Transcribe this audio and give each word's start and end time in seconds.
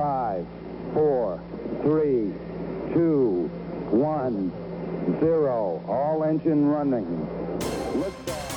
five, 0.00 0.46
four, 0.94 1.38
three, 1.82 2.32
two, 2.94 3.50
one, 3.92 4.50
zero. 5.20 5.82
All 5.86 6.24
engine 6.24 6.64
running. 6.70 7.06
Liftoff. 8.00 8.48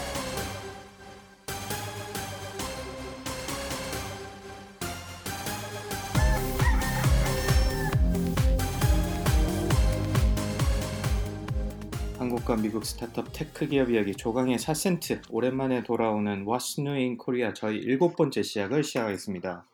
한국과 12.19 12.55
미국 12.55 12.85
스타트업 12.85 13.33
테크 13.33 13.67
기업 13.67 13.89
이야기 13.89 14.15
조강의 14.15 14.57
4센트 14.57 15.19
오랜만에 15.29 15.83
돌아오는 15.83 16.45
in 16.93 17.17
Korea 17.17 17.53
저희 17.53 17.79
일곱 17.79 18.15
번째 18.15 18.43
시작을 18.43 18.85
시작하겠습니다. 18.85 19.65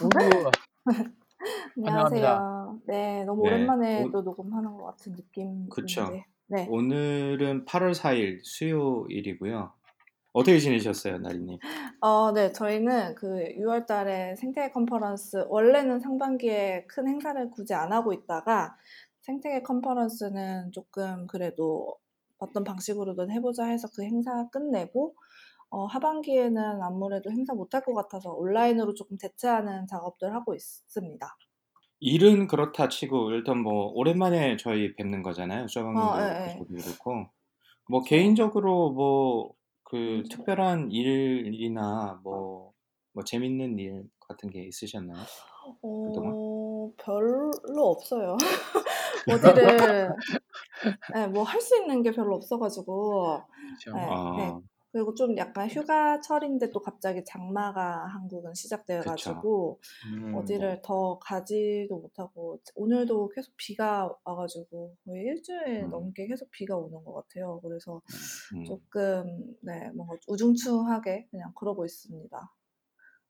우후. 0.00 0.50
안녕하세요. 1.76 2.80
네, 2.86 3.24
너무 3.24 3.42
네, 3.42 3.48
오랜만에 3.48 4.04
오- 4.04 4.10
또 4.10 4.22
녹음하는 4.22 4.76
것 4.76 4.84
같은 4.84 5.14
느낌. 5.14 5.68
그쵸. 5.68 6.08
네. 6.46 6.66
오늘은 6.70 7.64
8월 7.64 7.94
4일 7.94 8.40
수요일이고요. 8.42 9.72
어떻게 10.32 10.58
지내셨어요, 10.58 11.18
나리님? 11.18 11.58
어, 12.00 12.32
네, 12.32 12.52
저희는 12.52 13.16
그 13.16 13.26
6월 13.58 13.86
달에 13.86 14.36
생태계 14.36 14.70
컨퍼런스, 14.70 15.46
원래는 15.48 16.00
상반기에 16.00 16.86
큰 16.88 17.08
행사를 17.08 17.50
굳이 17.50 17.74
안 17.74 17.92
하고 17.92 18.12
있다가 18.12 18.76
생태계 19.22 19.62
컨퍼런스는 19.62 20.72
조금 20.72 21.26
그래도 21.26 21.98
어떤 22.38 22.62
방식으로든 22.62 23.30
해보자 23.32 23.66
해서 23.66 23.88
그 23.94 24.02
행사 24.02 24.48
끝내고 24.50 25.14
어, 25.70 25.84
하반기에는 25.86 26.82
아무래도 26.82 27.30
행사 27.30 27.54
못할 27.54 27.82
것 27.82 27.94
같아서 27.94 28.30
온라인으로 28.32 28.94
조금 28.94 29.18
대체하는 29.18 29.86
작업들 29.86 30.34
하고 30.34 30.54
있습니다. 30.54 31.36
일은 32.00 32.46
그렇다 32.46 32.88
치고 32.88 33.32
일단 33.32 33.58
뭐 33.60 33.86
오랜만에 33.94 34.56
저희 34.56 34.94
뵙는 34.94 35.22
거잖아요. 35.22 35.66
조강님도 35.66 36.00
어, 36.00 36.20
예, 36.20 36.44
예. 36.46 36.52
저도 36.52 36.66
그렇고 36.82 37.26
뭐 37.90 38.02
개인적으로 38.02 38.90
뭐그 38.92 39.96
음. 39.96 40.22
특별한 40.30 40.90
일이나 40.92 42.20
뭐, 42.22 42.72
뭐 43.12 43.24
재밌는 43.24 43.78
일 43.78 44.04
같은 44.20 44.50
게 44.50 44.64
있으셨나요? 44.64 45.18
그동안? 46.04 46.34
어, 46.36 46.92
별로 46.98 47.50
없어요. 47.90 48.36
어디를, 49.28 50.10
네, 51.14 51.26
뭐 51.28 51.44
할 51.44 51.60
수 51.60 51.76
있는 51.76 52.02
게 52.02 52.12
별로 52.12 52.36
없어가지고, 52.36 53.42
그렇죠. 53.56 53.92
네, 53.96 54.06
아, 54.08 54.36
네. 54.36 54.54
그리고 54.92 55.14
좀 55.14 55.36
약간 55.36 55.68
휴가철인데 55.68 56.70
또 56.72 56.80
갑자기 56.80 57.24
장마가 57.24 58.06
한국은 58.08 58.54
시작돼가지고, 58.54 59.80
음, 60.04 60.22
어디를 60.30 60.82
더 60.84 61.18
가지도 61.20 61.98
못하고, 61.98 62.60
오늘도 62.76 63.30
계속 63.30 63.54
비가 63.56 64.14
와가지고, 64.24 64.96
거의 65.04 65.24
일주일 65.24 65.88
음. 65.88 65.90
넘게 65.90 66.26
계속 66.28 66.50
비가 66.50 66.76
오는 66.78 67.04
것 67.04 67.14
같아요. 67.14 67.60
그래서 67.62 68.02
음, 68.52 68.80
조금, 68.92 69.56
네, 69.62 69.90
뭔가 69.92 70.16
우중충하게 70.28 71.28
그냥 71.30 71.52
그러고 71.56 71.84
있습니다. 71.86 72.54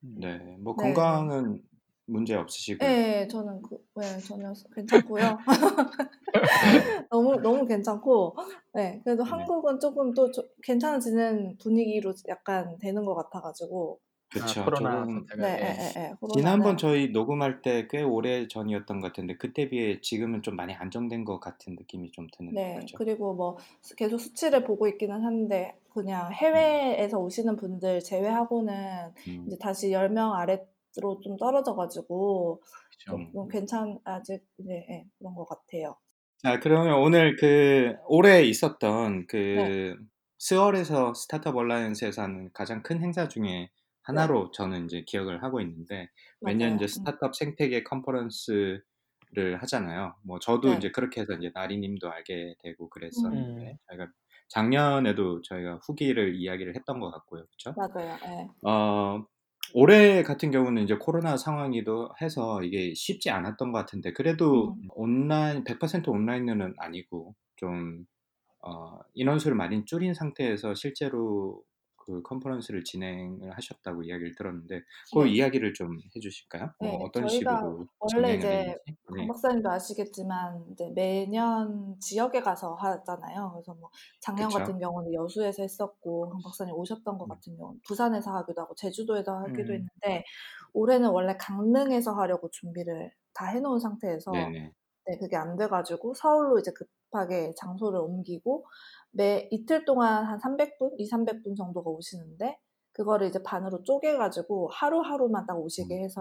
네, 0.00 0.56
뭐 0.59 0.77
네. 0.77 0.77
건강은 0.77 1.62
문제 2.09 2.34
없으시고요. 2.34 2.91
네, 2.91 3.27
저는 3.28 3.62
그, 3.62 3.77
네, 3.97 4.23
전혀 4.23 4.53
괜찮고요. 4.75 5.39
너무 7.11 7.41
너무 7.41 7.67
괜찮고, 7.67 8.37
네, 8.75 9.00
그래도 9.05 9.23
네. 9.23 9.31
한국은 9.31 9.81
조금 9.81 10.15
또 10.15 10.31
저- 10.31 10.45
괜찮아지는 10.62 11.56
분위기로 11.59 12.15
약간 12.28 12.78
되는 12.78 13.05
것 13.05 13.15
같아가지고, 13.15 14.00
그렇죠. 14.31 14.61
아, 14.62 14.65
코로나 14.65 15.05
조금 15.05 15.27
네, 15.39 15.59
네. 15.59 15.59
네, 15.59 15.75
네, 15.77 15.92
네, 15.95 16.15
지난번 16.28 16.77
저희 16.77 17.09
녹음할 17.11 17.62
때 17.62 17.89
꽤 17.89 18.03
오래 18.03 18.47
전이었던 18.48 19.00
것 19.00 19.09
같은데 19.09 19.37
그때 19.37 19.69
비해 19.69 20.00
지금은 20.00 20.43
좀 20.43 20.56
많이 20.56 20.75
안정된 20.75 21.25
것 21.25 21.41
같은 21.41 21.75
느낌이 21.77 22.12
좀 22.12 22.27
드는 22.33 22.53
네, 22.55 22.75
거죠. 22.75 22.98
그리고 22.98 23.34
뭐 23.34 23.59
수- 23.83 23.95
계속 23.97 24.19
수치를 24.19 24.65
보고 24.65 24.88
있기는 24.88 25.22
한데 25.22 25.78
그냥 25.91 26.32
해외에서 26.32 27.19
오시는 27.19 27.56
분들 27.56 28.00
제외하고는 28.00 29.12
음, 29.27 29.44
이제 29.47 29.56
다시 29.61 29.93
10명 29.93 30.32
아래 30.34 30.66
로 31.00 31.20
좀 31.22 31.36
떨어져가지고 31.36 32.60
그렇죠. 33.06 33.31
조금 33.32 33.48
괜찮 33.48 33.98
아직 34.04 34.44
이제 34.59 34.86
예, 34.91 35.04
그런 35.19 35.34
것 35.34 35.47
같아요. 35.47 35.97
자, 36.42 36.60
그러면 36.60 36.94
오늘 36.98 37.36
그 37.36 37.94
올해 38.06 38.42
있었던 38.44 39.26
그 39.26 39.37
네. 39.37 39.94
스월에서 40.38 41.14
스타트업 41.14 41.56
얼라이언스에서 41.56 42.22
하는 42.22 42.50
가장 42.53 42.82
큰 42.82 43.00
행사 43.03 43.26
중에 43.28 43.70
하나로 44.03 44.53
저는 44.53 44.84
이제 44.87 45.03
기억을 45.06 45.42
하고 45.42 45.60
있는데 45.60 46.08
매년. 46.41 46.76
이제 46.76 46.84
음. 46.84 46.88
스타트업 46.88 47.34
생태계 47.34 47.82
컨퍼런스 47.84 48.81
를 49.32 49.60
하잖아요. 49.60 50.14
뭐 50.22 50.38
저도 50.38 50.70
네. 50.70 50.76
이제 50.78 50.91
그렇게 50.91 51.20
해서 51.20 51.34
이제 51.34 51.50
나리님도 51.53 52.10
알게 52.10 52.54
되고 52.62 52.88
그랬었는데 52.88 53.72
음. 53.72 53.76
저희가 53.91 54.06
작년에도 54.48 55.42
저희가 55.42 55.81
후기를 55.84 56.34
이야기를 56.37 56.75
했던 56.75 56.98
것 56.98 57.10
같고요, 57.10 57.44
그렇죠? 57.44 57.75
맞아요. 57.76 58.16
예. 58.25 58.48
어, 58.66 59.22
올해 59.75 60.23
같은 60.23 60.51
경우는 60.51 60.83
이제 60.83 60.97
코로나 60.97 61.37
상황이도 61.37 62.11
해서 62.21 62.62
이게 62.62 62.95
쉽지 62.95 63.31
않았던 63.31 63.73
것 63.73 63.79
같은데 63.79 64.12
그래도 64.12 64.75
음. 64.77 64.89
온라인 64.95 65.65
100% 65.65 66.11
온라인은 66.11 66.75
아니고 66.79 67.34
좀 67.56 68.06
어, 68.61 69.01
인원수를 69.15 69.56
많이 69.56 69.84
줄인 69.84 70.15
상태에서 70.15 70.75
실제로 70.75 71.62
그 72.08 72.22
컨퍼런스를 72.22 72.84
진행을 72.84 73.50
하셨다고 73.54 74.02
이야기를 74.02 74.34
들었는데 74.34 74.82
그 75.12 75.24
네. 75.24 75.30
이야기를 75.30 75.74
좀 75.74 75.98
해주실까요? 76.16 76.70
뭐 76.80 76.88
네, 76.88 76.98
어떤 77.02 77.28
저희가 77.28 77.56
식으로 77.58 77.86
원래 77.98 78.34
이제 78.36 78.48
했는지. 78.48 78.96
강 79.04 79.16
네. 79.19 79.26
박사님도 79.26 79.70
아시겠지만 79.70 80.64
이제 80.72 80.91
매년 80.94 82.00
지역에 82.00 82.41
가서 82.41 82.74
하잖아요. 82.76 83.52
그래서 83.52 83.74
뭐 83.74 83.91
작년 84.20 84.48
그쵸. 84.48 84.58
같은 84.58 84.78
경우는 84.78 85.12
여수에서 85.12 85.62
했었고 85.62 86.30
강 86.30 86.41
박사님 86.42 86.74
오셨던 86.74 87.19
것 87.19 87.26
음. 87.26 87.28
같은 87.28 87.56
경우는 87.58 87.80
부산에서 87.86 88.34
하기도 88.36 88.62
하고 88.62 88.75
제주도에서 88.75 89.40
하기도 89.40 89.75
음. 89.75 89.75
했는데 89.75 90.25
올해는 90.72 91.10
원래 91.10 91.36
강릉에서 91.36 92.14
하려고 92.14 92.48
준비를 92.48 93.12
다 93.34 93.48
해놓은 93.48 93.80
상태에서 93.80 94.30
네네. 94.30 94.72
네, 95.04 95.19
그게 95.19 95.36
안 95.36 95.56
돼가지고 95.58 96.14
서울로 96.14 96.58
이제 96.58 96.72
급하게 97.10 97.52
장소를 97.56 98.00
옮기고 98.00 98.66
매 99.12 99.48
이틀 99.50 99.84
동안 99.84 100.24
한 100.26 100.38
300분, 100.38 100.92
2, 100.98 101.06
300분 101.06 101.54
정도가 101.56 101.91
오시는데 101.91 102.58
그거를 102.92 103.28
이제 103.28 103.42
반으로 103.42 103.82
쪼개가지고 103.84 104.69
하루하루만 104.72 105.46
딱 105.46 105.58
오시게 105.58 105.94
음. 105.94 106.02
해서 106.02 106.20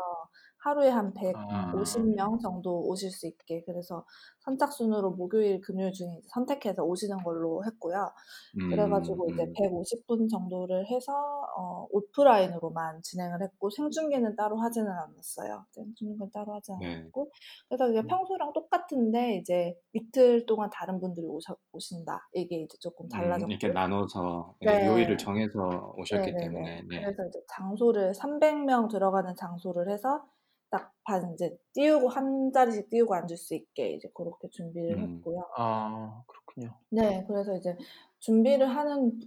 하루에 0.67 0.89
한 0.89 1.13
아. 1.35 1.72
150명 1.72 2.41
정도 2.41 2.81
오실 2.88 3.09
수 3.11 3.25
있게 3.25 3.63
그래서 3.66 4.05
선착순으로 4.39 5.11
목요일, 5.11 5.61
금요일 5.61 5.94
중에 5.94 6.07
이제 6.19 6.28
선택해서 6.29 6.83
오시는 6.83 7.17
걸로 7.23 7.63
했고요. 7.66 8.11
음, 8.59 8.69
그래가지고 8.69 9.29
이제 9.29 9.44
음. 9.44 9.53
150분 9.53 10.29
정도를 10.29 10.88
해서 10.88 11.13
어, 11.57 11.88
오프라인으로만 11.89 13.01
진행을 13.03 13.41
했고 13.41 13.69
생중계는 13.69 14.35
따로 14.35 14.57
하지는 14.57 14.89
않았어요. 14.91 15.66
생중계는 15.72 16.31
따로 16.31 16.53
하지 16.53 16.72
네. 16.79 16.95
않았고 16.95 17.31
그래서 17.69 17.88
음. 17.88 18.07
평소랑 18.07 18.53
똑같은데 18.53 19.38
이제 19.38 19.75
이틀 19.94 20.45
동안 20.45 20.69
다른 20.69 20.99
분들이 20.99 21.25
오셔, 21.25 21.55
오신다 21.72 22.29
이게 22.34 22.57
이제 22.61 22.78
조금 22.79 23.05
음, 23.05 23.09
달라졌고 23.09 23.51
이렇게 23.51 23.69
나눠서 23.69 24.55
예, 24.61 24.66
네. 24.66 24.88
요일을 24.88 25.17
정해서 25.17 25.94
오셨기 25.97 26.31
네네네. 26.31 26.39
때문에 26.39 26.81
네. 26.89 27.01
그래서 27.01 27.25
이제 27.28 27.39
장소를 27.49 28.13
300명 28.13 28.89
들어가는 28.89 29.35
장소를 29.35 29.89
해서 29.89 30.23
딱 30.69 30.94
반 31.03 31.33
이제 31.33 31.57
띄우고 31.73 32.09
한 32.09 32.51
자리씩 32.53 32.89
띄우고 32.89 33.16
앉을 33.16 33.38
수 33.38 33.55
있게 33.55 33.94
이제 33.94 34.09
그렇게 34.13 34.50
준비를 34.50 34.97
음. 34.97 35.16
했고요. 35.17 35.41
아, 35.57 36.22
그렇군요. 36.28 36.78
네, 36.89 37.23
그래서 37.28 37.55
이제 37.55 37.78
준비를 38.19 38.67
하는 38.67 39.19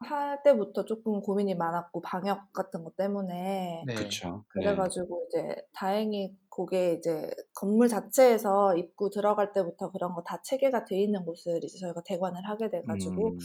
할 0.00 0.42
때부터 0.44 0.84
조금 0.84 1.20
고민이 1.20 1.54
많았고 1.56 2.00
방역 2.02 2.52
같은 2.52 2.84
것 2.84 2.96
때문에 2.96 3.82
네. 3.86 3.94
그쵸. 3.94 4.44
네. 4.56 4.62
그래가지고 4.62 5.26
이제 5.28 5.56
다행히 5.72 6.36
그게 6.50 6.94
이제 6.94 7.30
건물 7.54 7.88
자체에서 7.88 8.76
입구 8.76 9.10
들어갈 9.10 9.52
때부터 9.52 9.90
그런 9.90 10.14
거 10.14 10.22
다 10.24 10.40
체계가 10.42 10.84
돼 10.84 11.00
있는 11.00 11.24
곳을 11.24 11.62
이제 11.64 11.78
저희가 11.78 12.02
대관을 12.04 12.48
하게 12.48 12.70
돼가지고 12.70 13.28
음, 13.30 13.38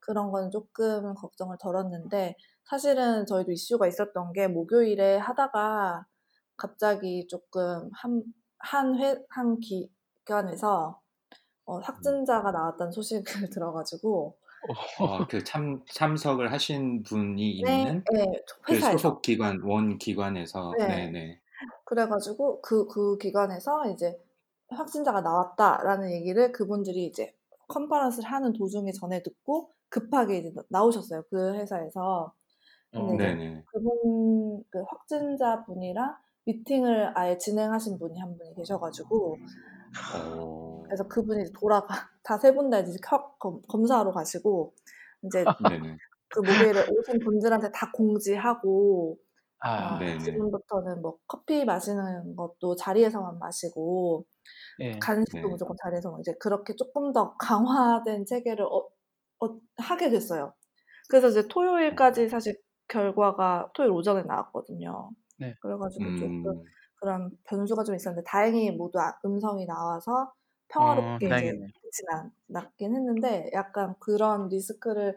그런 0.00 0.30
건 0.30 0.50
조금 0.50 1.14
걱정을 1.14 1.56
덜었는데 1.60 2.36
사실은 2.64 3.26
저희도 3.26 3.52
이슈가 3.52 3.86
있었던 3.86 4.32
게 4.32 4.48
목요일에 4.48 5.16
하다가 5.18 6.06
갑자기 6.58 7.28
조금 7.28 7.90
한, 7.94 8.24
한 8.58 8.98
회, 9.00 9.16
한 9.30 9.60
기관에서 9.60 11.02
어, 11.66 11.78
확진자가 11.80 12.52
나왔다는 12.52 12.92
소식을 12.92 13.22
들어가지고 13.50 14.38
어, 14.98 15.26
그 15.26 15.42
참, 15.44 15.84
참석을 15.86 16.52
하신 16.52 17.02
분이 17.02 17.50
네, 17.60 17.84
있는 17.84 18.04
네, 18.12 18.42
그 18.62 18.80
소속 18.80 19.22
기관, 19.22 19.60
원 19.62 19.98
기관에서 19.98 20.78
네. 20.78 20.86
네네. 20.86 21.40
그래가지고 21.84 22.60
그, 22.62 22.86
그 22.88 23.18
기관에서 23.18 23.90
이제 23.90 24.20
확진자가 24.70 25.22
나왔다라는 25.22 26.12
얘기를 26.12 26.52
그분들이 26.52 27.06
이제 27.06 27.34
컨퍼런스를 27.68 28.30
하는 28.30 28.52
도중에 28.52 28.92
전해 28.92 29.22
듣고 29.22 29.72
급하게 29.88 30.38
이제 30.38 30.52
나- 30.54 30.64
나오셨어요. 30.70 31.24
그 31.30 31.54
회사에서. 31.56 32.34
근데 32.92 33.36
어. 33.36 33.62
그분 33.66 34.64
그 34.70 34.82
확진자 34.88 35.64
분이랑 35.64 36.16
미팅을 36.48 37.12
아예 37.18 37.38
진행하신 37.38 37.98
분이 37.98 38.18
한 38.20 38.36
분이 38.38 38.54
계셔가지고 38.56 39.36
어. 40.16 40.82
그래서 40.86 41.06
그분이 41.08 41.42
이제 41.42 41.52
돌아가 41.60 41.86
다 42.24 42.36
세 42.38 42.52
분 42.54 42.70
다 42.70 42.78
이제 42.80 42.98
켜- 43.04 43.34
검, 43.38 43.62
검사하러 43.68 44.12
가시고 44.12 44.74
이제 45.24 45.44
네네. 45.82 45.96
그 46.28 46.40
목요일에 46.40 46.84
오신 46.90 47.20
분들한테 47.20 47.70
다 47.72 47.90
공지하고 47.92 49.16
아, 49.60 49.96
아. 49.96 50.18
지금부터는 50.18 51.02
뭐 51.02 51.18
커피 51.26 51.64
마시는 51.64 52.36
것도 52.36 52.76
자리에서만 52.76 53.38
마시고 53.38 54.24
예. 54.80 54.98
간식도 55.00 55.48
네. 55.48 55.48
무조건 55.48 55.76
자리에서 55.82 56.16
이제 56.20 56.34
그렇게 56.40 56.74
조금 56.76 57.12
더 57.12 57.34
강화된 57.38 58.26
체계를 58.26 58.64
어, 58.66 58.88
어, 59.40 59.60
하게 59.78 60.10
됐어요. 60.10 60.54
그래서 61.10 61.28
이제 61.28 61.48
토요일까지 61.48 62.28
사실 62.28 62.56
결과가 62.88 63.70
토요일 63.74 63.92
오전에 63.92 64.22
나왔거든요. 64.24 65.10
네. 65.38 65.54
그래가지고 65.60 66.04
조금 66.18 66.50
음. 66.52 66.64
그런 66.96 67.30
변수가 67.44 67.84
좀 67.84 67.94
있었는데 67.94 68.24
다행히 68.26 68.70
모두 68.70 68.98
아- 69.00 69.18
음성이 69.24 69.66
나와서 69.66 70.32
평화롭게 70.68 71.26
어, 71.26 71.28
이제. 71.38 71.52
끝이 71.82 72.26
났긴 72.48 72.94
했는데 72.94 73.50
약간 73.54 73.94
그런 74.00 74.48
리스크를 74.48 75.16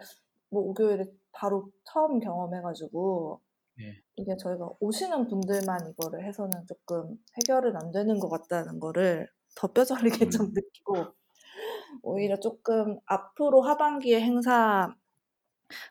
뭐 0.50 0.64
목요일에 0.64 1.06
바로 1.32 1.72
처음 1.86 2.20
경험해가지고 2.20 3.42
네. 3.78 4.02
이게 4.18 4.38
저희가 4.38 4.70
오시는 4.80 5.28
분들만 5.28 5.90
이거를 5.92 6.26
해서는 6.26 6.66
조금 6.68 7.18
해결은 7.38 7.76
안 7.78 7.92
되는 7.92 8.20
것 8.20 8.30
같다는 8.30 8.80
거를 8.80 9.28
더 9.56 9.68
뼈저리게 9.70 10.30
좀 10.30 10.48
음. 10.48 10.54
느끼고 10.54 11.16
오히려 12.04 12.40
조금 12.40 13.00
앞으로 13.06 13.62
하반기에 13.62 14.22
행사 14.22 14.94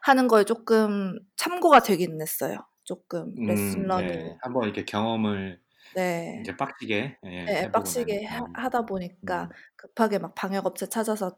하는 0.03 0.29
거에 0.29 0.44
조금 0.44 1.19
참고가 1.37 1.81
되긴 1.81 2.21
했어요. 2.21 2.59
조금 2.94 3.32
레슨 3.37 3.82
음, 3.82 3.87
learning 3.87 4.08
네. 4.08 4.37
한번 4.40 4.64
이렇게 4.64 4.84
경험을 4.84 5.60
네. 5.94 6.38
이제 6.40 6.56
빡시게 6.56 7.19
예, 7.25 7.28
네, 7.44 7.56
해보고 7.62 7.72
빡시게 7.78 8.25
나니까. 8.28 8.62
하, 8.62 8.69
다 8.69 8.84
보니까 8.84 9.44
음. 9.44 9.48
급하게 9.76 10.19
막 10.19 10.34
방역 10.34 10.66
업체 10.66 10.88
찾아서 10.88 11.37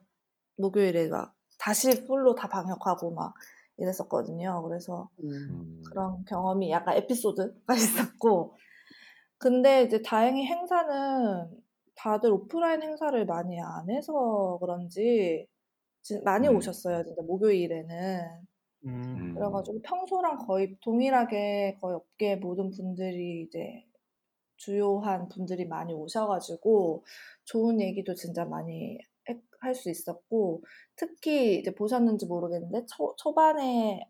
목요일에 0.56 1.08
막 1.08 1.34
다시 1.58 2.06
full로 2.06 2.34
다 2.34 2.48
방역하고 2.48 3.12
막 3.12 3.34
이랬었거든요. 3.76 4.62
그래서 4.66 5.10
음. 5.22 5.82
그런 5.90 6.24
경험이 6.24 6.70
약간 6.70 6.96
에피소드가 6.96 7.74
있었고 8.16 8.56
근데 9.36 9.82
이제 9.82 10.00
다행히 10.00 10.46
행사는 10.46 11.50
다들 11.94 12.30
오프라인 12.32 12.82
행사를 12.82 13.26
많이 13.26 13.60
안 13.60 13.90
해서 13.90 14.56
그런지 14.62 15.46
진- 16.00 16.24
많이 16.24 16.48
음. 16.48 16.56
오셨어요. 16.56 17.04
진짜 17.04 17.20
목요일에는. 17.22 18.46
음. 18.84 19.14
음. 19.18 19.34
그래가지고 19.34 19.80
평소랑 19.82 20.38
거의 20.38 20.76
동일하게 20.80 21.78
거의 21.80 21.96
업계 21.96 22.36
모든 22.36 22.70
분들이 22.70 23.42
이제 23.42 23.84
주요한 24.56 25.28
분들이 25.28 25.66
많이 25.66 25.92
오셔가지고 25.94 27.04
좋은 27.44 27.80
얘기도 27.80 28.14
진짜 28.14 28.44
많이 28.44 28.98
할 29.62 29.74
수 29.74 29.90
있었고 29.90 30.62
특히 30.96 31.58
이제 31.60 31.72
보셨는지 31.74 32.26
모르겠는데 32.26 32.84
초, 32.86 33.14
초반에 33.16 34.00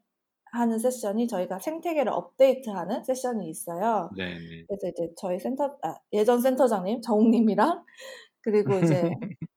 하는 0.53 0.79
세션이 0.79 1.29
저희가 1.29 1.59
생태계를 1.59 2.13
업데이트하는 2.13 3.05
세션이 3.05 3.49
있어요. 3.49 4.11
네, 4.17 4.35
네. 4.35 4.65
그래서 4.67 4.89
이제 4.89 5.13
저희 5.17 5.39
센터 5.39 5.77
아, 5.83 5.95
예전 6.13 6.41
센터장님 6.41 7.01
정욱님이랑 7.03 7.85
그리고 8.43 8.79
이제 8.79 9.11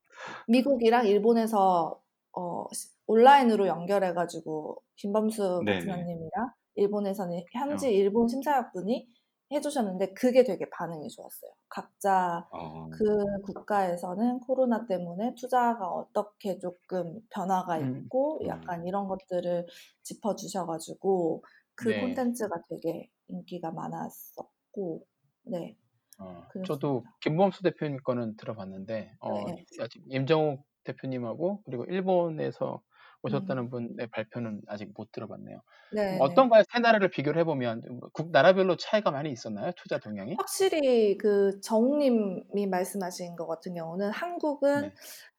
미국이랑 0.48 1.08
일본에서 1.08 2.02
어, 2.36 2.66
시- 2.74 2.90
온라인으로 3.08 3.68
연결해가지고 3.68 4.82
김범수 4.96 5.62
네네. 5.66 5.80
파트너님이랑 5.80 6.52
일본에서는 6.76 7.44
현지 7.54 7.88
어. 7.88 7.90
일본 7.90 8.28
심사역분이 8.28 9.08
해주셨는데 9.52 10.14
그게 10.14 10.44
되게 10.44 10.68
반응이 10.72 11.08
좋았어요. 11.10 11.52
각자 11.70 12.48
어, 12.52 12.90
그 12.90 13.24
국가에서는 13.44 14.40
코로나 14.40 14.88
때문에 14.88 15.36
투자가 15.36 15.88
어떻게 15.88 16.58
조금 16.58 17.22
변화가 17.30 17.78
음. 17.78 18.02
있고 18.06 18.40
음. 18.42 18.48
약간 18.48 18.86
이런 18.88 19.08
것들을 19.08 19.68
짚어주셔가지고 20.02 21.44
그 21.76 21.90
네. 21.90 22.02
콘텐츠가 22.02 22.56
되게 22.70 23.10
인기가 23.28 23.72
많았었고 23.72 25.06
네 25.44 25.78
어. 26.20 26.44
저도 26.66 27.04
김범수 27.22 27.62
대표님 27.62 27.98
거는 28.04 28.38
들어봤는데 28.38 29.12
어, 29.20 29.46
네. 29.52 29.64
임정욱 30.10 30.64
대표님하고 30.86 31.62
그리고 31.66 31.84
일본에서 31.86 32.76
음. 32.76 32.96
오셨다는 33.24 33.70
분의 33.70 34.08
발표는 34.12 34.62
아직 34.68 34.92
못 34.96 35.12
들어봤네요. 35.12 35.62
네, 35.94 36.18
어떤가요? 36.22 36.64
세 36.72 36.80
나라를 36.80 37.10
비교를 37.10 37.42
해보면 37.42 37.82
뭐국 38.00 38.32
나라별로 38.32 38.78
차이가 38.78 39.12
많이 39.12 39.32
있었나요? 39.32 39.72
투자 39.76 39.98
동향이? 39.98 40.36
확실히 40.38 41.18
그 41.18 41.60
정욱님이 41.62 42.68
말씀하신 42.70 43.36
것 43.36 43.48
같은 43.48 43.74
경우는 43.74 44.12
한국은 44.12 44.82
네. 44.84 44.92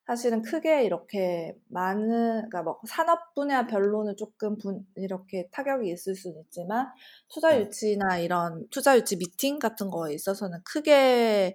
사실은 0.07 0.43
크게 0.43 0.85
이렇게 0.85 1.53
많은 1.69 2.09
그러니까 2.49 2.63
뭐 2.63 2.81
산업 2.87 3.35
분야 3.35 3.67
별로는 3.67 4.17
조금 4.17 4.57
분, 4.57 4.87
이렇게 4.95 5.49
타격이 5.51 5.91
있을 5.91 6.15
수는 6.15 6.43
있지만 6.43 6.87
투자 7.29 7.51
네. 7.51 7.63
유치나 7.63 8.19
이런 8.19 8.67
투자 8.71 8.97
유치 8.97 9.17
미팅 9.17 9.59
같은 9.59 9.91
거에 9.91 10.15
있어서는 10.15 10.61
크게 10.65 11.55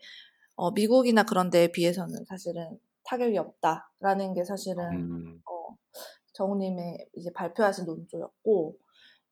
어, 0.55 0.71
미국이나 0.71 1.23
그런 1.23 1.49
데에 1.49 1.69
비해서는 1.71 2.25
사실은 2.25 2.77
타격이 3.11 3.37
없다라는 3.37 4.33
게 4.33 4.45
사실은 4.45 4.89
음. 4.93 5.41
어, 5.45 5.75
정우님의 6.33 7.09
이제 7.15 7.29
발표하신 7.33 7.85
논조였고, 7.85 8.77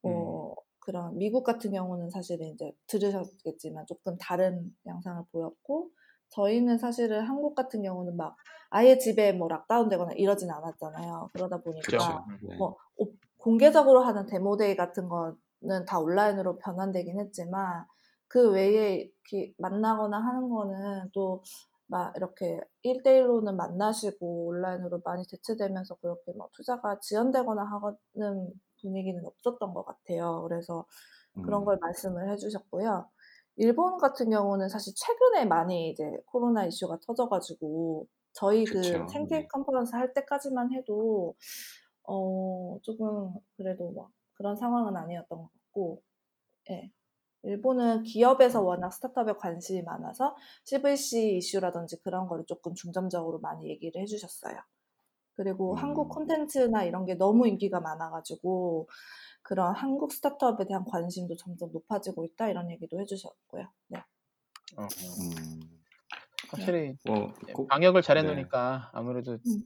음. 0.05 0.09
어, 0.11 0.53
그런 0.79 1.17
미국 1.17 1.45
같은 1.45 1.71
경우는 1.71 2.09
사실은 2.09 2.47
이제 2.47 2.73
들으셨겠지만 2.87 3.85
조금 3.87 4.17
다른 4.19 4.75
양상을 4.85 5.23
보였고, 5.31 5.91
저희는 6.31 6.77
사실은 6.77 7.21
한국 7.21 7.55
같은 7.55 7.81
경우는 7.81 8.17
막 8.17 8.35
아예 8.69 8.97
집에 8.97 9.31
뭐 9.31 9.47
lockdown되거나 9.47 10.11
이러진 10.13 10.51
않았잖아요. 10.51 11.29
그러다 11.33 11.61
보니까. 11.61 12.25
음. 12.27 12.37
네. 12.49 12.57
뭐 12.57 12.75
오- 12.97 13.13
공개적으로 13.37 14.01
하는 14.01 14.25
demo 14.25 14.54
day 14.54 14.75
같은 14.75 15.07
거는 15.07 15.85
다 15.87 15.99
온라인으로 15.99 16.57
변환되긴 16.59 17.19
했지만 17.19 17.85
그 18.27 18.51
외에 18.51 18.95
이렇게 19.31 19.53
만나거나 19.57 20.19
하는 20.19 20.49
거는 20.49 21.09
또 21.13 21.41
막 21.89 22.13
이렇게 22.17 22.61
1대1로는 22.83 23.55
만나시고 23.55 24.47
온라인으로 24.47 25.01
많이 25.05 25.23
대체되면서 25.29 25.95
그렇게 25.97 26.33
막 26.37 26.51
투자가 26.53 26.99
지연되거나 27.01 27.63
하는 28.15 28.53
분위기는 28.81 29.25
없었던 29.25 29.73
것 29.73 29.85
같아요. 29.85 30.43
그래서 30.47 30.85
그런 31.41 31.63
음. 31.63 31.65
걸 31.65 31.77
말씀을 31.81 32.29
해주셨고요. 32.31 33.09
일본 33.57 33.97
같은 33.97 34.29
경우는 34.29 34.69
사실 34.69 34.93
최근에 34.95 35.45
많이 35.45 35.89
이제 35.91 36.05
코로나 36.27 36.65
이슈가 36.65 36.99
터져가지고 37.05 38.07
저희 38.33 38.67
그 38.69 39.03
그쵸. 39.03 39.07
생태 39.09 39.45
네. 39.45 39.49
컨퍼런스 39.49 39.95
할 39.95 40.13
때까지만 40.13 40.73
해도 40.73 41.35
어 42.03 42.79
조금 42.83 43.33
그래도 43.57 43.91
막 43.93 44.11
그런 44.35 44.55
상황은 44.55 44.95
아니었던 44.97 45.37
것 45.39 45.49
같고, 45.53 46.03
예. 46.71 46.91
일본은 47.43 48.03
기업에서 48.03 48.61
워낙 48.61 48.91
스타트업에 48.91 49.33
관심이 49.33 49.81
많아서 49.83 50.35
CVC 50.65 51.37
이슈라든지 51.37 52.01
그런 52.01 52.27
거를 52.27 52.45
조금 52.45 52.73
중점적으로 52.73 53.39
많이 53.39 53.69
얘기를 53.69 54.01
해주셨어요. 54.01 54.57
그리고 55.35 55.73
한국 55.75 56.07
음. 56.07 56.09
콘텐츠나 56.09 56.83
이런 56.83 57.05
게 57.05 57.15
너무 57.15 57.47
인기가 57.47 57.79
많아가지고 57.79 58.89
그런 59.41 59.73
한국 59.73 60.11
스타트업에 60.11 60.65
대한 60.67 60.83
관심도 60.83 61.37
점점 61.37 61.71
높아지고 61.71 62.25
있다 62.25 62.49
이런 62.49 62.69
얘기도 62.71 62.99
해주셨고요. 62.99 63.67
네. 63.87 63.99
어, 64.75 64.81
음. 64.83 65.61
확실히 66.49 66.97
뭐, 67.05 67.33
꼭- 67.53 67.67
방역을 67.69 68.01
잘 68.01 68.15
네. 68.17 68.23
해놓으니까 68.23 68.89
아무래도 68.91 69.33
음. 69.33 69.63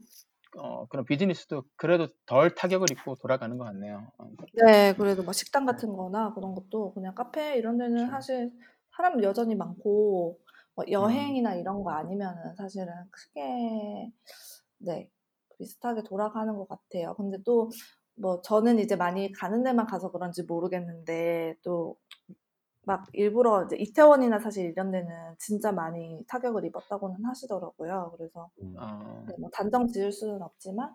어, 0.58 0.86
그런 0.88 1.06
비즈니스도 1.06 1.64
그래도 1.76 2.08
덜 2.26 2.54
타격을 2.54 2.92
입고 2.92 3.16
돌아가는 3.16 3.58
것 3.58 3.66
같네요. 3.66 4.08
어, 4.18 4.30
네, 4.54 4.94
그래도 4.96 5.24
막 5.24 5.34
식당 5.34 5.66
같은 5.66 5.96
거나 5.96 6.34
그런 6.34 6.54
것도 6.56 6.94
그냥 6.94 7.16
카페 7.16 7.58
이런 7.58 7.78
데는 7.78 7.96
그렇죠. 7.96 8.12
사실 8.12 8.52
사람 8.96 9.22
여전히 9.24 9.56
많고 9.56 10.40
뭐 10.76 10.86
음. 10.86 10.92
여행이나 10.92 11.56
이런 11.56 11.84
거 11.84 11.92
아니면은 11.92 12.56
사실은 12.56 12.92
크게 13.12 14.12
네 14.80 15.10
비슷하게 15.58 16.04
돌아가는 16.04 16.56
것 16.56 16.68
같아요. 16.68 17.16
근데 17.16 17.38
또 17.44 17.70
뭐 18.16 18.42
저는 18.42 18.80
이제 18.80 18.96
많이 18.96 19.32
가는 19.32 19.64
데만 19.64 19.86
가서 19.86 20.12
그런지 20.12 20.44
모르겠는데 20.44 21.56
또 21.64 21.98
막 22.86 23.08
일부러 23.14 23.64
이제 23.64 23.76
이태원이나 23.78 24.40
사실 24.40 24.66
이런 24.66 24.92
데는 24.92 25.10
진짜 25.40 25.72
많이 25.72 26.24
타격을 26.28 26.66
입었다고는 26.66 27.24
하시더라고요. 27.26 28.14
그래서 28.18 28.50
음. 28.62 28.76
어, 28.78 29.26
네, 29.28 29.36
뭐 29.40 29.50
단정 29.52 29.88
지을 29.88 30.12
수는 30.12 30.42
없지만 30.42 30.94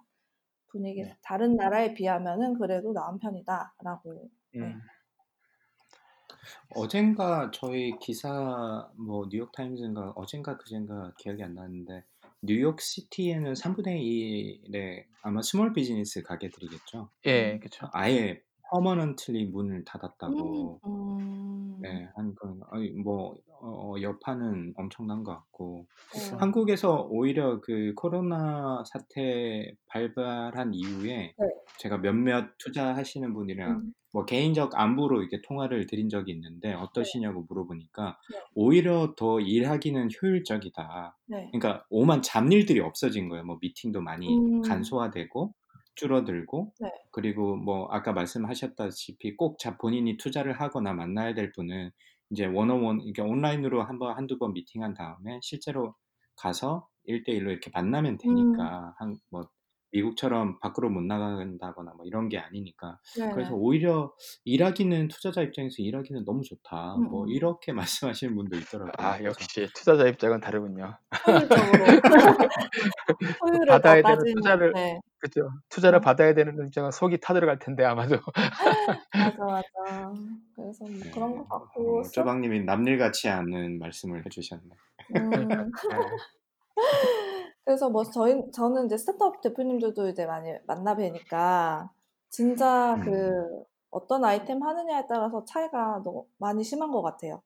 분위기 0.68 1.02
네. 1.02 1.16
다른 1.22 1.56
나라에 1.56 1.94
비하면은 1.94 2.58
그래도 2.58 2.92
나은 2.92 3.18
편이다라고 3.18 4.30
네. 4.54 4.60
음, 4.60 4.80
어젠가 6.74 7.50
저희 7.52 7.98
기사 7.98 8.90
뭐 8.96 9.26
뉴욕 9.30 9.50
타임즈인가 9.52 10.12
어젠가 10.14 10.56
그젠가 10.58 11.12
기억이 11.18 11.42
안 11.42 11.54
나는데 11.54 12.04
뉴욕 12.42 12.80
시티에는 12.80 13.54
3분의 13.54 14.70
1의 14.70 15.04
아마 15.22 15.42
small 15.42 15.72
business 15.72 16.22
가게들이겠죠. 16.22 17.10
예, 17.26 17.58
그렇죠. 17.58 17.88
아예 17.92 18.42
permanently 18.70 19.46
문을 19.46 19.76
음. 19.78 19.84
닫았다고 19.84 20.80
음. 20.86 21.78
네, 21.80 22.08
한 22.14 22.34
건 22.34 22.60
아니 22.70 22.90
뭐 22.90 23.36
어, 23.60 23.94
여파는 24.00 24.74
엄청난 24.76 25.24
것 25.24 25.32
같고 25.32 25.86
네. 26.14 26.36
한국에서 26.36 27.06
오히려 27.10 27.60
그 27.60 27.92
코로나 27.96 28.84
사태 28.86 29.72
발발한 29.86 30.74
이후에 30.74 31.34
네. 31.36 31.46
제가 31.78 31.98
몇몇 31.98 32.50
투자하시는 32.58 33.32
분이랑 33.34 33.70
음. 33.70 33.92
뭐 34.12 34.24
개인적 34.24 34.78
안부로 34.78 35.20
이렇게 35.20 35.42
통화를 35.42 35.86
드린 35.86 36.08
적이 36.08 36.32
있는데 36.32 36.72
어떠시냐고 36.72 37.44
물어보니까 37.48 38.18
네. 38.32 38.40
오히려 38.54 39.14
더 39.16 39.40
일하기는 39.40 40.08
효율적이다. 40.22 41.16
네. 41.26 41.50
그러니까 41.52 41.84
오만 41.90 42.22
잡일들이 42.22 42.80
없어진 42.80 43.28
거예요. 43.28 43.44
뭐 43.44 43.58
미팅도 43.60 44.00
많이 44.00 44.28
음. 44.36 44.62
간소화되고 44.62 45.52
줄어들고 45.98 46.74
네. 46.78 46.90
그리고 47.12 47.56
뭐 47.56 47.88
아까 47.90 48.12
말씀하셨다시피 48.12 49.36
꼭 49.36 49.58
자 49.58 49.76
본인이 49.78 50.16
투자를 50.18 50.60
하거나 50.60 50.94
만나야 50.94 51.34
될 51.34 51.52
분은 51.52 51.90
이제 52.30 52.46
원어원 52.46 53.00
이게 53.02 53.22
온라인으로 53.22 53.82
한번 53.84 54.16
한두 54.16 54.38
번 54.38 54.52
미팅한 54.54 54.94
다음에 54.94 55.40
실제로 55.42 55.94
가서 56.36 56.88
1대1로 57.04 57.50
이렇게 57.50 57.70
만나면 57.74 58.18
음. 58.26 58.78
되니까 58.78 58.94
한뭐 58.98 59.48
미국처럼 59.92 60.58
밖으로 60.60 60.90
못 60.90 61.02
나간다거나 61.02 61.92
뭐 61.94 62.04
이런 62.06 62.28
게 62.28 62.38
아니니까 62.38 62.98
그래서 63.32 63.54
네네. 63.54 63.54
오히려 63.54 64.12
일하기는 64.44 65.08
투자자 65.08 65.42
입장에서 65.42 65.76
일하기는 65.78 66.24
너무 66.24 66.42
좋다. 66.42 66.98
음, 66.98 67.04
뭐 67.10 67.24
음. 67.24 67.28
이렇게 67.28 67.72
말씀하시는 68.24 68.34
분도 68.36 68.56
있더라고요. 68.56 68.92
아 68.98 69.22
그래서 69.22 69.24
역시 69.24 69.68
투자자 69.74 70.06
입장은 70.08 70.40
다르군요. 70.40 70.98
효율적으로 71.26 71.84
받아야 73.68 74.02
되는 74.02 74.24
투자를 74.34 74.74
네. 74.74 75.00
그죠. 75.20 75.50
투자를 75.68 76.00
어. 76.00 76.02
받아야 76.02 76.34
되는 76.34 76.66
입장은 76.66 76.92
속이 76.92 77.18
타들어갈 77.20 77.58
텐데 77.58 77.84
아마도. 77.84 78.16
맞아, 79.16 79.44
맞아. 79.44 80.14
그래서 80.54 80.84
뭐 80.88 81.00
네, 81.04 81.10
그런 81.10 81.36
것 81.36 81.48
어, 81.50 81.58
같고 81.58 82.04
스 82.04 82.12
쪼박님이 82.12 82.60
남일 82.64 82.98
같지 82.98 83.28
않은 83.28 83.78
말씀을 83.78 84.24
해주셨네. 84.26 84.70
음. 85.10 85.72
네. 87.68 87.74
그래서 87.74 87.90
뭐 87.90 88.04
저희 88.04 88.50
저는 88.52 88.86
이제 88.86 88.96
스타트업 88.96 89.40
대표님들도 89.42 90.08
이제 90.08 90.26
많이 90.26 90.52
만나 90.66 90.96
뵈니까 90.96 91.92
진짜 92.30 92.94
음. 92.96 93.00
그 93.04 93.64
어떤 93.90 94.24
아이템 94.24 94.62
하느냐에 94.62 95.06
따라서 95.08 95.44
차이가 95.44 96.02
너무 96.04 96.26
많이 96.38 96.64
심한 96.64 96.90
것 96.92 97.02
같아요. 97.02 97.42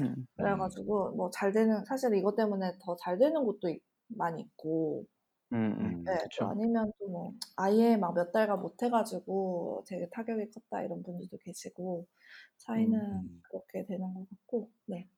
음. 0.00 0.26
그래가지고 0.36 1.12
뭐 1.12 1.30
잘 1.30 1.52
되는 1.52 1.84
사실 1.84 2.14
이것 2.14 2.36
때문에 2.36 2.78
더 2.80 2.96
잘 2.96 3.18
되는 3.18 3.44
곳도 3.44 3.68
있- 3.70 3.82
많이 4.08 4.42
있고 4.42 5.04
음, 5.52 5.56
음, 5.80 5.86
음. 5.86 6.04
네, 6.04 6.18
또. 6.38 6.46
아니면 6.48 6.92
또 6.98 7.06
뭐 7.08 7.32
아예 7.56 7.96
막 7.96 8.14
몇 8.14 8.32
달간 8.32 8.60
못 8.62 8.82
해가지고 8.82 9.84
되게 9.88 10.08
타격이 10.10 10.50
컸다 10.52 10.82
이런 10.82 11.02
분들도 11.02 11.38
계시고 11.38 12.06
차이는 12.58 12.98
음. 13.00 13.42
그렇게 13.44 13.84
되는 13.86 14.12
것 14.14 14.26
같고 14.30 14.70
네. 14.86 15.08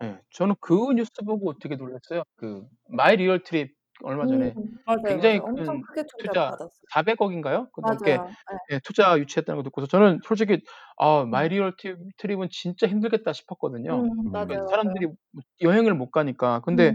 네, 0.00 0.18
저는 0.30 0.54
그 0.60 0.74
뉴스 0.94 1.10
보고 1.26 1.52
되게 1.58 1.76
놀랐어요. 1.76 2.22
그 2.36 2.64
마이 2.88 3.16
리얼 3.16 3.42
트립 3.42 3.74
얼마 4.02 4.26
전에 4.26 4.54
음, 4.56 4.78
맞아요, 4.86 5.02
굉장히 5.06 5.38
맞아요. 5.38 5.50
엄청 5.50 5.74
큰 5.76 5.82
크게 5.82 6.02
투자 6.04 6.28
투자 6.28 6.44
받았어요. 6.52 6.70
400억인가요? 6.94 7.68
그 7.72 7.82
넘게 7.84 8.16
맞아요. 8.16 8.28
네. 8.50 8.76
예, 8.76 8.80
투자 8.82 9.18
유치했다는 9.18 9.58
거 9.58 9.62
듣고서 9.64 9.86
저는 9.86 10.20
솔직히 10.24 10.62
아 10.96 11.24
마이 11.26 11.48
음. 11.48 11.50
리얼 11.50 11.74
트립, 11.76 11.98
트립은 12.16 12.48
진짜 12.50 12.86
힘들겠다 12.86 13.34
싶었거든요. 13.34 14.00
음, 14.00 14.10
음. 14.26 14.30
맞아요, 14.32 14.46
그 14.48 14.54
맞아요. 14.54 14.68
사람들이 14.70 15.06
뭐 15.06 15.42
여행을 15.60 15.94
못 15.94 16.10
가니까. 16.10 16.60
근데 16.60 16.90
음. 16.90 16.94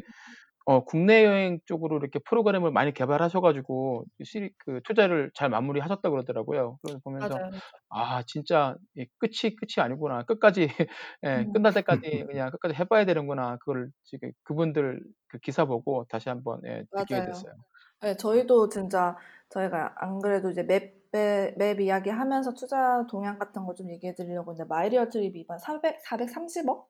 어, 0.66 0.84
국내 0.84 1.24
여행 1.26 1.60
쪽으로 1.66 1.98
이렇게 1.98 2.20
프로그램을 2.28 2.72
많이 2.72 2.92
개발하셔가지고 2.94 4.06
시리, 4.24 4.52
그 4.58 4.82
투자를 4.84 5.30
잘 5.36 5.50
마무리하셨다 5.50 6.10
그러더라고요. 6.10 6.80
그걸 6.82 7.00
보면서 7.04 7.36
맞아요. 7.36 7.52
아 7.90 8.24
진짜 8.26 8.76
이 8.96 9.06
끝이 9.20 9.56
끝이 9.56 9.84
아니구나. 9.84 10.24
끝까지 10.24 10.68
예, 11.24 11.46
음. 11.46 11.54
끝날 11.54 11.74
때까지 11.74 12.26
그냥 12.28 12.50
끝까지 12.52 12.74
해봐야 12.76 13.06
되는구나. 13.06 13.58
그걸 13.58 13.92
지금 14.04 14.32
그분들 14.44 15.02
그 15.28 15.38
기사 15.40 15.66
보고 15.66 16.06
다시 16.10 16.30
한번 16.30 16.62
예, 16.66 16.84
느끼게. 16.94 17.26
됐어요. 17.26 17.54
네, 18.02 18.16
저희도 18.18 18.70
진짜 18.70 19.16
저희가 19.50 19.94
안 19.98 20.20
그래도 20.20 20.50
이제 20.52 20.64
맵, 20.64 20.96
맵, 21.12 21.56
맵 21.58 21.80
이야기 21.80 22.10
하면서 22.10 22.54
투자 22.54 23.06
동향 23.10 23.38
같은 23.40 23.66
거 23.66 23.74
좀 23.76 23.90
얘기해 23.92 24.16
드리려고 24.16 24.54
이제 24.54 24.64
마이리얼 24.64 25.10
트립 25.10 25.36
이번 25.36 25.60
400, 25.60 26.02
430억? 26.04 26.86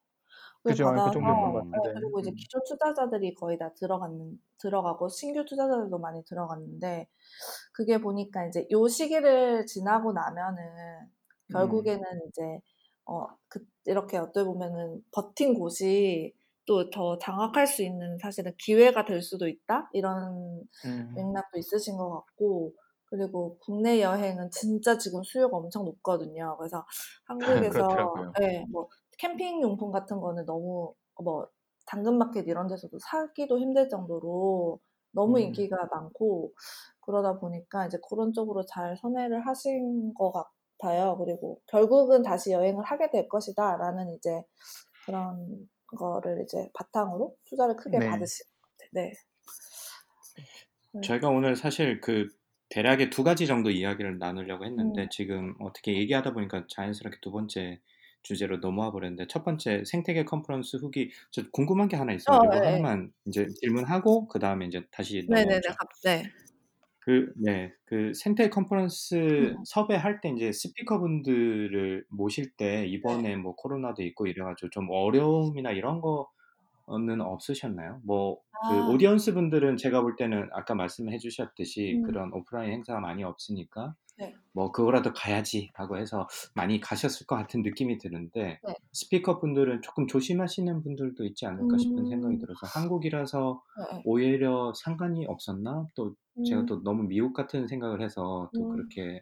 을 0.65 0.73
그죠? 0.73 0.85
그 0.85 0.91
받아서 0.95 1.11
것 1.11 1.65
네. 1.83 1.93
그리고 1.93 2.19
이제 2.19 2.31
음. 2.31 2.35
기존 2.35 2.61
투자자들이 2.67 3.35
거의 3.35 3.57
다 3.57 3.71
들어갔는 3.75 4.39
들어가고 4.57 5.09
신규 5.09 5.45
투자자들도 5.45 5.97
많이 5.99 6.23
들어갔는데 6.25 7.07
그게 7.73 7.99
보니까 7.99 8.45
이제 8.47 8.67
요 8.71 8.87
시기를 8.87 9.65
지나고 9.67 10.13
나면은 10.13 10.61
음. 10.61 11.09
결국에는 11.51 12.03
이제 12.27 12.59
어 13.05 13.27
그 13.49 13.59
이렇게 13.85 14.17
어떻게 14.17 14.43
보면은 14.43 15.03
버틴 15.11 15.53
곳이 15.53 16.33
또 16.65 16.89
더 16.89 17.17
장악할 17.19 17.67
수 17.67 17.83
있는 17.83 18.17
사실은 18.19 18.51
기회가 18.57 19.05
될 19.05 19.21
수도 19.21 19.47
있다 19.47 19.89
이런 19.93 20.63
음. 20.85 21.13
맥락도 21.15 21.59
있으신 21.59 21.95
것 21.97 22.09
같고 22.11 22.73
그리고 23.05 23.57
국내 23.59 24.01
여행은 24.01 24.49
진짜 24.51 24.97
지금 24.97 25.23
수요가 25.23 25.57
엄청 25.57 25.85
높거든요. 25.85 26.57
그래서 26.57 26.85
한국에서. 27.25 27.87
예, 28.41 28.65
뭐 28.69 28.89
캠핑 29.17 29.61
용품 29.61 29.91
같은 29.91 30.19
거는 30.19 30.45
너무 30.45 30.93
뭐 31.23 31.47
당근마켓 31.85 32.47
이런 32.47 32.67
데서도 32.67 32.97
사기도 32.99 33.59
힘들 33.59 33.89
정도로 33.89 34.79
너무 35.11 35.37
음. 35.37 35.41
인기가 35.41 35.87
많고 35.91 36.51
그러다 37.01 37.39
보니까 37.39 37.85
이제 37.85 37.97
그런 38.09 38.33
쪽으로 38.33 38.65
잘 38.65 38.97
선회를 38.97 39.45
하신 39.45 40.13
것 40.13 40.31
같아요. 40.31 41.17
그리고 41.17 41.61
결국은 41.67 42.23
다시 42.23 42.51
여행을 42.51 42.83
하게 42.83 43.09
될 43.11 43.29
것이다라는 43.29 44.13
이제 44.15 44.43
그런 45.05 45.67
거를 45.97 46.41
이제 46.43 46.69
바탕으로 46.73 47.35
투자를 47.45 47.75
크게 47.75 47.99
네. 47.99 48.09
받으신 48.09 48.45
것 48.45 48.71
같아요. 48.71 48.89
네. 48.93 49.13
네. 50.93 51.01
저희가 51.01 51.29
오늘 51.29 51.55
사실 51.55 52.01
그 52.01 52.27
대략의 52.69 53.09
두 53.09 53.23
가지 53.23 53.45
정도 53.47 53.69
이야기를 53.69 54.17
나누려고 54.17 54.65
했는데 54.65 55.03
음. 55.03 55.07
지금 55.11 55.55
어떻게 55.59 55.93
얘기하다 55.93 56.33
보니까 56.33 56.65
자연스럽게 56.69 57.19
두 57.21 57.31
번째 57.31 57.79
주제로 58.25 58.57
넘어와 58.57 58.91
버렸는데 58.91 59.27
첫 59.27 59.45
번째 59.45 59.83
생태계 59.85 60.25
컨퍼런스 60.25 60.77
후기 60.77 61.11
저 61.31 61.43
궁금한 61.51 61.87
게 61.87 61.95
하나 61.95 62.11
있어요. 62.11 62.37
어, 62.37 62.49
네. 62.49 62.57
하나만 62.57 63.13
이제 63.27 63.47
질문하고 63.61 64.27
그 64.27 64.39
다음에 64.39 64.65
이제 64.65 64.83
다시 64.91 65.25
네네네. 65.29 65.61
네. 66.03 66.23
그, 66.99 67.31
네, 67.37 67.71
그 67.85 68.13
생태 68.15 68.49
컨퍼런스 68.49 69.13
음. 69.15 69.63
섭외할 69.63 70.21
때 70.21 70.29
이제 70.29 70.51
스피커분들을 70.51 72.05
모실 72.09 72.49
때 72.57 72.81
네. 72.81 72.87
이번에 72.87 73.35
뭐 73.35 73.55
코로나도 73.55 74.01
있고 74.01 74.25
이래가지고 74.25 74.71
좀 74.71 74.87
어려움이나 74.89 75.71
이런 75.71 76.01
거 76.01 76.27
는 76.87 77.21
없으셨나요? 77.21 78.01
뭐 78.03 78.45
그 78.67 78.73
아, 78.73 78.87
오디언스 78.87 79.33
분들은 79.33 79.77
제가 79.77 80.01
볼 80.01 80.15
때는 80.15 80.49
아까 80.53 80.73
말씀해 80.75 81.17
주셨듯이 81.17 81.97
음. 81.97 82.03
그런 82.03 82.33
오프라인 82.33 82.71
행사가 82.71 82.99
많이 82.99 83.23
없으니까 83.23 83.95
네. 84.17 84.33
뭐 84.53 84.71
그거라도 84.71 85.11
가야지 85.13 85.71
라고 85.77 85.97
해서 85.97 86.27
많이 86.55 86.79
가셨을 86.79 87.27
것 87.27 87.35
같은 87.35 87.61
느낌이 87.61 87.97
드는데 87.97 88.59
네. 88.65 88.75
스피커 88.93 89.39
분들은 89.39 89.81
조금 89.81 90.07
조심하시는 90.07 90.81
분들도 90.83 91.25
있지 91.25 91.45
않을까 91.45 91.77
싶은 91.77 92.07
생각이 92.07 92.35
음. 92.35 92.39
들어서 92.39 92.65
한국이라서 92.65 93.61
네, 93.77 93.97
네. 93.97 94.01
오히려 94.05 94.73
상관이 94.73 95.25
없었나? 95.27 95.85
또 95.95 96.15
제가 96.47 96.61
음. 96.61 96.65
또 96.65 96.81
너무 96.83 97.03
미국 97.03 97.33
같은 97.33 97.67
생각을 97.67 98.01
해서 98.01 98.49
또 98.55 98.69
음. 98.69 98.75
그렇게 98.75 99.21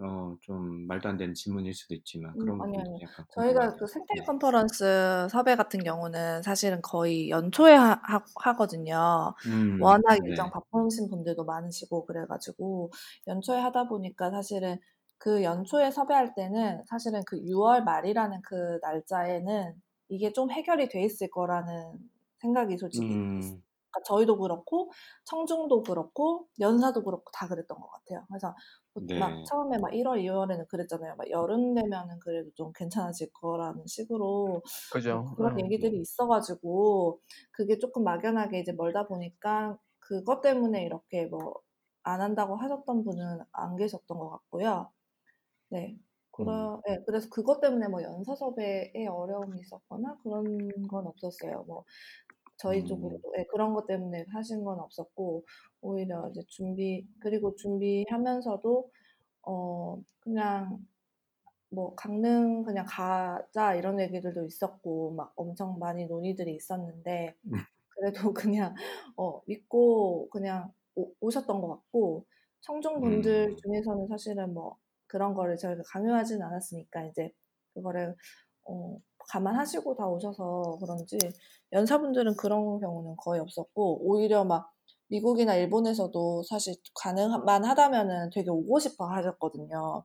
어, 0.00 0.36
좀 0.40 0.86
말도 0.86 1.08
안 1.08 1.16
되는 1.16 1.34
질문일 1.34 1.74
수도 1.74 1.94
있지만 1.94 2.36
음, 2.36 2.38
그런 2.38 2.60
아니, 2.60 2.76
부분도 2.76 2.90
아니. 2.90 3.00
약간 3.02 3.26
저희가 3.34 3.60
궁금하네요. 3.60 3.76
그 3.76 3.86
생태 3.86 4.14
네. 4.14 4.22
컨퍼런스 4.24 5.28
섭외 5.30 5.56
같은 5.56 5.80
경우는 5.82 6.42
사실은 6.42 6.80
거의 6.82 7.28
연초에 7.30 7.74
하, 7.74 8.00
하, 8.04 8.24
하거든요. 8.36 9.34
음, 9.46 9.78
워낙 9.80 10.16
네. 10.22 10.24
일정 10.26 10.50
바쁘신 10.50 11.08
분들도 11.10 11.44
많으시고 11.44 12.06
그래 12.06 12.24
가지고 12.28 12.90
연초에 13.26 13.58
하다 13.60 13.88
보니까 13.88 14.30
사실은 14.30 14.78
그 15.18 15.42
연초에 15.42 15.90
섭외할 15.90 16.34
때는 16.34 16.84
사실은 16.86 17.22
그 17.26 17.36
6월 17.38 17.84
말이라는 17.84 18.40
그 18.42 18.78
날짜에는 18.82 19.74
이게 20.08 20.32
좀 20.32 20.50
해결이 20.50 20.88
돼 20.88 21.02
있을 21.04 21.28
거라는 21.30 21.98
생각이 22.38 22.78
솔직히 22.78 23.20
음, 23.38 23.62
그러니까 23.90 24.00
저희도 24.06 24.38
그렇고 24.38 24.90
청중도 25.24 25.82
그렇고 25.82 26.48
연사도 26.60 27.02
그렇고 27.04 27.24
다 27.32 27.48
그랬던 27.48 27.78
것 27.78 27.88
같아요. 27.90 28.24
그래서 28.28 28.54
뭐막 28.94 29.30
네. 29.36 29.44
처음에 29.44 29.78
막 29.78 29.92
1월, 29.92 30.22
2월에는 30.22 30.66
그랬잖아요. 30.68 31.16
막 31.16 31.30
여름 31.30 31.74
되면은 31.74 32.18
그래도 32.20 32.50
좀 32.54 32.72
괜찮아질 32.72 33.30
거라는 33.32 33.86
식으로 33.86 34.46
뭐 34.46 34.62
그죠? 34.92 35.24
그런 35.36 35.54
어. 35.54 35.64
얘기들이 35.64 35.98
있어가지고 36.00 37.20
그게 37.52 37.78
조금 37.78 38.04
막연하게 38.04 38.60
이제 38.60 38.72
멀다 38.72 39.06
보니까 39.06 39.76
그것 39.98 40.40
때문에 40.40 40.84
이렇게 40.84 41.26
뭐 41.26 41.54
안 42.02 42.20
한다고 42.20 42.56
하셨던 42.56 43.04
분은 43.04 43.40
안 43.52 43.76
계셨던 43.76 44.18
것 44.18 44.30
같고요. 44.30 44.90
네. 45.70 45.96
음, 45.96 46.04
그러, 46.32 46.80
네, 46.86 47.02
그래서 47.06 47.28
그것 47.28 47.60
때문에 47.60 47.88
뭐 47.88 48.02
연사 48.02 48.34
섭외에 48.34 49.06
어려움이 49.08 49.60
있었거나 49.60 50.16
그런 50.22 50.86
건 50.88 51.06
없었어요. 51.06 51.64
뭐 51.66 51.84
저희 52.60 52.80
음, 52.80 52.86
쪽으로도 52.86 53.32
예, 53.38 53.44
그런 53.44 53.72
것 53.74 53.86
때문에 53.86 54.26
하신 54.32 54.64
건 54.64 54.78
없었고 54.80 55.44
오히려 55.80 56.28
이제 56.30 56.42
준비 56.48 57.06
그리고 57.20 57.54
준비하면서도 57.56 58.90
어 59.42 59.98
그냥 60.20 60.78
뭐 61.70 61.94
강릉 61.94 62.62
그냥 62.64 62.84
가자 62.88 63.74
이런 63.74 64.00
얘기들도 64.00 64.44
있었고 64.44 65.12
막 65.12 65.32
엄청 65.36 65.78
많이 65.78 66.06
논의들이 66.06 66.54
있었는데 66.54 67.34
음. 67.46 67.52
그래도 67.90 68.32
그냥 68.34 68.74
어 69.16 69.40
믿고 69.46 70.28
그냥 70.30 70.72
오, 70.96 71.12
오셨던 71.20 71.60
것 71.62 71.68
같고 71.68 72.26
청중 72.60 73.00
분들 73.00 73.48
음. 73.50 73.56
중에서는 73.56 74.08
사실은 74.08 74.52
뭐 74.52 74.76
그런 75.06 75.34
거를 75.34 75.56
저희가 75.56 75.82
강요하진 75.86 76.42
않았으니까 76.42 77.06
이제 77.06 77.32
그거를 77.74 78.14
어 78.64 78.98
감안하시고 79.30 79.94
다 79.96 80.06
오셔서 80.08 80.78
그런지 80.80 81.18
연사분들은 81.72 82.36
그런 82.36 82.80
경우는 82.80 83.16
거의 83.16 83.40
없었고 83.40 84.00
오히려 84.02 84.44
막 84.44 84.72
미국이나 85.08 85.56
일본에서도 85.56 86.42
사실 86.44 86.74
가능만 86.94 87.64
하다면은 87.64 88.30
되게 88.30 88.50
오고 88.50 88.78
싶어 88.78 89.06
하셨거든요. 89.06 90.04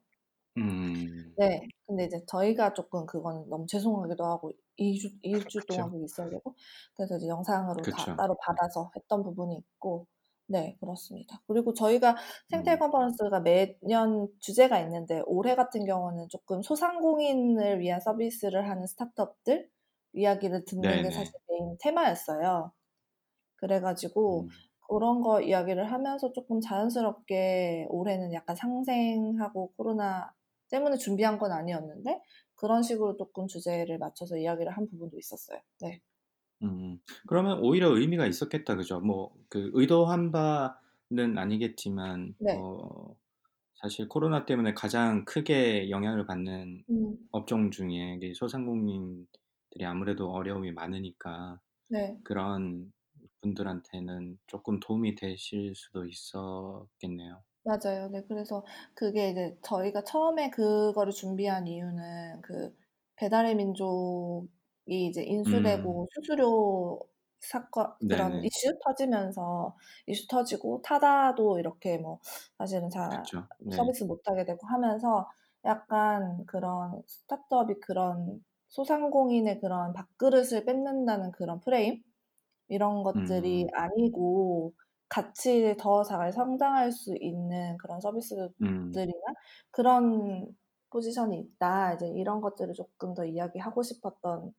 음. 0.58 1.34
네. 1.38 1.68
근데 1.86 2.06
이제 2.06 2.24
저희가 2.28 2.74
조금 2.74 3.06
그건 3.06 3.48
너무 3.50 3.66
죄송하기도 3.68 4.26
하고 4.26 4.52
2주 4.78 5.22
2주 5.24 5.68
동안. 5.68 5.92
거기 5.92 6.04
있어야 6.06 6.30
되고 6.30 6.56
그래서 6.96 7.18
이제 7.18 7.28
영상으로 7.28 7.82
다 7.82 7.92
그쵸. 7.92 8.16
따로 8.16 8.38
받아서 8.42 8.90
했던 8.96 9.24
부분이 9.24 9.56
있고 9.56 10.08
네 10.48 10.78
그렇습니다. 10.80 11.42
그리고 11.48 11.74
저희가 11.74 12.16
생태 12.50 12.74
음. 12.74 12.80
컨퍼런스가 12.80 13.40
매년 13.40 14.28
주제가 14.40 14.80
있는데 14.82 15.22
올해 15.26 15.56
같은 15.56 15.86
경우는 15.86 16.28
조금 16.30 16.62
소상공인을 16.62 17.80
위한 17.80 18.00
서비스를 18.00 18.70
하는 18.70 18.86
스타트업들 18.86 19.70
이야기를 20.14 20.66
듣는 20.66 20.82
게 20.82 20.96
네네. 20.98 21.12
사실 21.12 21.34
메인 21.50 21.78
테마였어요. 21.80 22.72
그래 23.58 23.80
가지고 23.80 24.44
음. 24.44 24.50
그런 24.88 25.22
거 25.22 25.42
이야기를 25.42 25.92
하면서 25.92 26.32
조금 26.32 26.62
자연스럽게 26.62 27.88
올해는 27.90 28.34
약간 28.34 28.56
상생하고 28.56 29.74
코로나 29.76 30.32
때문에 30.70 30.98
준비한 30.98 31.40
건 31.40 31.52
아니었는데 31.52 32.22
그런 32.56 32.84
식으로 32.84 33.18
조금 33.18 33.48
주제를 33.48 33.98
맞춰서 33.98 34.38
이야기를 34.38 34.72
한 34.72 34.88
부분도 34.88 35.18
있었어요. 35.18 35.60
네. 35.82 36.02
음. 36.64 37.00
그러면 37.28 37.60
오히려 37.60 37.90
의미가 37.96 38.26
있었겠다. 38.28 38.76
그죠? 38.76 39.00
뭐 39.02 39.34
그 39.50 39.70
의도한 39.74 40.32
바는 40.32 41.38
아니겠지만 41.38 42.36
네. 42.38 42.54
어 42.54 43.16
사실 43.76 44.08
코로나 44.10 44.46
때문에 44.46 44.74
가장 44.74 45.26
크게 45.26 45.90
영향을 45.90 46.26
받는 46.28 46.86
음. 46.90 47.30
업종 47.32 47.72
중에 47.72 48.16
이게 48.18 48.34
소상공인들이 48.34 49.86
아무래도 49.86 50.32
어려움이 50.32 50.72
많으니까 50.74 51.62
네. 51.88 52.20
그런 52.24 52.94
분들한테는 53.42 54.40
조금 54.48 54.80
도움이 54.82 55.16
되실 55.16 55.76
수도 55.76 56.06
있었겠네요. 56.08 57.44
맞아요. 57.64 58.10
네. 58.10 58.24
그래서 58.28 58.64
그게 58.94 59.30
이제 59.32 59.58
저희가 59.64 60.04
처음에 60.04 60.50
그거를 60.52 61.12
준비한 61.12 61.66
이유는 61.68 62.42
그 62.42 62.76
배달의 63.16 63.56
민족 63.56 64.48
이 64.88 65.08
이제 65.08 65.24
인수되고 65.24 66.08
음. 66.08 66.08
수수료 66.14 67.00
사건 67.40 67.94
그런 68.08 68.32
네네. 68.32 68.44
이슈 68.44 68.78
터지면서 68.84 69.76
이슈 70.08 70.28
터지고 70.28 70.82
타다도 70.84 71.60
이렇게 71.60 71.98
뭐 71.98 72.20
사실은 72.58 72.90
잘 72.90 73.10
그쵸. 73.24 73.48
네. 73.60 73.76
서비스 73.76 74.04
못하게 74.04 74.46
되고 74.46 74.60
하면서 74.68 75.30
약간 75.66 76.46
그런 76.48 77.02
스타트업이 77.08 77.76
그런 77.82 78.44
소상공인의 78.70 79.60
그런 79.62 79.94
밥그릇을 79.94 80.66
뺏는다는 80.66 81.32
그런 81.32 81.60
프레임 81.62 82.04
이런 82.68 83.04
것들이 83.04 83.66
음. 83.66 83.70
아니고 83.74 84.74
같이 85.10 85.76
더 85.80 86.04
잘 86.04 86.32
성장할 86.34 86.92
수 86.92 87.16
있는 87.20 87.78
그런 87.78 88.00
음. 88.62 89.02
서비스들이나 89.02 89.22
그런 89.72 90.48
포지션이 90.92 91.40
있다. 91.40 91.94
이제 91.96 92.08
이런 92.16 92.42
것들을 92.42 92.74
조금 92.74 93.14
더 93.14 93.26
이야기하고 93.26 93.84
싶었던 93.84 94.54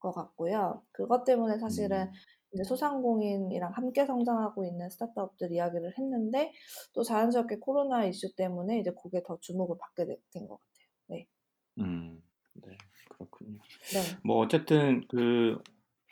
것 0.00 0.12
같고요. 0.12 0.82
그것 0.92 1.24
때문에 1.24 1.58
사실은 1.58 2.08
음. 2.08 2.12
이제 2.52 2.64
소상공인이랑 2.64 3.72
함께 3.74 4.06
성장하고 4.06 4.64
있는 4.64 4.90
스타트업들 4.90 5.52
이야기를 5.52 5.96
했는데 5.98 6.52
또 6.94 7.02
자연스럽게 7.04 7.58
코로나 7.60 8.04
이슈 8.06 8.34
때문에 8.34 8.80
이제 8.80 8.92
그게 9.02 9.22
더 9.24 9.38
주목을 9.40 9.76
받게 9.78 10.06
된 10.32 10.48
것 10.48 10.58
같아요. 10.58 10.88
네. 11.08 11.28
음. 11.78 12.22
네. 12.54 12.76
그렇군요. 13.08 13.58
네. 13.92 14.20
뭐 14.24 14.38
어쨌든 14.38 15.06
그 15.08 15.58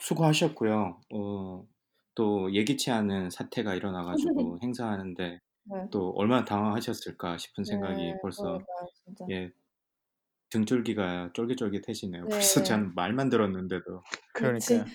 수고하셨고요. 0.01 1.01
어, 1.15 1.67
또 2.15 2.53
예기치 2.55 2.91
않은 2.91 3.31
사태가 3.31 3.75
일어나 3.75 4.05
가지고 4.05 4.59
행사하는데 4.63 5.41
네. 5.65 5.89
또 5.91 6.11
얼마나 6.17 6.45
당황하셨을까 6.45 7.39
싶은 7.39 7.65
네. 7.65 7.71
생각이 7.71 8.19
벌써 8.21 8.59
그러니까요, 8.59 8.89
진짜. 9.05 9.25
예, 9.31 9.51
등줄기가 10.51 11.31
쫄깃쫄깃해지네요. 11.35 12.25
네. 12.25 12.29
벌써 12.31 12.63
저는 12.63 12.95
말만 12.95 13.29
들었는데도. 13.31 14.03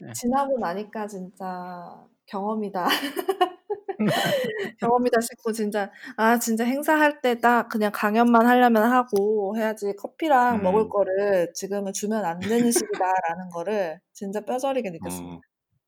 예. 0.08 0.14
지나고 0.14 0.58
나니까 0.60 1.08
진짜 1.08 2.06
경험이다. 2.26 2.86
경험이다 4.80 5.22
싶고 5.22 5.52
진짜 5.54 5.92
아 6.18 6.38
진짜 6.40 6.64
행사할 6.66 7.22
때 7.22 7.36
딱 7.40 7.68
그냥 7.70 7.92
강연만 7.94 8.46
하려면 8.48 8.84
하고 8.92 9.56
해야지 9.58 9.94
커피랑 9.98 10.62
먹을 10.64 10.84
음. 10.84 10.90
거를 10.90 11.52
지금은 11.54 11.94
주면 11.94 12.24
안 12.26 12.40
되는 12.40 12.72
시기다라는 12.72 13.50
거를 13.52 14.00
진짜 14.14 14.42
뼈저리게 14.42 14.90
느꼈습니다. 14.92 15.36
어. 15.38 15.42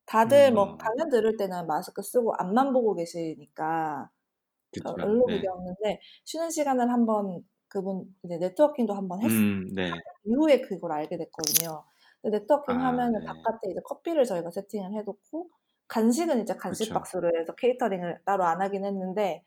다들 0.05 0.51
뭐 0.53 0.63
어. 0.63 0.77
강연 0.77 1.09
들을 1.09 1.37
때는 1.37 1.67
마스크 1.67 2.01
쓰고 2.01 2.33
앞만 2.37 2.73
보고 2.73 2.93
계시니까 2.95 4.09
그쵸. 4.71 4.95
별로 4.95 5.25
네. 5.27 5.35
그게 5.37 5.47
없는데 5.47 5.99
쉬는 6.25 6.49
시간을 6.51 6.91
한번 6.91 7.41
그분 7.67 8.05
이제 8.23 8.37
네트워킹도 8.37 8.93
한번 8.93 9.21
했 9.21 9.29
음, 9.29 9.67
네. 9.73 9.91
이후에 10.25 10.61
그걸 10.61 10.91
알게 10.91 11.17
됐거든요. 11.17 11.83
네트워킹 12.23 12.75
아, 12.75 12.87
하면은 12.87 13.19
네. 13.19 13.25
바깥에 13.25 13.71
이제 13.71 13.79
커피를 13.83 14.25
저희가 14.25 14.51
세팅을 14.51 14.93
해놓고 14.93 15.49
간식은 15.87 16.41
이제 16.41 16.55
간식 16.55 16.85
그쵸. 16.85 16.93
박스로 16.95 17.31
해서 17.37 17.53
케이터링을 17.55 18.21
따로 18.25 18.43
안 18.45 18.61
하긴 18.61 18.85
했는데 18.85 19.43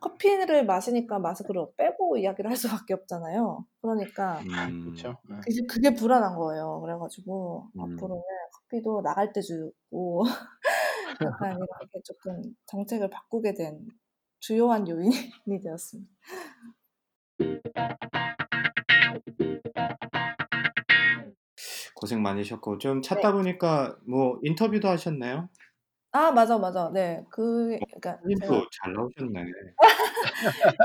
커피를 0.00 0.66
마시니까 0.66 1.20
마스크를 1.20 1.66
빼고 1.76 2.18
이야기를 2.18 2.50
할 2.50 2.56
수밖에 2.56 2.94
없잖아요. 2.94 3.64
그러니까 3.80 4.40
음. 4.40 4.94
예. 4.96 5.12
그게, 5.40 5.66
그게 5.68 5.94
불안한 5.94 6.36
거예요. 6.36 6.80
그래가지고 6.80 7.68
음. 7.76 7.80
앞으로는 7.80 8.22
커피도 8.52 9.02
나갈 9.02 9.32
때 9.32 9.40
주고 9.40 10.24
약간 11.22 11.56
이렇게 11.56 12.00
조금 12.04 12.42
정책을 12.66 13.10
바꾸게 13.10 13.54
된 13.54 13.86
주요한 14.40 14.88
요인이 14.88 15.60
되었습니다. 15.62 16.10
고생 21.94 22.22
많으셨고 22.22 22.78
좀 22.78 23.00
네. 23.00 23.08
찾다 23.08 23.32
보니까 23.32 23.96
뭐 24.06 24.38
인터뷰도 24.42 24.88
하셨나요? 24.88 25.48
아 26.12 26.30
맞아 26.32 26.58
맞아. 26.58 26.90
네. 26.92 27.24
그 27.30 27.78
그러니까 27.78 28.18
제가 28.40 28.66
잘 28.82 28.92
나오셨네. 28.92 29.44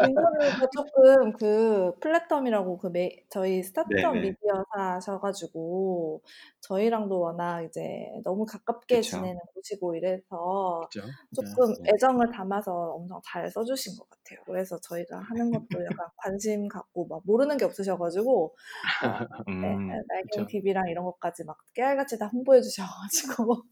인터뷰가 0.08 0.68
조금 0.74 1.34
그 1.34 1.92
플래텀이라고 2.00 2.80
그 2.80 2.88
메, 2.88 3.24
저희 3.30 3.64
스타트업 3.64 4.14
네네. 4.14 4.30
미디어사셔 4.30 5.20
가지고 5.20 6.22
저희랑도 6.62 7.20
워낙 7.20 7.64
이제 7.64 8.08
너무 8.24 8.46
가깝게 8.46 8.98
그쵸. 8.98 9.18
지내는 9.18 9.40
곳이고 9.54 9.96
이래서 9.96 10.88
그렇죠. 10.92 11.10
조금 11.34 11.74
네. 11.84 11.92
애정을 11.94 12.32
담아서 12.32 12.72
엄청 12.74 13.22
잘 13.24 13.50
써주신 13.50 13.98
것 13.98 14.08
같아요. 14.10 14.40
그래서 14.46 14.80
저희가 14.82 15.20
하는 15.20 15.52
것도 15.52 15.84
약간 15.86 16.08
관심 16.18 16.68
갖고 16.68 17.08
막 17.08 17.22
모르는 17.26 17.58
게 17.58 17.66
없으셔 17.66 17.98
가지고 17.98 18.56
어, 19.04 19.08
네, 19.48 19.74
음. 19.76 19.88
날갱이 19.88 20.46
그쵸. 20.46 20.48
TV랑 20.48 20.90
이런 20.90 21.06
것까지 21.06 21.44
막 21.46 21.58
깨알같이 21.74 22.18
다 22.20 22.28
홍보해 22.28 22.62
주셔가지고 22.62 23.64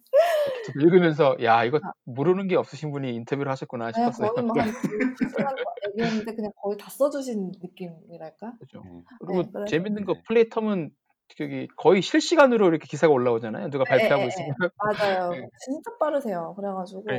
읽으면서 0.80 1.36
야 1.44 1.64
이거 1.64 1.80
아. 1.84 1.92
모르는 2.04 2.48
게 2.48 2.56
없으신 2.56 2.92
분이 2.92 3.14
인터뷰를 3.16 3.52
하셨구나 3.52 3.92
네, 3.92 3.94
싶었어요. 3.94 4.32
뭐한 4.42 4.68
시간 4.72 5.56
얘기했는데 5.90 6.36
그냥 6.36 6.52
거의 6.62 6.78
다 6.78 6.90
써주신 6.90 7.52
느낌이랄까? 7.62 8.54
그죠. 8.60 8.82
네. 8.84 9.04
그리고 9.20 9.42
네, 9.44 9.50
그래서 9.52 9.66
재밌는 9.66 10.06
거 10.06 10.14
네. 10.14 10.22
플레이텀은 10.28 10.92
저기 11.38 11.68
거의 11.76 12.02
실시간으로 12.02 12.68
이렇게 12.68 12.86
기사가 12.88 13.12
올라오잖아요. 13.12 13.70
누가 13.72 13.84
예, 13.90 13.96
예, 13.96 14.00
발표하고 14.00 14.24
예, 14.24 14.28
있으면. 14.28 14.56
맞아요. 14.78 15.30
네. 15.32 15.50
진짜 15.66 15.98
빠르세요. 16.00 16.54
그래가지고. 16.56 17.04
네, 17.06 17.18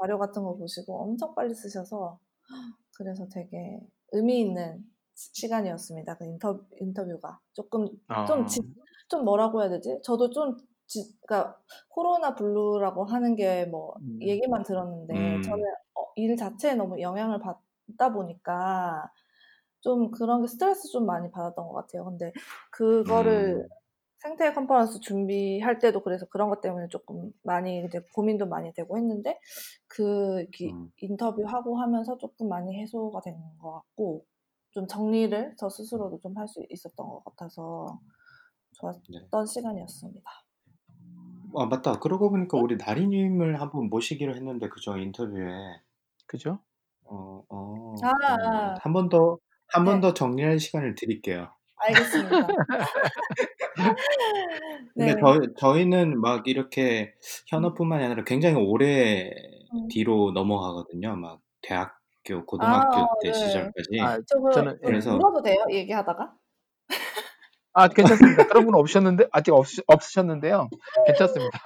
자료 0.00 0.18
같은 0.18 0.42
거 0.42 0.56
보시고 0.56 1.02
엄청 1.02 1.34
빨리 1.34 1.54
쓰셔서 1.54 2.18
그래서 2.96 3.26
되게 3.32 3.78
의미 4.12 4.40
있는 4.40 4.84
시- 5.14 5.30
시간이었습니다. 5.42 6.16
그 6.18 6.24
인터, 6.24 6.60
인터뷰가 6.80 7.38
조금 7.52 7.86
좀, 7.86 7.96
아, 8.08 8.46
지, 8.46 8.60
좀 9.08 9.24
뭐라고 9.24 9.62
해야 9.62 9.70
되지? 9.70 10.00
저도 10.02 10.30
좀 10.30 10.56
지, 10.88 11.14
그러니까 11.26 11.58
코로나 11.90 12.34
블루라고 12.34 13.04
하는 13.06 13.36
게뭐 13.36 13.96
음. 14.00 14.18
얘기만 14.22 14.64
들었는데 14.64 15.36
음. 15.38 15.42
저는 15.42 15.64
어, 15.94 16.06
일 16.16 16.36
자체에 16.36 16.74
너무 16.74 17.00
영향을 17.00 17.40
받다 17.40 18.12
보니까 18.12 19.12
좀 19.80 20.10
그런 20.10 20.42
게 20.42 20.48
스트레스 20.48 20.88
좀 20.88 21.06
많이 21.06 21.30
받았던 21.30 21.66
것 21.68 21.74
같아요. 21.74 22.04
근데 22.04 22.32
그거를 22.70 23.62
음. 23.64 23.68
생태 24.18 24.52
컨퍼런스 24.52 25.00
준비할 25.00 25.78
때도 25.78 26.02
그래서 26.02 26.26
그런 26.26 26.48
것 26.50 26.60
때문에 26.60 26.88
조금 26.88 27.32
많이 27.42 27.84
이제 27.84 28.00
고민도 28.14 28.46
많이 28.46 28.72
되고 28.72 28.96
했는데 28.98 29.38
그 29.86 30.40
이렇게 30.40 30.72
음. 30.72 30.90
인터뷰하고 30.98 31.78
하면서 31.78 32.18
조금 32.18 32.48
많이 32.48 32.80
해소가 32.80 33.20
된 33.22 33.36
것 33.60 33.72
같고 33.74 34.24
좀 34.72 34.86
정리를 34.88 35.54
저 35.58 35.68
스스로도 35.68 36.18
좀 36.20 36.36
할 36.38 36.48
수 36.48 36.64
있었던 36.70 37.06
것 37.08 37.24
같아서 37.24 38.00
좋았던 38.74 39.46
시간이었습니다. 39.46 40.22
아 41.56 41.66
맞다. 41.66 41.98
그러고 42.00 42.30
보니까 42.30 42.58
우리 42.58 42.76
나리님을 42.76 43.60
한번 43.60 43.88
모시기로 43.88 44.34
했는데 44.34 44.68
그죠 44.68 44.96
인터뷰에. 44.96 45.46
그죠? 46.26 46.60
어, 47.04 47.42
어, 47.48 47.94
아, 48.02 48.12
그러네요. 48.18 48.74
한번 48.82 49.08
더, 49.08 49.38
한 49.68 49.84
번 49.84 49.96
네. 49.96 50.08
더 50.08 50.14
정리할 50.14 50.58
시간을 50.60 50.94
드릴게요. 50.94 51.50
알겠습니다. 51.76 52.46
근데 54.94 55.14
네. 55.14 55.20
저희, 55.20 55.38
저희는 55.56 56.20
막 56.20 56.46
이렇게 56.48 57.14
현업뿐만이 57.48 58.04
아니라 58.04 58.24
굉장히 58.24 58.56
오래 58.56 59.30
음. 59.74 59.88
뒤로 59.88 60.32
넘어가거든요. 60.32 61.16
막 61.16 61.40
대학교, 61.62 62.44
고등학교 62.46 62.96
아, 63.02 63.08
때 63.22 63.28
네. 63.30 63.32
시절까지. 63.34 64.00
아, 64.02 64.18
저 64.26 64.40
그, 64.40 64.50
저는, 64.52 64.78
예. 64.82 64.86
그래서- 64.86 65.12
물어도 65.16 65.42
돼요? 65.42 65.64
얘기하다가? 65.70 66.32
아, 67.72 67.88
괜찮습니다. 67.88 68.46
그런 68.46 68.64
분은 68.64 68.78
없으셨는데, 68.78 69.28
아직 69.32 69.52
없, 69.52 69.66
없으셨는데요. 69.86 70.68
괜찮습니다. 71.06 71.58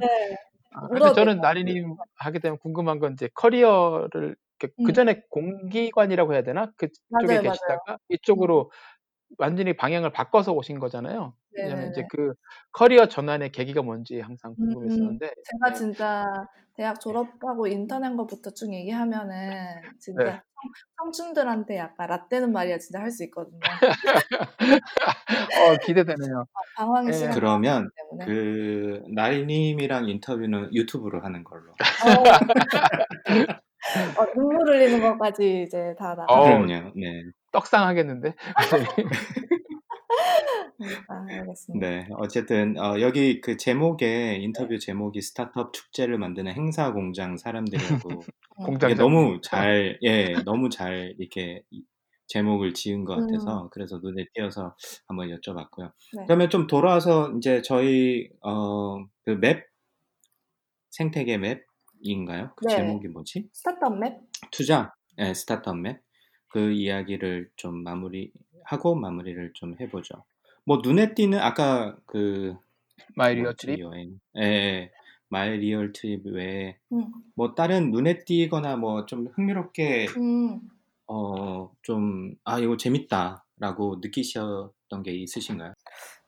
네. 0.00 0.36
아, 0.74 0.88
근데 0.88 1.12
저는. 1.12 1.38
나리님 1.40 1.96
하게 2.16 2.38
되면 2.38 2.58
궁금한 2.58 2.98
건 2.98 3.12
이제 3.12 3.28
커리어를 3.34 4.36
음. 4.78 4.84
그 4.84 4.92
전에 4.92 5.22
공기관이라고 5.30 6.34
해야 6.34 6.42
되나 6.42 6.72
그쪽에 6.76 7.26
맞아요, 7.26 7.42
계시다가 7.42 7.98
이쪽으로 8.08 8.70
완전히 9.38 9.76
방향을 9.76 10.12
바꿔서 10.12 10.52
오신 10.52 10.78
거잖아요. 10.78 11.34
저는 11.56 11.90
이제 11.90 12.06
그 12.08 12.32
커리어 12.72 13.06
전환의 13.06 13.50
계기가 13.50 13.82
뭔지 13.82 14.20
항상 14.20 14.52
음, 14.52 14.72
궁금했었는데 14.72 15.26
제가 15.26 15.70
네. 15.70 15.74
진짜 15.74 16.46
대학 16.74 17.00
졸업하고 17.00 17.66
인턴한 17.66 18.16
것부터 18.16 18.50
쭉 18.50 18.72
얘기하면은 18.72 19.82
진짜 19.98 20.24
네. 20.24 20.40
청- 20.62 21.12
청춘들한테 21.12 21.76
약간 21.78 22.08
라떼는 22.08 22.52
말이야 22.52 22.78
진짜 22.78 23.00
할 23.00 23.10
수 23.10 23.24
있거든요. 23.24 23.60
어, 25.58 25.76
기대되네요. 25.84 26.46
방황의 26.76 27.08
예. 27.08 27.12
시간 27.12 27.34
그러면 27.34 27.90
때문에. 27.96 28.24
그 28.26 29.02
나리님이랑 29.14 30.08
인터뷰는 30.08 30.74
유튜브로 30.74 31.22
하는 31.22 31.44
걸로. 31.44 31.70
어, 31.72 31.76
어, 34.18 34.26
눈물 34.34 34.68
흘리는 34.68 35.00
것까지 35.00 35.64
이제 35.66 35.94
다 35.98 36.14
나가. 36.14 36.32
어. 36.32 36.44
그럼요. 36.44 36.92
네. 36.96 37.22
떡상하겠는데. 37.52 38.34
아, 41.08 41.26
알겠습니다. 41.28 41.86
네, 41.88 42.08
어쨌든 42.16 42.78
어, 42.78 43.00
여기 43.00 43.40
그 43.40 43.56
제목에 43.56 44.36
인터뷰 44.40 44.78
제목이 44.78 45.20
스타트업 45.20 45.72
축제를 45.72 46.18
만드는 46.18 46.52
행사 46.52 46.92
공장 46.92 47.36
사람들이라고 47.36 48.08
공장 48.56 48.90
이게 48.90 49.00
너무 49.00 49.40
잘, 49.42 49.98
예, 50.02 50.34
너무 50.44 50.68
잘 50.70 51.14
이렇게 51.18 51.62
이- 51.70 51.82
제목을 52.26 52.72
지은 52.74 53.04
것 53.04 53.16
같아서 53.16 53.68
그래서 53.72 53.98
눈에 54.02 54.24
띄어서 54.34 54.74
한번 55.06 55.28
여쭤봤고요. 55.28 55.92
네. 56.16 56.24
그러면 56.26 56.48
좀 56.50 56.66
돌아와서 56.66 57.30
이제 57.36 57.60
저희 57.62 58.30
어, 58.40 59.04
그 59.24 59.32
맵 59.32 59.66
생태계 60.90 61.38
맵인가요? 61.38 62.52
그 62.56 62.66
네. 62.66 62.76
제목이 62.76 63.08
뭐지? 63.08 63.48
스타트업 63.52 63.98
map? 63.98 64.18
투자, 64.50 64.92
예, 65.18 65.32
스타트업 65.34 65.78
map. 65.78 66.00
그 66.48 66.70
이야기를 66.72 67.50
좀 67.56 67.82
마무리 67.82 68.30
하고 68.64 68.94
마무리를 68.94 69.52
좀 69.54 69.74
해보죠. 69.80 70.24
뭐 70.64 70.80
눈에 70.82 71.14
띄는 71.14 71.38
아까 71.40 71.96
그 72.06 72.56
마이 73.16 73.34
리어 73.36 73.54
뭐지, 73.54 73.66
트립. 73.66 73.80
여행, 73.80 74.20
예, 74.38 74.42
예, 74.42 74.92
마이 75.28 75.58
리얼 75.58 75.92
트립 75.92 76.26
외에 76.26 76.78
음. 76.92 77.06
뭐 77.34 77.54
다른 77.54 77.90
눈에 77.90 78.24
띄거나 78.24 78.76
뭐 78.76 79.06
좀 79.06 79.26
흥미롭게 79.34 80.06
음. 80.18 80.60
어 81.06 81.57
좀 81.57 82.33
아 82.33 82.58
이거 82.60 82.76
재밌다라고 82.76 83.98
느끼셨던 84.02 85.02
게 85.04 85.12
있으신가요? 85.12 85.74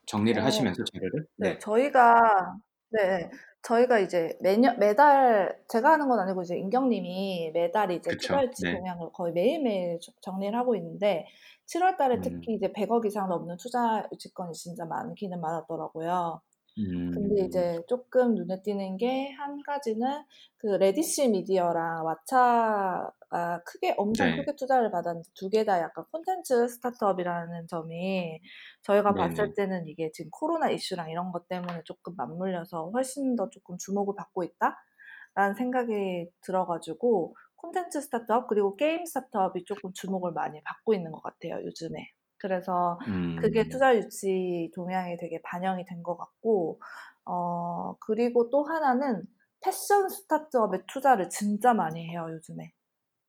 정리를 0.06 0.40
어, 0.42 0.44
하시면서 0.44 0.82
자료를? 0.92 1.26
네, 1.36 1.50
네, 1.54 1.58
저희가 1.58 2.56
네, 2.90 3.30
저희가 3.64 3.98
이제 3.98 4.36
매년 4.40 4.78
매달 4.78 5.58
제가 5.68 5.92
하는 5.92 6.08
건 6.08 6.20
아니고 6.20 6.42
이제 6.42 6.56
인경님이 6.56 7.50
매달 7.54 7.90
이제 7.90 8.10
그쵸, 8.10 8.28
투자일지 8.28 8.64
네. 8.64 8.74
동향을 8.76 9.10
거의 9.12 9.32
매일매일 9.32 9.98
저- 10.02 10.12
정리를 10.20 10.56
하고 10.58 10.76
있는데 10.76 11.26
7월 11.66 11.96
달에 11.96 12.16
음. 12.16 12.20
특히 12.22 12.54
이제 12.54 12.72
100억 12.72 13.06
이상 13.06 13.28
넘는 13.28 13.56
투자 13.56 14.06
유치 14.12 14.30
건이 14.30 14.52
진짜 14.52 14.84
많기는 14.84 15.40
많았더라고요. 15.40 16.40
근데 16.76 17.42
음, 17.42 17.46
이제 17.46 17.80
조금 17.88 18.34
눈에 18.34 18.60
띄는 18.62 18.96
게 18.96 19.30
한 19.38 19.62
가지는 19.64 20.24
그 20.58 20.66
래디쉬 20.66 21.28
미디어랑 21.28 22.04
왓챠 22.04 23.12
가 23.34 23.62
크게 23.64 23.94
엄청 23.98 24.30
네. 24.30 24.32
크게 24.32 24.56
투자를 24.56 24.90
받았는데 24.90 25.28
두 25.34 25.50
개 25.50 25.64
다 25.64 25.80
약간 25.80 26.04
콘텐츠 26.12 26.68
스타트업이라는 26.68 27.66
점이 27.68 28.40
저희가 28.82 29.14
네네. 29.14 29.14
봤을 29.16 29.54
때는 29.54 29.88
이게 29.88 30.10
지금 30.12 30.30
코로나 30.30 30.70
이슈랑 30.70 31.10
이런 31.10 31.32
것 31.32 31.48
때문에 31.48 31.82
조금 31.84 32.14
맞물려서 32.16 32.90
훨씬 32.94 33.36
더 33.36 33.50
조금 33.50 33.76
주목을 33.78 34.14
받고 34.16 34.44
있다라는 34.44 35.54
생각이 35.56 36.30
들어가지고 36.42 37.36
콘텐츠 37.56 38.00
스타트업 38.00 38.46
그리고 38.48 38.76
게임 38.76 39.04
스타트업이 39.06 39.64
조금 39.64 39.92
주목을 39.94 40.32
많이 40.32 40.62
받고 40.62 40.94
있는 40.94 41.12
것 41.12 41.22
같아요 41.22 41.56
요즘에. 41.64 42.08
그래서 42.38 42.98
그게 43.34 43.64
음, 43.66 43.68
투자 43.68 43.96
유치 43.96 44.70
동향에 44.74 45.16
되게 45.16 45.40
반영이 45.42 45.84
된 45.86 46.02
것 46.02 46.16
같고, 46.18 46.80
어, 47.24 47.96
그리고 48.00 48.50
또 48.50 48.64
하나는 48.64 49.24
패션 49.60 50.08
스타트업에 50.10 50.82
투자를 50.88 51.30
진짜 51.30 51.72
많이 51.72 52.06
해요, 52.10 52.26
요즘에. 52.30 52.72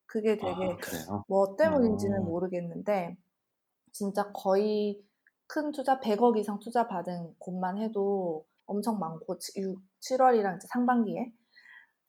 그게 0.06 0.36
되게 0.36 0.76
아? 1.10 1.22
뭐 1.28 1.56
때문인지는 1.56 2.20
어, 2.20 2.24
모르겠는데, 2.24 3.16
진짜 3.92 4.30
거의 4.32 5.02
큰 5.46 5.72
투자, 5.72 6.00
100억 6.00 6.36
이상 6.38 6.58
투자 6.60 6.86
받은 6.88 7.34
곳만 7.38 7.78
해도 7.78 8.44
엄청 8.66 8.98
많고, 8.98 9.38
7월이랑 10.00 10.56
이제 10.56 10.66
상반기에 10.72 11.32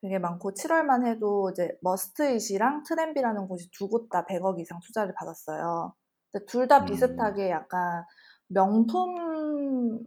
되게 0.01 0.19
많고, 0.19 0.53
7월만 0.53 1.05
해도 1.07 1.49
이제 1.51 1.77
머스트잇이랑 1.81 2.83
트렌비라는 2.83 3.47
곳이 3.47 3.69
두 3.71 3.87
곳 3.89 4.09
다 4.09 4.25
100억 4.25 4.59
이상 4.59 4.79
투자를 4.85 5.13
받았어요. 5.15 5.93
둘다 6.47 6.79
음, 6.81 6.85
비슷하게 6.85 7.49
약간 7.49 8.03
명품이나 8.49 9.99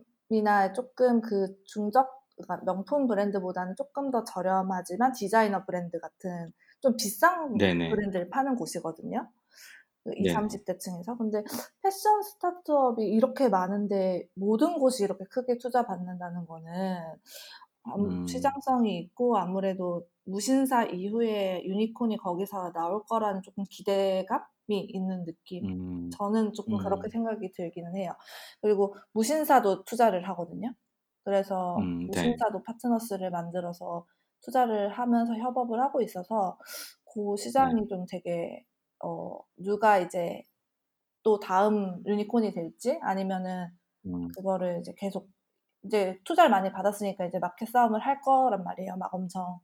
조금 0.72 1.20
그 1.20 1.54
중적, 1.66 2.08
그러니까 2.36 2.64
명품 2.64 3.06
브랜드보다는 3.06 3.74
조금 3.76 4.10
더 4.10 4.24
저렴하지만 4.24 5.12
디자이너 5.12 5.64
브랜드 5.64 5.98
같은 6.00 6.52
좀 6.80 6.96
비싼 6.96 7.58
네네. 7.58 7.88
브랜드를 7.88 8.28
파는 8.30 8.56
곳이거든요. 8.56 9.30
그 10.04 10.12
20, 10.16 10.32
네네. 10.32 10.34
30대 10.34 10.78
층에서. 10.78 11.16
근데 11.18 11.42
패션 11.82 12.22
스타트업이 12.22 13.04
이렇게 13.04 13.48
많은데 13.48 14.28
모든 14.34 14.78
곳이 14.78 15.04
이렇게 15.04 15.24
크게 15.26 15.58
투자받는다는 15.58 16.46
거는 16.46 17.16
음, 17.98 18.24
시장성이 18.26 18.98
있고 19.00 19.36
아무래도 19.38 20.06
무신사 20.24 20.84
이후에 20.84 21.62
유니콘이 21.64 22.18
거기서 22.18 22.72
나올 22.72 23.04
거라는 23.04 23.42
조금 23.42 23.64
기대감이 23.68 24.46
있는 24.68 25.24
느낌. 25.24 25.64
음, 25.64 26.10
저는 26.10 26.52
조금 26.54 26.76
그렇게 26.78 27.08
음, 27.08 27.10
생각이 27.10 27.52
들기는 27.52 27.96
해요. 27.96 28.12
그리고 28.60 28.94
무신사도 29.12 29.84
투자를 29.84 30.28
하거든요. 30.30 30.74
그래서 31.24 31.78
음, 31.78 32.10
네. 32.12 32.40
무신사도 32.40 32.62
파트너스를 32.64 33.30
만들어서 33.30 34.06
투자를 34.42 34.88
하면서 34.90 35.34
협업을 35.34 35.80
하고 35.80 36.02
있어서 36.02 36.58
그 37.14 37.36
네. 37.36 37.42
시장이 37.42 37.88
좀 37.88 38.06
되게 38.10 38.64
어 39.04 39.38
누가 39.58 39.98
이제 39.98 40.42
또 41.22 41.38
다음 41.40 42.02
유니콘이 42.06 42.52
될지 42.52 42.98
아니면은 43.02 43.68
음, 44.06 44.36
그거를 44.36 44.80
이제 44.80 44.94
계속 44.96 45.28
이제 45.84 46.18
투자를 46.24 46.50
많이 46.50 46.72
받았으니까 46.72 47.26
이제 47.26 47.38
마켓 47.38 47.66
싸움을 47.68 48.00
할 48.00 48.20
거란 48.22 48.64
말이에요. 48.64 48.96
막 48.98 49.14
엄청 49.14 49.60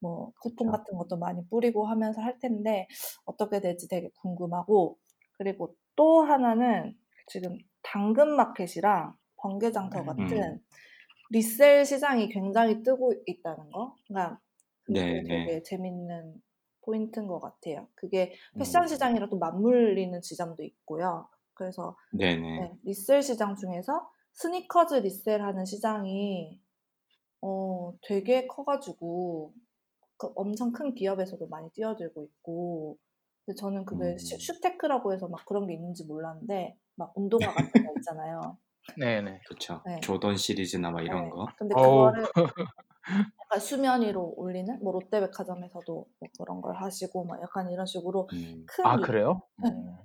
뭐 0.00 0.32
쿠폰. 0.40 0.68
같은 0.70 0.96
것도 0.98 1.18
많이 1.18 1.46
뿌리고 1.48 1.86
하면서 1.86 2.20
할 2.22 2.38
텐데 2.40 2.88
어떻게 3.24 3.60
될지 3.60 3.88
되게 3.88 4.10
궁금하고 4.22 4.98
그리고 5.38 5.76
또 5.96 6.22
하나는 6.22 6.96
지금 7.28 7.58
당근마켓이랑 7.82 9.14
번개장터 9.36 10.04
같은 10.04 10.18
음, 10.18 10.60
resell 11.34 11.86
시장이 11.86 12.30
굉장히 12.30 12.82
뜨고 12.82 13.12
있다는 13.26 13.70
거. 13.72 13.96
그러니까 14.08 14.40
그게 14.84 15.02
네, 15.02 15.22
되게 15.28 15.28
네. 15.28 15.64
재밌는 15.64 16.42
포인트인 16.82 17.26
것 17.28 17.40
같아요. 17.40 17.88
그게 17.96 18.34
패션 18.58 18.86
음, 18.86 18.88
시장이랑 18.88 19.30
또 19.30 19.38
맞물리는 19.38 20.20
지점도 20.22 20.62
있고요. 20.64 21.28
그래서 21.54 21.96
네네. 22.12 22.68
네, 22.68 22.76
resell 22.84 23.22
시장 23.22 23.56
중에서 23.56 24.10
스니커즈 24.34 24.94
resell하는 24.96 25.64
시장이 25.66 26.60
어, 27.42 27.92
되게 28.02 28.46
커가지고 28.46 29.54
그 30.18 30.32
엄청 30.36 30.72
큰 30.72 30.94
기업에서도 30.94 31.46
많이 31.48 31.70
뛰어들고 31.72 32.24
있고 32.24 32.98
근데 33.46 33.56
저는 33.58 33.84
그게 33.86 34.16
음, 34.16 34.18
슈, 34.18 34.38
슈테크라고 34.40 35.12
해서 35.14 35.28
막 35.28 35.44
그런 35.46 35.66
게 35.66 35.74
있는지 35.74 36.04
몰랐는데 36.06 36.78
막 36.96 37.12
운동화 37.16 37.52
같은 37.54 37.84
거 37.84 37.94
있잖아요. 37.98 38.58
네네. 38.96 39.40
그쵸. 39.46 39.84
네, 39.84 40.00
조던 40.00 40.36
시리즈나 40.36 40.90
막 40.90 41.02
이런 41.02 41.28
네. 41.28 41.30
거. 41.30 41.46
근데 41.56 41.74
어우, 41.74 42.12
그거를 42.14 42.26
약간 43.50 43.60
수면 43.60 44.02
위로 44.02 44.32
올리는 44.36 44.78
뭐 44.82 44.92
롯데백화점에서도 44.92 45.84
뭐 46.20 46.28
그런 46.38 46.60
걸 46.60 46.76
하시고 46.76 47.24
막 47.24 47.40
약간 47.42 47.70
이런 47.70 47.86
식으로 47.86 48.28
음, 48.32 48.66
큰 48.66 48.84
아, 48.84 48.98
유- 48.98 49.00
그래요? 49.00 49.40
네, 49.62 49.70
음, 49.70 49.96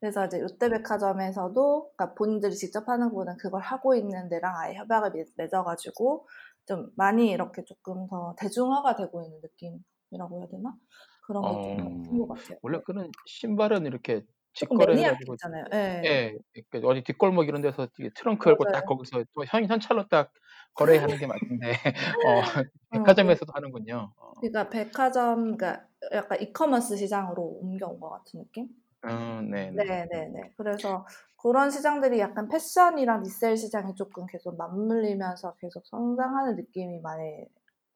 그래서 0.00 0.26
이제 0.26 0.40
롯데백화점에서도 0.40 1.92
그러니까 1.96 2.14
본인들이 2.16 2.54
직접 2.56 2.88
하는 2.88 3.12
거는 3.14 3.36
그걸 3.38 3.62
하고 3.62 3.94
있는 3.94 4.28
데랑 4.28 4.54
아예 4.58 4.74
협약을 4.76 5.12
맺- 5.12 5.28
맺어가지고 5.36 6.28
좀 6.66 6.90
많이 6.96 7.30
이렇게 7.30 7.64
조금 7.64 8.08
더 8.08 8.34
대중화가 8.38 8.96
되고 8.96 9.22
있는 9.22 9.40
느낌이라고 9.42 10.40
해야 10.40 10.48
되나? 10.48 10.76
그런 11.22 11.46
게 11.48 11.56
어. 11.56 11.58
좀큰것 11.62 12.28
같아요. 12.28 12.58
원래 12.62 12.80
그런 12.84 13.10
신발은 13.26 13.86
이렇게 13.86 14.22
직거래 14.56 14.96
매니아틱 14.96 14.98
해가지고 14.98 15.34
있잖아요. 15.34 15.64
예. 15.74 16.02
예, 16.06 16.34
이렇게 16.54 16.86
어디 16.86 17.02
뒷골목 17.04 17.48
이런 17.48 17.62
데서 17.62 17.88
트렁크 18.16 18.50
열고 18.50 18.70
딱. 18.72 18.84
거기서 18.86 19.24
또 19.34 19.44
현, 19.46 19.66
현찰로 19.66 20.08
딱 20.08 20.32
거래하는 20.74 21.18
게 21.18 21.26
맞는데 21.26 21.72
어, 22.26 22.42
네. 22.90 22.98
백화점에서도 23.02 23.52
하는군요. 23.54 24.12
어, 24.16 24.32
그러니까 24.40 24.68
백화점, 24.68 25.56
그러니까 25.56 25.86
약간 26.12 26.40
이커머스 26.40 26.96
시장으로 26.96 27.42
옮겨온 27.42 28.00
것 28.00 28.10
같은 28.10 28.40
느낌? 28.40 28.68
음, 29.04 29.50
네, 29.50 29.70
네. 29.70 29.84
네네 29.84 30.28
네. 30.28 30.52
그래서 30.56 31.06
그런 31.36 31.70
시장들이 31.70 32.18
약간 32.20 32.48
패션이랑 32.48 33.22
리셀 33.22 33.56
시장이 33.56 33.94
조금 33.94 34.26
계속 34.26 34.56
맞물리면서 34.56 35.54
계속 35.56 35.86
성장하는 35.86 36.56
느낌이 36.56 37.00
많이 37.00 37.46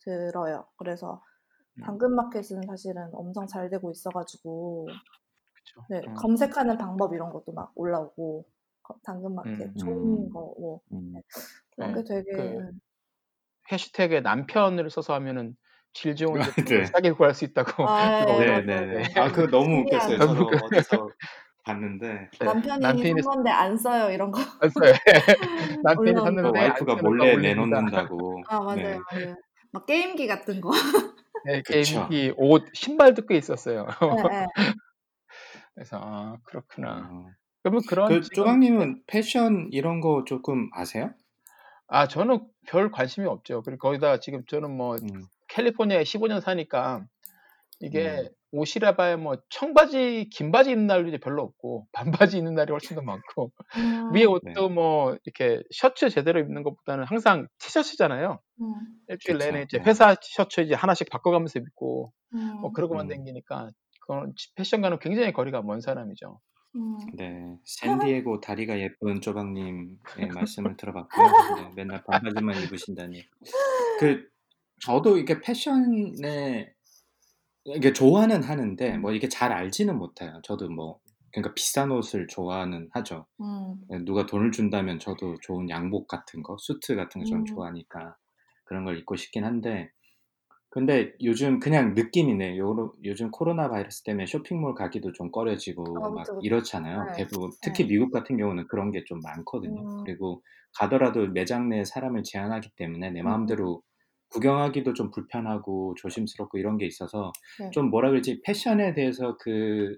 들어요. 0.00 0.66
그래서 0.76 1.22
음. 1.78 1.84
당근마켓은 1.84 2.62
사실은 2.66 3.10
엄청 3.14 3.46
잘 3.46 3.70
되고 3.70 3.90
있어가지고 3.90 4.88
그쵸. 5.70 5.86
네, 5.88 6.00
음. 6.06 6.14
검색하는 6.14 6.76
방법 6.78 7.14
이런 7.14 7.30
것도 7.30 7.52
막 7.52 7.72
올라오고 7.74 8.44
거- 8.82 8.96
당근마켓 9.04 9.60
음. 9.60 9.74
좋은 9.76 10.24
음. 10.24 10.30
거뭐 10.30 10.80
음. 10.92 11.14
그런 11.74 11.94
네, 11.94 12.02
게 12.02 12.08
되게 12.08 12.36
그 12.36 12.70
해시태그에 13.70 14.20
남편을 14.20 14.90
써서 14.90 15.14
하면은 15.14 15.56
질 15.92 16.14
좋은 16.14 16.40
네. 16.66 16.84
싸게 16.86 17.12
구할 17.12 17.34
수 17.34 17.44
있다고 17.44 17.84
아, 17.88 18.24
네. 18.26 18.60
네네네. 18.62 19.04
아, 19.16 19.32
그거 19.32 19.46
너무 19.48 19.80
웃겼어요. 19.82 20.18
저도 20.18 20.46
어디서 20.62 21.10
봤는데. 21.64 22.06
네, 22.38 22.44
남편이 22.44 22.80
남편이 22.80 23.22
산 23.22 23.34
건데 23.34 23.50
안 23.50 23.76
써요 23.76 24.10
이런 24.12 24.30
거 24.30 24.40
안 24.60 24.70
써요. 24.70 24.92
남편이 25.82 26.12
그 26.12 26.20
거. 26.20 26.24
샀는데 26.24 26.48
안 26.48 26.54
와이프가 26.54 26.96
몰래. 27.02 27.36
내놓는다고. 27.36 28.42
아 28.48 28.60
맞아요 28.60 28.76
네. 28.76 28.98
맞아요. 29.10 29.36
막 29.72 29.86
게임기 29.86 30.26
같은 30.26 30.60
거. 30.60 30.70
네. 31.44 31.62
게임기, 31.62 32.34
옷, 32.36 32.66
신발도 32.72 33.26
꽤 33.26 33.36
있었어요. 33.36 33.86
네, 34.14 34.22
네. 34.22 34.46
그래서 35.80 35.98
아 35.98 36.36
그렇구나. 36.44 37.08
어. 37.10 37.30
그러면 37.62 37.80
그런 37.88 38.08
그 38.08 38.20
지금 38.20 38.28
네. 38.28 38.34
조강님은 38.34 39.02
패션 39.06 39.68
이런 39.72 40.02
거 40.02 40.24
조금 40.26 40.68
아세요? 40.74 41.10
아 41.86 42.06
저는 42.06 42.46
별 42.66 42.90
관심이 42.90 43.26
없죠. 43.26 43.62
그리고 43.62 43.88
거기다 43.88 44.20
지금 44.20 44.44
저는 44.46 44.70
뭐 44.76 44.96
음. 44.96 45.24
캘리포니아에 45.48 46.02
15년 46.02 46.42
사니까 46.42 47.06
이게 47.80 48.10
음. 48.10 48.28
옷이라 48.52 48.94
봐야 48.94 49.16
뭐 49.16 49.38
청바지, 49.48 50.28
긴 50.30 50.52
바지 50.52 50.72
입는 50.72 50.86
날도 50.86 51.08
이제 51.08 51.16
별로 51.18 51.44
없고 51.44 51.86
반바지 52.28 52.36
입는 52.36 52.54
날이 52.56 52.72
훨씬 52.72 52.94
더 52.94 53.00
많고 53.00 53.50
위에 53.78 53.80
음, 53.80 54.12
네. 54.12 54.24
옷도 54.26 54.68
뭐 54.68 55.16
이렇게 55.24 55.62
셔츠 55.70 56.10
제대로 56.10 56.40
입는 56.40 56.62
것보다는 56.62 57.04
항상 57.04 57.48
티셔츠잖아요. 57.58 58.38
음, 58.60 58.74
일주일. 59.08 59.38
내내 59.38 59.62
이제 59.62 59.78
네. 59.78 59.84
회사 59.84 60.14
셔츠 60.20 60.60
이제 60.60 60.74
하나씩 60.74 61.08
바꿔가면서 61.08 61.58
입고 61.58 62.12
뭐 62.60 62.68
음, 62.68 62.72
그러고만 62.74 63.06
음. 63.06 63.16
다니니까 63.16 63.70
그건 64.00 64.34
패션과는 64.56 64.98
굉장히 64.98 65.32
거리가 65.32 65.62
먼 65.62 65.80
사람이죠. 65.80 66.40
음. 66.76 66.98
네. 67.14 67.58
샌디에고 67.64 68.40
다리가 68.40 68.78
예쁜 68.78 69.20
조박님의 69.20 69.98
말씀을 70.34 70.76
들어봤고요. 70.76 71.26
네, 71.68 71.72
맨날 71.76 72.02
반바지만 72.04 72.62
입으신다니. 72.64 73.22
그 73.98 74.28
저도 74.80 75.18
이게 75.18 75.40
패션에 75.40 76.72
이게 77.64 77.92
좋아는 77.92 78.42
하는데 78.42 78.98
뭐 78.98 79.12
이게 79.12 79.28
잘 79.28 79.52
알지는 79.52 79.98
못해요. 79.98 80.40
저도 80.44 80.68
뭐 80.68 81.00
그러니까 81.32 81.54
비싼 81.54 81.90
옷을 81.90 82.26
좋아는 82.26 82.88
하죠. 82.92 83.26
음, 83.40 84.04
누가 84.04 84.26
돈을 84.26 84.52
준다면 84.52 84.98
저도 84.98 85.36
좋은 85.42 85.68
양복 85.70 86.08
같은 86.08 86.42
거, 86.42 86.56
수트 86.58 86.96
같은 86.96 87.20
거 87.20 87.26
저는 87.26 87.42
음. 87.42 87.44
좋아하니까 87.46 88.16
그런 88.64 88.84
걸 88.84 88.98
입고 88.98 89.16
싶긴 89.16 89.44
한데 89.44 89.90
근데 90.70 91.12
요즘 91.22 91.58
그냥 91.58 91.94
느낌이네. 91.94 92.56
요, 92.58 92.94
요즘 93.04 93.30
코로나 93.32 93.68
바이러스 93.68 94.02
때문에 94.04 94.26
쇼핑몰 94.26 94.74
가기도 94.74 95.12
좀 95.12 95.30
꺼려지고 95.32 95.84
아, 96.04 96.10
막 96.12 96.22
그쵸, 96.22 96.34
그쵸. 96.36 96.38
이렇잖아요. 96.38 97.10
네. 97.10 97.12
대부분 97.14 97.50
특히 97.62 97.86
미국 97.86 98.10
같은 98.12 98.36
경우는 98.36 98.68
그런 98.68 98.92
게 98.92 99.02
좀 99.04 99.20
많거든요. 99.22 99.82
음. 99.82 100.04
그리고 100.04 100.42
가더라도 100.78 101.26
매장 101.28 101.68
내에 101.68 101.84
사람을 101.84 102.22
제한하기 102.24 102.70
때문에 102.76 103.10
내 103.10 103.22
음. 103.22 103.22
마음대로 103.22 103.82
구경하기도 104.28 104.94
좀 104.94 105.10
불편하고 105.10 105.94
조심스럽고 105.98 106.58
이런 106.58 106.76
게 106.78 106.86
있어서 106.86 107.32
네. 107.58 107.70
좀 107.72 107.90
뭐라 107.90 108.10
그러지 108.10 108.40
패션에 108.42 108.94
대해서 108.94 109.36
그 109.40 109.96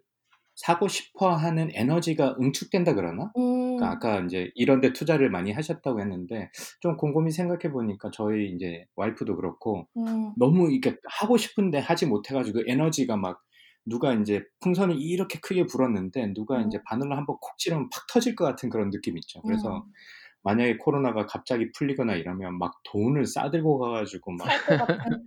사고 0.57 0.89
싶어 0.89 1.31
하는 1.35 1.71
에너지가 1.75 2.37
응축된다 2.41 2.95
그러나? 2.95 3.35
음, 3.73 3.77
그러니까 3.77 3.91
아까 3.91 4.21
이제 4.25 4.51
이런 4.55 4.81
데 4.81 4.93
투자를 4.93 5.31
많이 5.31 5.53
하셨다고 5.53 6.01
했는데 6.01 6.51
좀 6.81 6.97
곰곰이 6.97 7.31
생각해 7.31 7.73
보니까 7.73 8.11
저희 8.13 8.51
이제 8.51 8.85
와이프도 8.97 9.37
그렇고 9.37 9.89
음, 9.97 10.33
너무 10.37 10.71
이렇게 10.71 10.99
하고 11.09 11.37
싶은데 11.37 11.79
하지 11.79 12.07
못해 12.07 12.35
가지고 12.35 12.61
에너지가 12.67 13.17
막 13.17 13.43
누가 13.85 14.13
인제 14.13 14.45
풍선을 14.61 14.97
이렇게 15.01 15.41
크게 15.41 15.67
불었는데 15.67 16.33
누가 16.35 16.59
음. 16.59 16.65
인제 16.65 16.83
바늘로 16.87 17.17
한번 17.17 17.37
콕 17.41 17.59
찌르면 17.59 17.89
팍 17.91 18.07
터질 18.07 18.37
것 18.37 18.45
같은 18.45 18.71
그런 18.71 18.91
느낌 18.91 19.19
있죠. 19.19 19.43
그래서 19.43 19.79
음. 19.79 19.83
만약에 20.45 20.77
코로나가 20.79 21.27
갑자기 21.27 21.71
풀리거나 21.73 22.15
이러면 22.15 22.59
막 22.59 22.75
돈을 22.85 23.27
싸들고 23.27 23.79
가 23.79 23.91
가지고 23.91 24.33
막. 24.33 24.49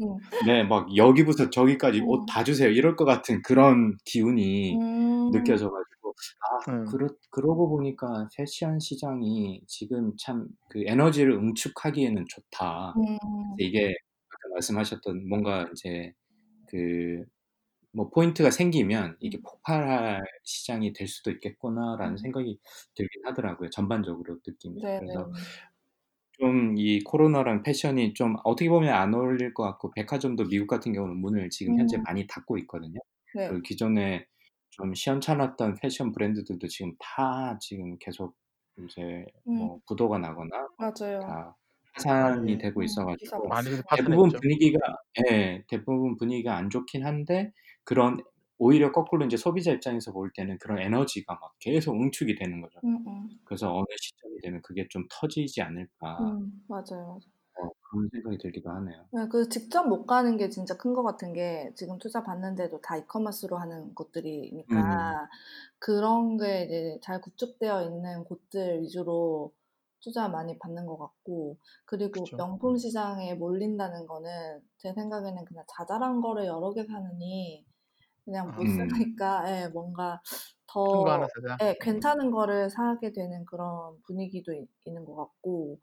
음. 0.01 0.17
네막 0.45 0.95
여기부터 0.95 1.49
저기까지 1.49 2.01
음. 2.01 2.07
옷다 2.07 2.43
주세요. 2.43 2.69
이럴 2.69 2.95
것 2.95 3.05
같은 3.05 3.41
그런 3.41 3.95
기운이 4.05 4.75
음. 4.75 5.31
느껴져 5.31 5.69
가지고 5.69 5.94
아 6.41 6.59
음. 6.67 6.85
그러 6.85 7.09
그러고 7.31 7.69
보니까 7.69 8.29
'패션 8.35 8.79
시장이 8.79 9.63
지금 9.67 10.15
참 10.17 10.47
그 10.69 10.83
에너지를 10.87 11.33
응축하기에는 11.33 12.25
좋다.' 12.29 12.97
음. 12.97 13.59
이게 13.59 13.95
아까 14.29 14.49
말씀하셨던 14.55 15.27
뭔가 15.29 15.63
인제 15.69 16.13
그 16.67 17.25
뭐 17.93 18.09
포인트가 18.11 18.51
생기면 18.51 19.17
이게 19.21 19.39
음. 19.39 19.43
'폭발할 19.43 20.21
시장이 20.43 20.93
될 20.93 21.07
수도 21.07 21.31
있겠구나.'라는 21.31 22.17
음. 22.17 22.17
생각이 22.17 22.59
들긴 22.95 23.25
하더라고요. 23.25 23.69
전반적으로 23.71 24.39
느낌이. 24.47 24.81
네네. 24.81 24.99
그래서 24.99 25.31
좀 26.33 26.75
이 26.77 27.01
코로나랑 27.03 27.63
패션이 27.63 28.13
좀 28.13 28.35
어떻게 28.43 28.69
보면 28.69 28.93
안 28.93 29.13
어울릴 29.13 29.53
것 29.53 29.63
같고 29.63 29.91
백화점도 29.91 30.45
미국 30.49 30.67
같은 30.67 30.91
경우는 30.93 31.17
문을 31.17 31.49
지금 31.49 31.73
현재 31.77 31.97
음. 31.97 32.05
많이 32.05 32.27
닫고 32.27 32.57
있거든요. 32.59 32.99
네. 33.33 33.47
그리고 33.47 33.61
기존에 33.63 34.27
좀 34.75 34.93
시원찮았던 34.93 35.75
패션 35.81 36.11
브랜드들도 36.11 36.67
지금 36.67 36.93
다 36.99 37.57
지금 37.61 37.97
계속 37.99 38.35
인제 38.77 39.25
음. 39.47 39.69
뭐 39.69 39.79
부도가 39.87 40.17
나거나 40.19 40.67
맞아요. 40.77 41.37
다 41.37 41.57
파산이 41.93 42.19
많이 42.19 42.57
되고 42.57 42.83
있어 42.83 43.05
음. 43.05 43.15
기사 43.17 43.39
가지고 43.39 43.49
많이들 43.49 43.83
대부분 43.95 44.31
파산했죠. 44.31 44.41
분위기가 44.41 44.79
예 45.29 45.63
대부분 45.69 46.17
분위기가 46.17 46.57
안 46.57 46.69
좋긴 46.69 47.05
한데 47.05 47.51
그런 47.85 48.17
오히려 48.57 48.91
거꾸로 48.91 49.23
인제 49.25 49.37
소비자 49.37 49.71
입장에서 49.73 50.11
볼 50.13 50.31
때는 50.35 50.59
그런 50.59 50.79
에너지가 50.79 51.33
막 51.35 51.53
계속 51.59 51.95
응축이 52.01 52.35
되는 52.35 52.61
거죠. 52.61 52.81
음 52.83 52.95
음. 53.07 53.45
그래서 53.45 53.73
어느 53.75 53.85
시점이 54.01 54.41
되면 54.43 54.61
그게 54.63 54.87
좀 54.89 55.05
터지지 55.11 55.61
않을까 55.63 56.19
음. 56.19 56.63
맞아요, 56.67 56.83
맞아요. 57.07 57.34
어 57.95 58.01
그런 58.01 58.09
생각이 58.11 58.37
들기도 58.37 58.69
하네요. 58.71 59.09
네, 59.11 59.27
그 59.29 59.47
직접 59.49 59.87
못 59.87 60.05
가는 60.05 60.35
게 60.37 60.49
진짜 60.49 60.75
큰 60.77 60.93
것 60.93 61.03
같은 61.03 61.31
게 61.33 61.71
지금 61.75 61.97
투자 61.99 62.23
받는데도 62.23 62.81
다 62.81 62.97
이커머스로 62.97 63.57
하는 63.57 63.93
음. 64.69 65.15
곳들이니까 65.15 65.29
그런 65.79 66.37
게 66.37 66.63
이제 66.65 66.99
잘 67.01 67.21
구축되어 67.21 67.83
있는 67.83 68.25
곳들 68.25 68.81
위주로 68.81 69.53
투자 70.01 70.27
많이 70.27 70.59
받는 70.59 70.85
것 70.85 70.97
같고 70.97 71.57
그리고 71.85 72.31
그쵸. 72.31 72.37
명품 72.37 72.77
시장에 72.77 73.35
몰린다는 73.35 74.05
거는 74.05 74.61
제 74.77 74.93
생각에는 74.93 75.45
그냥 75.45 75.63
자잘한 75.77 76.19
거를 76.21 76.45
여러 76.45 76.73
개 76.73 76.83
사느니 76.85 77.65
그냥 78.25 78.47
못 78.55 78.63
음. 78.63 78.89
사니까 78.89 79.43
예, 79.63 79.67
뭔가 79.69 80.21
더. 80.67 81.27
예, 81.61 81.77
괜찮은 81.79 82.31
거를 82.31 82.69
사게 82.69 83.13
되는 83.13 83.45
그런 83.45 84.01
분위기도 84.05 84.53
있, 84.53 84.67
있는 84.85 85.05
것 85.05 85.15
같고 85.15 85.79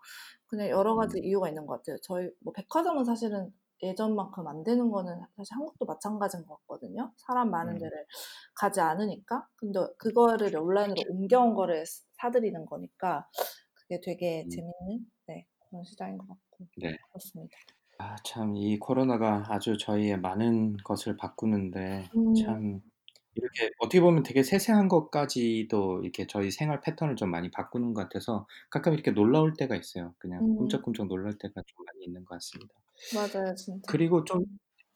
그냥 0.46 0.68
여러 0.68 0.96
가지 0.96 1.18
음. 1.18 1.24
이유가 1.24 1.48
있는 1.48 1.66
것 1.66 1.76
같아요. 1.78 1.96
저희 2.02 2.28
뭐 2.40 2.52
백화점은 2.52 3.04
사실은 3.04 3.52
예전만큼 3.82 4.46
안 4.46 4.62
되는 4.64 4.90
거는 4.90 5.20
사실 5.36 5.54
한국도 5.54 5.86
마찬가지인 5.86 6.46
것 6.46 6.56
같거든요. 6.60 7.12
사람 7.16 7.50
많은 7.50 7.74
음. 7.74 7.78
데를 7.78 8.06
가지 8.54 8.80
않으니까. 8.80 9.48
근데 9.56 9.80
그거를 9.98 10.56
온라인으로 10.56 11.02
옮겨온 11.08 11.54
거를 11.54 11.84
사들이는 12.18 12.66
거니까 12.66 13.28
그게 13.74 14.00
되게 14.00 14.44
음. 14.44 14.48
재밌는 14.50 15.10
네, 15.26 15.46
그런 15.68 15.84
시장인 15.84 16.18
것 16.18 16.28
같고 16.28 16.66
네. 16.76 16.96
그렇습니다. 17.10 17.56
아 18.02 18.16
참 18.24 18.56
이 18.56 18.78
코로나가 18.78 19.44
아주 19.48 19.76
저희의 19.78 20.20
많은 20.20 20.76
것을 20.84 21.16
바꾸는데 21.16 22.08
음, 22.16 22.34
참 22.34 22.80
이렇게 23.34 23.70
어떻게 23.80 24.00
보면 24.00 24.22
되게 24.24 24.42
세세한 24.42 24.88
것까지도 24.88 26.02
이렇게 26.02 26.26
저희 26.26 26.50
생활 26.50 26.80
패턴을 26.80 27.16
좀 27.16 27.30
많이 27.30 27.50
바꾸는 27.50 27.94
것 27.94 28.02
같아서 28.02 28.46
가끔 28.70 28.92
이렇게 28.94 29.10
놀라울 29.12 29.54
때가 29.54 29.76
있어요. 29.76 30.14
그냥 30.18 30.40
음, 30.42 30.56
꿈쩍꿈쩍 30.56 31.06
놀랄 31.08 31.38
때가 31.38 31.54
좀 31.66 31.84
많이 31.86 32.04
있는 32.06 32.24
것 32.24 32.34
같습니다. 32.36 32.74
맞아요, 33.14 33.54
진짜. 33.54 33.80
그리고 33.86 34.24
좀 34.24 34.44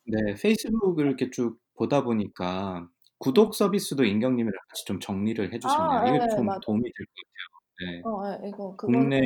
네 0.09 0.35
페이스북을 0.41 1.07
이렇게 1.07 1.31
쭉 1.31 1.59
보다 1.75 2.05
보니까 2.05 2.89
구독 3.19 3.55
서비스도 3.57 4.05
임경님이랑 4.05 4.57
같이 4.69 4.85
좀 4.87 5.01
정리를 5.01 5.53
해주시면 5.53 5.91
아, 5.91 6.05
돼요. 6.05 6.15
이게 6.15 6.25
예, 6.25 6.29
좀 6.29 6.47
맞아요. 6.47 6.61
도움이 6.61 6.83
될 6.83 7.07
것 7.07 7.15
같아요. 7.79 7.93
네. 7.93 8.03
어, 8.03 8.41
예, 8.45 8.49
이거 8.49 8.77
그거는 8.77 9.11
국내 9.11 9.21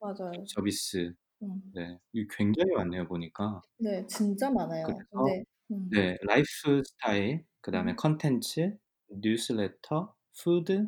맞아요. 0.00 0.44
서비스, 0.44 1.14
음. 1.42 1.62
네, 1.74 1.98
굉장히 2.30 2.72
많네요 2.74 3.06
보니까. 3.06 3.60
네, 3.78 4.06
진짜 4.06 4.50
많아요. 4.50 4.86
그래서 4.86 5.04
근데 5.10 5.44
음. 5.70 5.88
네, 5.90 6.16
라이프 6.22 6.82
스타일, 6.84 7.44
그 7.60 7.70
다음에 7.70 7.92
음. 7.92 7.96
컨텐츠, 7.96 8.76
뉴스레터, 9.08 10.14
푸드, 10.38 10.86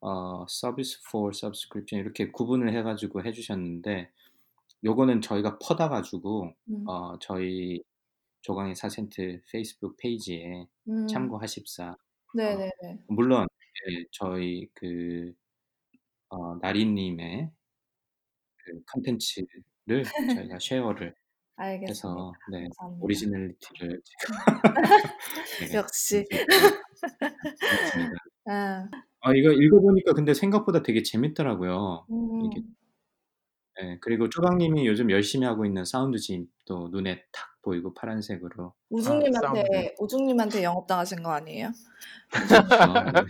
어, 0.00 0.44
서비스 0.48 1.00
for 1.08 1.30
subscription 1.34 2.04
이렇게 2.04 2.30
구분을 2.30 2.74
해 2.74 2.82
가지고 2.82 3.24
해 3.24 3.32
주셨는데 3.32 4.10
요거는 4.84 5.22
저희가 5.22 5.58
퍼다 5.58 5.88
가지고 5.88 6.52
음. 6.68 6.84
어, 6.88 7.18
저희 7.20 7.82
조강의 8.42 8.76
사센트 8.76 9.40
페이스북 9.50 9.96
페이지에 9.96 10.66
음. 10.88 11.06
참고하십사. 11.06 11.90
어, 11.90 11.96
네네네. 12.34 13.04
물론 13.08 13.46
예, 13.90 14.04
저희 14.12 14.68
그 14.74 15.32
어, 16.28 16.58
나리 16.60 16.84
님의 16.84 17.50
그 18.64 18.80
컨텐츠를 18.86 20.04
저희가 20.34 20.58
share를 20.60 21.14
알겠습니다. 21.56 21.88
해서 21.90 22.32
네, 22.50 22.64
감사합니다. 22.64 23.04
originality를 23.04 24.02
네, 25.70 25.74
역시. 25.74 26.24
아, 28.46 28.88
아 29.20 29.34
이거 29.34 29.52
읽어보니까 29.52 30.14
근데 30.14 30.34
생각보다 30.34 30.82
되게 30.82 31.02
재밌더라고요. 31.02 32.06
이게 32.08 32.60
음. 32.60 32.74
네, 33.80 33.98
그리고 34.00 34.28
쪼박님이 34.28 34.86
요즘 34.86 35.10
열심히 35.10 35.46
하고 35.46 35.64
있는 35.64 35.84
사운드짐도 35.84 36.88
눈에 36.90 37.24
탁 37.32 37.54
보이고 37.62 37.92
파란색으로. 37.94 38.66
아, 38.66 38.72
우중님한테 38.90 39.38
사운드. 39.40 39.94
우중님한테 39.98 40.62
영업 40.62 40.86
당하신 40.86 41.22
거 41.22 41.30
아니에요? 41.32 41.68
어, 41.68 41.70
네. 43.12 43.22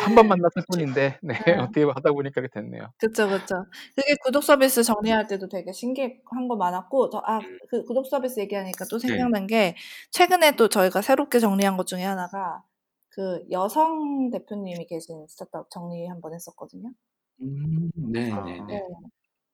한 0.00 0.14
번 0.14 0.28
만났을 0.28 0.62
뿐인데 0.70 1.18
네, 1.22 1.34
네. 1.34 1.34
어떻게 1.72 1.84
하다 1.84 2.12
보니까 2.12 2.40
그렇게 2.40 2.60
됐네요. 2.60 2.92
그쵸, 2.98 3.28
그쵸. 3.28 3.64
그게 3.94 4.16
구독 4.24 4.42
서비스 4.42 4.82
정리할 4.82 5.26
때도 5.28 5.48
되게 5.48 5.72
신기한 5.72 6.48
거 6.48 6.56
많았고, 6.56 7.10
저, 7.10 7.22
아, 7.24 7.40
그 7.68 7.84
구독 7.84 8.06
서비스 8.06 8.40
얘기하니까 8.40 8.86
또 8.90 8.98
네. 8.98 9.08
생각난 9.08 9.46
게, 9.46 9.76
최근에 10.10 10.56
또 10.56 10.68
저희가 10.68 11.02
새롭게 11.02 11.38
정리한 11.38 11.76
것 11.76 11.86
중에 11.86 12.02
하나가, 12.02 12.64
그 13.08 13.44
여성 13.50 14.30
대표님이 14.30 14.86
계신 14.86 15.26
스타트업 15.28 15.70
정리 15.70 16.06
한번 16.06 16.34
했었거든요. 16.34 16.92
음, 17.40 17.90
네, 17.94 18.32
아, 18.32 18.44
네, 18.44 18.60
네. 18.66 18.66
네. 18.66 18.80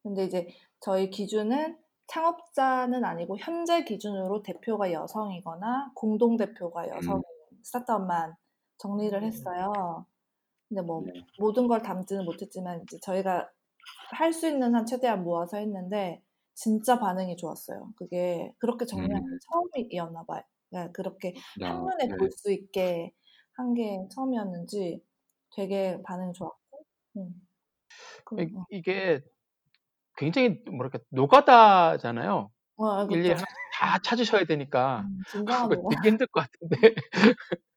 근데 0.03 0.25
이제 0.25 0.49
저희 0.81 1.11
기준은 1.11 1.79
창업자는 2.07 3.05
아니고 3.05 3.39
현재 3.39 3.85
기준으로 3.85 4.43
대표가 4.43 4.93
여성이거나 4.93 5.93
공동 5.95 6.37
대표가 6.37 6.89
여성인 6.89 7.23
스타트업만 7.63 8.35
정리를 8.79 9.23
했어요. 9.23 10.07
근데 10.69 10.83
뭐 10.83 11.03
네. 11.07 11.13
모든 11.39 11.69
걸 11.69 11.83
담지는 11.83 12.25
못했지만 12.25 12.83
이제 12.83 12.99
저희가 13.03 13.49
할 14.13 14.33
수 14.33 14.49
있는 14.49 14.75
한 14.75 14.87
최대한 14.87 15.25
모아서 15.25 15.57
했는데 15.59 16.23
진짜 16.55 16.99
반응이 16.99 17.37
좋았어요. 17.37 17.91
그게 17.97 18.53
그렇게 18.59 18.87
정리한 18.87 19.23
게 19.23 19.29
음. 19.29 19.39
처음이었나 19.53 20.25
봐요. 20.25 20.43
그러니까 20.71 20.93
그렇게 20.93 21.35
아, 21.63 21.67
한눈에 21.69 22.07
네. 22.09 22.17
볼수 22.17 22.53
있게 22.53 23.13
한 23.57 23.75
게 23.75 23.99
처음이었는지 24.15 25.03
되게 25.57 26.01
반응이 26.05 26.33
좋았고. 26.35 26.85
음. 27.19 27.47
그, 28.25 28.41
이- 28.43 28.53
어. 28.57 28.67
이게 28.71 29.23
굉장히 30.17 30.61
뭐랄까 30.71 30.99
노가다잖아요. 31.11 32.51
어, 32.77 33.05
일일이 33.07 33.35
다 33.75 33.99
찾으셔야 34.03 34.45
되니까 34.45 35.05
음. 35.07 35.21
되게 35.91 36.09
힘들 36.09 36.27
것 36.29 36.41
같은데. 36.49 36.95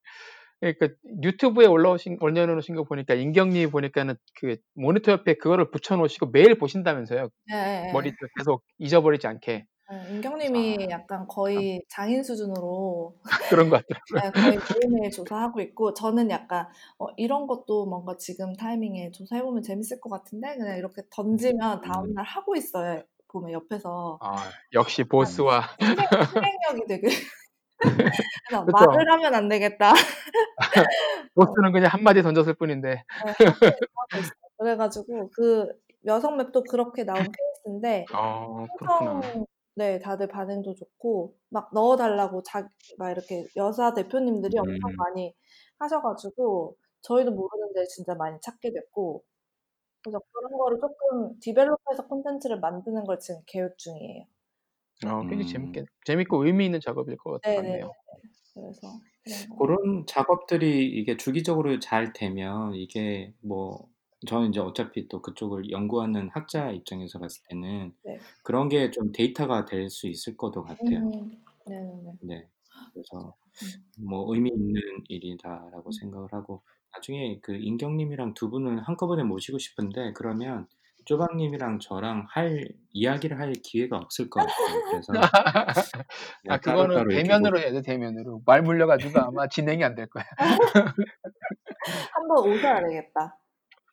그러니까 0.60 0.90
유튜브에 1.24 1.66
올라오신 1.68 2.18
올려놓으신 2.20 2.76
거 2.76 2.84
보니까 2.84 3.14
인경님 3.14 3.70
보니까는 3.70 4.16
그 4.40 4.58
모니터 4.74 5.12
옆에 5.12 5.36
그거를 5.36 5.70
붙여놓으시고 5.72 6.32
매일 6.32 6.58
보신다면서요. 6.58 7.30
예, 7.52 7.56
예, 7.56 7.88
예. 7.88 7.92
머리 7.92 8.12
계속 8.38 8.64
잊어버리지 8.80 9.28
않게 9.28 9.66
예, 9.94 10.14
인경님이 10.14 10.78
아. 10.82 10.90
약간 10.90 11.28
거의 11.28 11.82
장인 11.88 12.24
수준으로 12.24 13.16
그런 13.50 13.70
것. 13.70 13.84
예, 14.26 14.32
거의 14.32 14.58
매일매일 14.58 15.12
조사하고 15.12 15.62
있고 15.62 15.94
저는 15.94 16.30
약간 16.32 16.68
어, 16.98 17.08
이런 17.18 17.48
것도 17.48 17.86
뭔가 17.86 18.18
지금 18.18 18.54
타이밍에 18.54 19.12
조사해보면 19.12 19.64
재밌을 19.64 20.02
것 20.02 20.10
같은데 20.10 20.56
그냥 20.58 20.78
이렇게 20.78 21.04
던지면 21.12 21.82
다음날 21.82 22.26
하고 22.26 22.56
있어요. 22.56 23.04
보면 23.38 23.52
옆에서 23.52 24.18
아, 24.22 24.38
역시 24.74 25.04
보스와 25.04 25.70
실행, 25.80 25.98
실행력이 25.98 26.88
되게 26.88 27.08
그래서 27.80 28.66
그쵸. 28.66 28.92
말을 28.92 29.12
하면 29.12 29.36
안 29.36 29.48
되겠다. 29.50 29.94
보스는 31.36 31.72
그냥 31.72 31.92
한마디 31.92 32.22
던졌을 32.24 32.54
뿐인데. 32.56 32.90
네, 32.90 34.20
있어요. 34.20 34.32
그래가지고 34.58 35.30
그 35.34 35.68
여성 36.06 36.38
맵도 36.38 36.64
그렇게 36.64 37.04
나온 37.04 37.20
케이스인데 37.20 38.06
어, 38.14 38.66
그렇구나. 38.78 39.12
엄청 39.12 39.46
네 39.76 40.00
다들 40.00 40.28
반응도 40.28 40.74
좋고 40.74 41.36
막 41.50 41.70
넣어달라고 41.74 42.42
자, 42.44 42.68
막 42.98 43.12
이렇게 43.12 43.46
여사 43.56 43.94
대표님들이 43.94 44.58
엄청 44.58 44.90
음. 44.90 44.96
많이 44.98 45.36
하셔가지고 45.78 46.76
저희도 47.02 47.32
모르는데 47.32 47.86
진짜 47.86 48.16
많이 48.16 48.40
찾게 48.42 48.74
됐고 48.74 49.24
그래서 50.02 50.20
그런 50.32 50.52
거를 50.58 50.80
조금 50.80 51.40
디벨롭해서 51.40 52.08
콘텐츠를 52.08 52.60
만드는 52.60 53.04
걸 53.04 53.20
지금 53.20 53.42
계획 53.46 53.78
중이에요. 53.78 54.26
어, 55.06 55.26
굉장히 55.28 55.46
음. 55.46 55.48
재밌게 55.48 55.86
재밌고 56.06 56.46
의미 56.46 56.66
있는 56.66 56.80
작업일 56.82 57.18
것 57.18 57.42
같네요. 57.56 57.92
그래서 58.54 59.02
그런 59.58 60.06
작업들이 60.08 60.86
이게 60.88 61.18
주기적으로 61.18 61.80
잘 61.80 62.14
되면 62.14 62.76
이게 62.76 63.34
뭐 63.42 63.90
저는 64.28 64.50
이제 64.50 64.60
어차피 64.60 65.08
또 65.08 65.22
그쪽을 65.22 65.70
연구하는 65.72 66.30
학자 66.30 66.72
입장에서 66.72 67.20
봤을 67.20 67.44
때는 67.50 67.94
네. 68.04 68.28
그런 68.44 68.70
게 68.70 68.90
좀 68.92 69.12
데이터가 69.12 69.66
될 69.66 69.90
수 69.90 70.08
있을 70.08 70.38
것도 70.38 70.64
같아요. 70.64 71.02
음, 71.04 71.32
네네네. 71.66 72.18
네. 72.20 72.50
그래서 72.94 73.36
뭐 73.98 74.34
의미 74.34 74.52
있는 74.52 74.82
일이다라고 75.10 75.92
생각을 75.92 76.34
하고 76.34 76.64
나중에 76.94 77.40
그 77.42 77.56
인경님이랑 77.56 78.34
두 78.36 78.50
분을 78.50 78.84
한꺼번에 78.84 79.24
모시고 79.24 79.60
싶은데 79.60 80.14
그러면 80.14 80.68
쪼박님이랑 81.08 81.80
저랑 81.80 82.28
할 82.30 82.68
이야기를 82.92 83.40
할 83.40 83.54
기회가 83.64 83.98
없을 83.98 84.30
것 84.30 84.42
같아요. 84.42 84.82
그래서 84.92 85.14
아, 86.50 86.60
그냥 86.60 86.60
그거는 86.60 86.96
이렇게 86.98 87.24
대면으로 87.24 87.60
해야 87.60 87.72
돼, 87.72 87.82
대면으로. 87.82 88.42
말 88.46 88.62
물려가지고 88.64 89.20
아마 89.20 89.48
진행이 89.48 89.84
안 89.84 89.96
될 89.96 90.08
거야. 90.10 90.26
한번 92.14 92.48
오셔야 92.50 92.82
되겠다. 92.84 93.38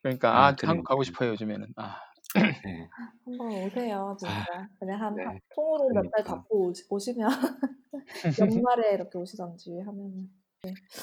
그러니까, 0.02 0.46
아, 0.46 0.48
아, 0.48 0.56
한국. 0.64 0.84
가고 0.84 1.02
싶어요, 1.04 1.30
요즘에는. 1.30 1.68
아, 1.76 1.96
네. 2.34 2.88
한번 3.24 3.48
오세요, 3.64 4.16
진짜. 4.18 4.68
그냥 4.78 5.00
한, 5.00 5.14
네. 5.16 5.24
한 5.24 5.38
통으로 5.54 5.90
몇달 5.94 6.24
그러니까. 6.24 6.24
잡고 6.24 6.68
오시, 6.68 6.84
오시면 6.90 7.28
연말에 8.40 8.94
이렇게 8.94 9.18
오시던지 9.18 9.70
하면 9.86 10.30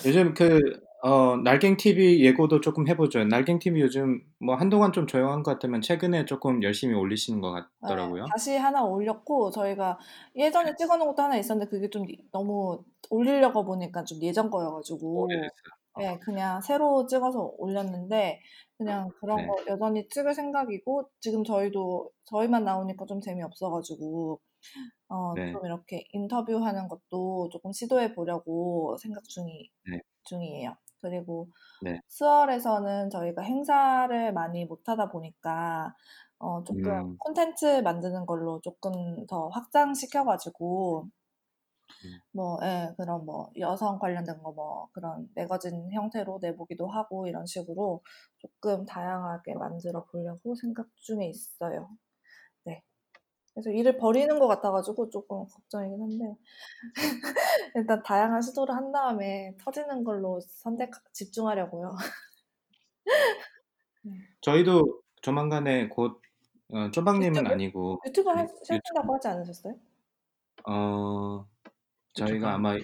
요즘 0.06 0.34
그 0.34 0.60
어, 1.04 1.36
날갱 1.38 1.78
TV 1.78 2.24
예고도 2.24 2.62
조금 2.62 2.88
해보죠. 2.88 3.24
날갱 3.24 3.60
TV 3.60 3.82
요즘 3.82 4.22
뭐 4.40 4.56
한동안 4.56 4.94
좀 4.94 5.08
조용한 5.08 5.42
것 5.42 5.54
같으면 5.54 5.82
최근에 5.82 6.26
조금 6.26 6.62
열심히 6.62 6.94
올리시는 6.94 7.42
것 7.42 7.68
같더라고요. 7.82 8.26
네, 8.26 8.30
다시 8.32 8.56
하나 8.56 8.84
올렸고 8.84 9.50
저희가 9.50 9.98
예전에 10.36 10.76
찍어놓은 10.76 11.08
것도 11.08 11.24
하나 11.24 11.38
있었는데 11.38 11.70
그게 11.70 11.90
좀 11.90 12.06
너무 12.32 12.84
올리려고 13.10 13.66
보니까 13.66 14.04
좀 14.04 14.22
예전 14.22 14.50
거여가지고. 14.50 15.30
네, 15.98 16.18
그냥 16.20 16.62
새로 16.62 17.06
찍어서 17.06 17.52
올렸는데 17.58 18.40
그냥 18.78 19.10
그런 19.20 19.38
네. 19.38 19.48
거 19.48 19.58
여전히 19.68 20.08
찍을 20.08 20.34
생각이고 20.34 21.10
지금 21.20 21.44
저희도 21.44 22.10
저희만 22.26 22.64
나오니까 22.64 23.06
좀 23.06 23.20
재미없어가지고 23.20 24.40
어, 25.10 25.34
네. 25.36 25.52
좀 25.52 25.66
이렇게 25.66 26.06
인터뷰하는 26.14 26.88
것도 26.88 27.50
조금 27.52 27.72
시도해 27.72 28.14
보려고 28.14 28.98
생각 28.98 29.24
중이, 29.26 29.72
네. 29.90 30.00
중이에요. 30.24 30.76
그리고 31.02 31.50
네. 31.82 32.00
스월에서는 32.08 33.10
저희가 33.10 33.42
행사를 33.42 34.34
많이 34.34 34.66
못 34.66 34.88
하다 34.88 35.10
보니까 35.10 35.96
어, 36.40 36.64
조금 36.64 36.86
음. 36.92 37.18
콘텐츠 37.20 37.82
만드는 37.82 38.26
걸로 38.26 38.60
조금 38.62 39.26
더 39.28 39.48
확장시켜가지고 39.50 41.08
음. 42.06 42.20
뭐, 42.32 42.58
예, 42.64 42.94
그런 42.98 43.26
뭐, 43.26 43.52
여성 43.60 44.00
관련된 44.00 44.42
거 44.42 44.52
뭐, 44.52 44.90
그런 44.94 45.28
매거진 45.36 45.92
형태로 45.92 46.40
내보기도 46.42 46.88
하고, 46.88 47.28
이런 47.28 47.46
식으로 47.46 48.02
조금 48.40 48.86
다양하게 48.86 49.56
만들어 49.56 50.06
보려고 50.06 50.56
생각 50.56 50.88
중에 50.96 51.28
있어요. 51.28 51.90
네. 52.66 52.84
그래서 53.54 53.70
일을 53.70 53.98
버리는 53.98 54.40
것 54.40 54.48
같아가지고 54.48 55.10
조금 55.10 55.46
걱정이긴 55.48 56.02
한데, 56.02 56.38
일단 57.76 58.02
다양한 58.04 58.42
시도를 58.42 58.76
한 58.76 58.92
다음에 58.92 59.56
터지는 59.60 60.04
걸로 60.04 60.40
선택, 60.42 60.92
집중하려고요. 61.14 61.96
저희도 64.42 65.02
조만간에 65.22 65.88
곧 65.90 66.22
어, 66.74 66.90
쪼박님은 66.92 67.36
유튜브? 67.36 67.52
아니고 67.54 68.00
유튜브 68.08 68.30
하, 68.30 68.44
유- 68.44 68.48
하신다고 68.48 69.14
하지 69.14 69.28
않으셨어요? 69.28 69.76
어 70.68 71.46
저희가. 72.14 72.54
아마 72.54 72.78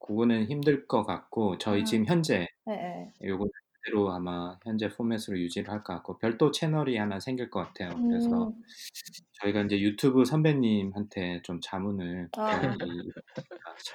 그거는 0.00 0.46
힘들 0.46 0.86
것 0.86 1.04
같고 1.04 1.58
저희 1.58 1.80
음. 1.80 1.84
지금 1.84 2.06
현재 2.06 2.46
네, 2.64 3.12
네. 3.20 3.28
요거 3.28 3.46
그대로 3.86 4.10
아마 4.12 4.58
현재 4.64 4.88
포맷으로 4.88 5.38
유지를 5.38 5.70
할 5.70 5.82
것 5.82 5.92
같고 5.94 6.18
별도 6.18 6.50
채널이 6.50 6.96
하나 6.96 7.20
생길 7.20 7.50
것 7.50 7.60
같아요. 7.60 7.90
그래서 8.08 8.48
음, 8.48 8.62
저희가 9.42 9.60
이제 9.62 9.78
유튜브 9.80 10.24
선배님한테 10.24 11.42
좀 11.42 11.60
자문을 11.62 12.28
아. 12.36 12.50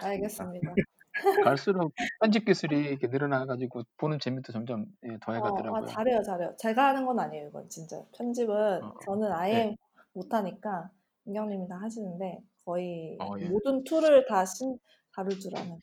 알겠습니다. 0.01 0.73
갈수록 1.45 1.93
편집 2.21 2.45
기술이 2.45 2.79
이렇게 2.85 3.07
늘어나가지고 3.07 3.83
보는 3.97 4.19
재미도 4.19 4.53
점점 4.53 4.85
예, 5.05 5.13
어, 5.15 5.17
더해가더라고요. 5.21 5.83
아, 5.83 5.85
잘해요, 5.85 6.21
잘해요. 6.23 6.55
제가 6.57 6.89
하는 6.89 7.05
건 7.05 7.19
아니에요, 7.19 7.47
이건 7.49 7.67
진짜. 7.67 8.01
편집은 8.17 8.83
어, 8.83 8.93
저는 9.05 9.31
아예 9.33 9.53
네. 9.53 9.75
못하니까 10.13 10.89
인경님이 11.26 11.67
다 11.67 11.77
하시는데 11.81 12.39
거의 12.63 13.17
어, 13.19 13.35
예. 13.39 13.45
모든 13.49 13.83
tool을 13.84 14.26
다 14.27 14.45
신, 14.45 14.77
다룰 15.13 15.37
줄 15.37 15.51
아는. 15.57 15.81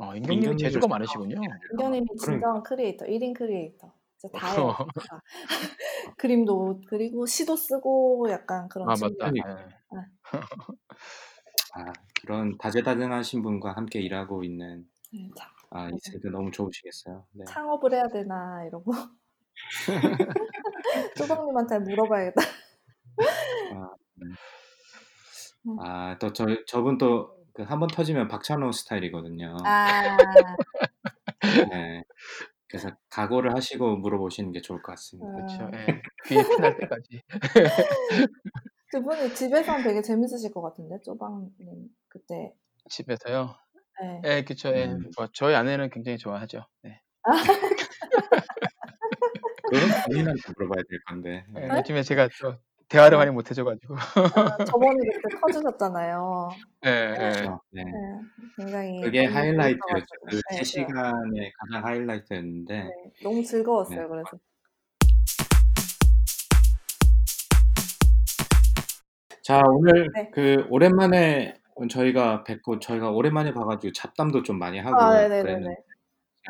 어, 0.00 0.14
인경님이 0.16 0.34
인경님도 0.36 0.56
재주가 0.56 0.80
잘 0.80 0.88
많으시군요. 0.88 1.40
그러니까. 1.76 2.14
진정한 2.18 2.62
크리에이터, 2.62 3.04
1인 3.04 3.34
크리에이터. 3.34 3.92
진짜 4.16 4.38
다 4.38 4.52
해요. 4.54 4.74
다. 5.10 5.22
그림도 6.16 6.80
그리고 6.86 7.26
시도 7.26 7.54
쓰고 7.54 8.28
약간 8.30 8.68
그런 8.68 8.88
아. 8.88 8.94
맞다. 8.98 9.30
그러니까. 9.30 9.58
예. 9.60 10.00
아, 11.74 11.92
그런 12.22 12.56
다재다능하신 12.58 13.42
분과 13.42 13.72
함께 13.72 14.00
일하고 14.00 14.42
있는 14.42 14.88
네, 15.12 15.28
참, 15.36 15.48
아, 15.70 15.88
이 15.88 15.98
세대 16.00 16.30
너무 16.30 16.50
좋으시겠어요. 16.50 17.26
네. 17.32 17.44
창업을 17.46 17.92
해야 17.92 18.08
되나 18.08 18.64
이러고 18.66 18.92
쪼박님한테 21.16 21.78
물어봐야겠다. 21.80 22.42
아, 23.74 23.90
네. 24.14 24.26
음. 25.66 25.76
아, 25.80 26.16
또 26.18 26.32
저, 26.32 26.46
저분 26.66 26.96
또 26.96 27.39
그 27.54 27.62
한 27.62 27.78
번 27.80 27.88
터지면 27.88 28.28
박찬호 28.28 28.72
스타일이거든요. 28.72 29.56
아, 29.64 30.16
네. 31.70 32.02
그래서 32.68 32.90
각오를 33.10 33.54
하시고 33.54 33.96
물어보시는 33.98 34.52
게 34.52 34.60
좋을 34.60 34.80
것 34.82 34.92
같습니다. 34.92 35.32
그렇죠. 35.34 35.64
아. 35.64 35.80
예. 35.80 36.02
귀에 36.26 36.42
피날 36.56 36.76
때까지. 36.78 37.22
그분이 38.92 39.34
집에서 39.34 39.72
하면 39.72 39.84
되게 39.84 40.02
재밌으실 40.02 40.52
것 40.52 40.62
같은데 40.62 40.96
쪼박님 41.04 41.50
그때. 42.08 42.52
집에서요. 42.88 43.54
네. 44.02 44.20
예, 44.24 44.44
그렇죠. 44.44 44.70
예. 44.70 44.86
음. 44.86 45.10
뭐, 45.16 45.28
저희 45.32 45.54
아내는 45.54 45.90
굉장히 45.90 46.18
좋아하죠. 46.18 46.64
네. 46.82 47.00
그건 49.70 49.88
본인한테 50.06 50.40
물어봐야 50.56 50.82
될 50.88 51.00
건데. 51.06 51.44
예, 51.56 51.60
네. 51.68 51.78
요즘에 51.78 52.02
제가 52.02 52.28
또 52.40 52.54
대화를 52.90 53.18
많이 53.18 53.30
못 53.30 53.48
해줘가지고. 53.48 53.94
아, 53.96 54.64
저번에 54.64 54.98
그때 55.22 55.40
터주셨잖아요. 55.40 56.48
예, 56.86 56.90
예. 56.90 57.14
그렇죠. 57.14 57.60
네. 57.70 57.84
네, 57.84 57.92
굉장히 58.56 59.00
그게 59.00 59.24
하이라이트였죠. 59.26 60.06
그 60.28 60.40
네, 60.50 60.60
3시간의 60.60 61.52
가장 61.56 61.84
하이라이트였는데. 61.84 62.74
네, 62.74 62.90
너무 63.22 63.44
즐거웠어요. 63.44 64.02
네. 64.02 64.08
그래서. 64.08 64.30
자, 69.42 69.62
오늘 69.64 70.08
네. 70.14 70.30
그 70.32 70.66
오랜만에 70.68 71.54
저희가 71.88 72.42
뵙고 72.42 72.80
저희가 72.80 73.10
오랜만에 73.10 73.54
봐가지고 73.54 73.92
잡담도 73.92 74.42
좀 74.42 74.58
많이 74.58 74.80
하고 74.80 74.96
아. 75.00 75.10
그랬는데 75.28 75.76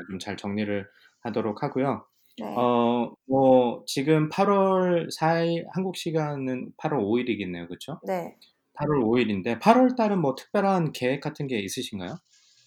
좀 0.08 0.18
잘 0.18 0.36
정리를 0.38 0.88
하도록 1.20 1.62
하고요. 1.62 2.06
네. 2.38 2.54
어, 2.56 3.12
뭐 3.26 3.82
지금 3.86 4.28
8월 4.28 5.08
4일 5.14 5.66
한국 5.72 5.96
시간은 5.96 6.72
8월 6.76 7.02
5일이겠네요. 7.02 7.66
그렇죠? 7.66 8.00
네. 8.04 8.36
8월 8.74 9.02
5일인데 9.04 9.60
8월 9.60 9.96
달은 9.96 10.20
뭐 10.20 10.34
특별한 10.34 10.92
계획 10.92 11.20
같은 11.20 11.46
게 11.46 11.58
있으신가요? 11.58 12.16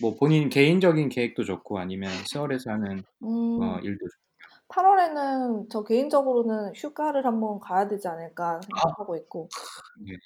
뭐 0.02 0.16
본인 0.16 0.50
개인적인 0.50 1.10
계획도 1.10 1.44
좋고 1.44 1.80
아니면 1.80 2.12
세월에서 2.32 2.72
하는 2.72 3.04
음, 3.24 3.62
어, 3.62 3.80
일도 3.80 4.06
좋고. 4.06 4.24
8월에는 4.70 5.68
저 5.70 5.84
개인적으로는 5.84 6.74
휴가를 6.76 7.26
한번 7.26 7.60
가야 7.60 7.88
되지 7.88 8.08
않을까 8.08 8.60
생각하고 8.62 9.16
있고. 9.18 9.50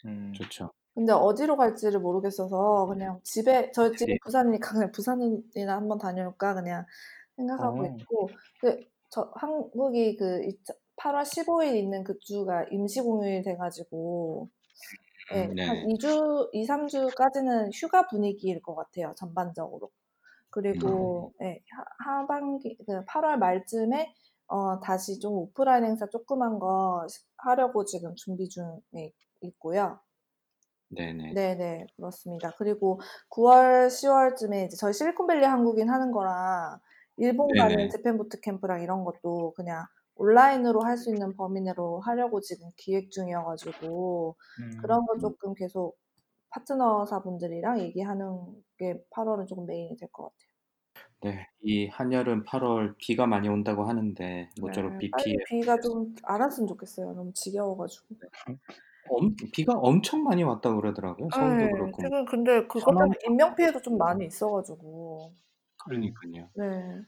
음, 0.05 0.33
좋죠. 0.33 0.71
근데 0.93 1.11
어디로 1.11 1.57
갈지를 1.57 1.99
모르겠어서 1.99 2.87
그냥 2.87 3.19
집에 3.23 3.71
저 3.71 3.91
집이 3.91 4.13
네. 4.13 4.17
부산이니까 4.23 4.71
그냥 4.71 4.91
부산이나 4.91 5.75
한번 5.75 5.99
다녀올까 5.99 6.55
그냥 6.55 6.85
생각하고 7.35 7.83
어. 7.83 7.85
있고 7.85 8.29
그 8.61 8.79
저 9.09 9.31
한국이 9.35 10.15
그 10.17 10.41
8월 10.97 11.25
15일 11.25 11.75
있는 11.75 12.03
그 12.03 12.17
주가 12.19 12.63
임시 12.71 13.01
공휴일 13.01 13.43
돼가지고 13.43 14.49
네, 15.31 15.47
음, 15.47 15.55
네. 15.55 15.65
한 15.67 15.77
2주, 15.89 16.49
2, 16.53 16.65
3주까지는 16.65 17.71
휴가 17.73 18.07
분위기일 18.07 18.61
것 18.61 18.75
같아요, 18.75 19.13
전반적으로. 19.17 19.91
그리고, 20.49 21.33
네, 21.39 21.61
하, 22.05 22.19
하반기, 22.21 22.77
그 22.87 23.03
8월 23.05 23.37
말쯤에, 23.39 24.13
어, 24.47 24.79
다시 24.81 25.19
좀 25.19 25.33
오프라인 25.33 25.85
행사 25.85 26.07
조그만 26.07 26.59
거 26.59 27.05
시- 27.09 27.23
하려고 27.37 27.85
지금 27.85 28.15
준비 28.15 28.49
중에 28.49 29.13
있고요. 29.41 29.99
네네. 30.89 31.33
네네, 31.35 31.87
그렇습니다. 31.97 32.51
그리고 32.57 32.99
9월, 33.29 33.89
10월쯤에 33.89 34.65
이제 34.65 34.77
저희 34.77 34.93
실리콘밸리 34.93 35.45
한국인 35.45 35.89
하는 35.89 36.11
거랑 36.11 36.79
일본 37.17 37.53
네네. 37.53 37.75
가는 37.75 37.89
재팬 37.89 38.17
부트 38.17 38.39
캠프랑 38.41 38.81
이런 38.81 39.03
것도 39.03 39.53
그냥 39.55 39.85
온라인으로 40.15 40.81
할 40.83 40.97
수 40.97 41.09
있는 41.11 41.35
범위 41.35 41.61
내로 41.61 41.99
하려고 42.01 42.41
지금 42.41 42.69
기획 42.77 43.11
중이어가지고 43.11 44.35
음, 44.59 44.71
그런 44.81 45.05
거 45.05 45.17
조금 45.19 45.53
계속 45.53 45.97
파트너사분들이랑 46.49 47.79
얘기하는 47.81 48.63
게 48.77 49.03
8월은 49.11 49.47
조금 49.47 49.65
메인이 49.67 49.97
될 49.97 50.09
것 50.11 50.23
같아요. 50.25 50.47
네, 51.21 51.47
이 51.61 51.87
한여름 51.87 52.43
8월 52.45 52.95
비가 52.97 53.25
많이 53.25 53.49
온다고 53.49 53.85
하는데 53.85 54.49
모쪼록 54.61 54.93
네, 54.93 54.97
비 54.99 55.11
피해 55.23 55.35
비가 55.49 55.79
좀안 55.79 56.41
왔으면 56.41 56.67
좋겠어요. 56.67 57.13
너무 57.13 57.33
지겨워가지고. 57.33 58.15
엄, 59.09 59.35
비가 59.53 59.73
엄청 59.73 60.23
많이 60.23 60.43
왔다고 60.43 60.81
그러더라고요. 60.81 61.29
서울도 61.33 61.57
네, 61.65 61.71
그렇고. 61.71 62.01
지금 62.03 62.25
근데 62.25 62.67
그것 62.67 62.91
때문에 62.97 63.17
인명 63.27 63.55
피해도 63.55 63.81
좀 63.81 63.97
많이 63.97 64.25
있어가지고. 64.25 65.31
그러니까요. 65.87 66.49
네. 66.55 67.01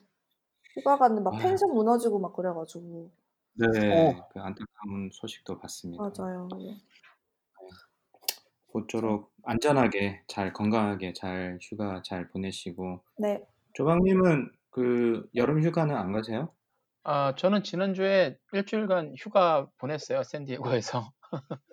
휴가 0.76 0.98
갔는데 0.98 1.24
막 1.24 1.34
아유. 1.36 1.42
펜션 1.44 1.74
무너지고 1.74 2.20
막 2.20 2.34
그래 2.34 2.50
가지고. 2.54 3.12
네, 3.54 3.66
오. 3.68 4.14
그 4.30 4.40
안타까운 4.40 5.10
소식도 5.12 5.60
봤습니다. 5.60 6.04
맞아요. 6.04 6.48
네. 6.58 6.78
모쪼록 8.72 9.34
안전하게 9.44 10.22
잘 10.28 10.54
건강하게 10.54 11.14
잘 11.14 11.58
휴가 11.62 12.02
잘 12.04 12.30
보내시고 12.30 13.04
네. 13.18 13.44
조방님은 13.74 14.52
그 14.70 15.28
여름 15.36 15.62
휴가는 15.64 15.96
안 15.96 16.12
가세요? 16.12 16.54
아, 17.04 17.34
저는 17.36 17.64
지난주에 17.64 18.38
일주일간 18.54 19.16
휴가 19.18 19.68
보냈어요. 19.80 20.22
샌디에고에서. 20.24 21.12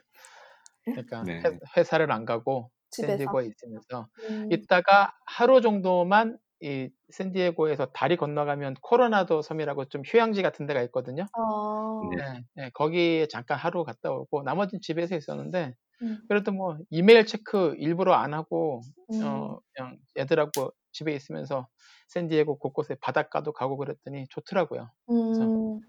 그러니까 0.85 1.23
네. 1.25 1.43
회, 1.45 1.59
회사를 1.77 2.11
안 2.13 2.25
가고 2.25 2.71
집에서. 2.91 3.13
샌디에고에 3.13 3.47
있으면서 3.47 4.09
음, 4.31 4.49
있다가 4.51 5.13
하루 5.27 5.61
정도만 5.61 6.39
이 6.61 6.91
샌디에고에서 7.11 7.87
다리 7.93 8.17
건너가면 8.17 8.75
코로나도 8.83 9.43
섬이라고 9.43 9.87
좀 9.87 10.03
휴양지 10.07 10.43
같은 10.43 10.67
데가 10.67 10.83
있거든요. 10.85 11.27
아, 11.33 12.09
네. 12.11 12.23
네, 12.35 12.45
네, 12.55 12.71
거기에 12.75 13.27
잠깐 13.29 13.59
하루 13.59 13.85
갔다 13.85 14.11
오고 14.13 14.43
나머지는 14.45 14.81
집에서 14.83 15.17
있었는데 15.17 15.75
음, 16.03 16.29
그래도 16.29 16.53
뭐 16.53 16.79
이메일 16.91 17.27
체크 17.27 17.75
일부러 17.79 18.15
안 18.15 18.35
하고 18.35 18.83
음, 19.11 19.23
어 19.25 19.59
그냥 19.75 19.99
애들하고 20.19 20.73
집에 20.93 21.15
있으면서 21.15 21.69
샌디에고 22.09 22.59
곳곳에 22.59 22.97
바닷가도 23.03 23.53
가고 23.53 23.77
그랬더니 23.79 24.27
좋더라고요. 24.31 24.91
음, 25.09 25.81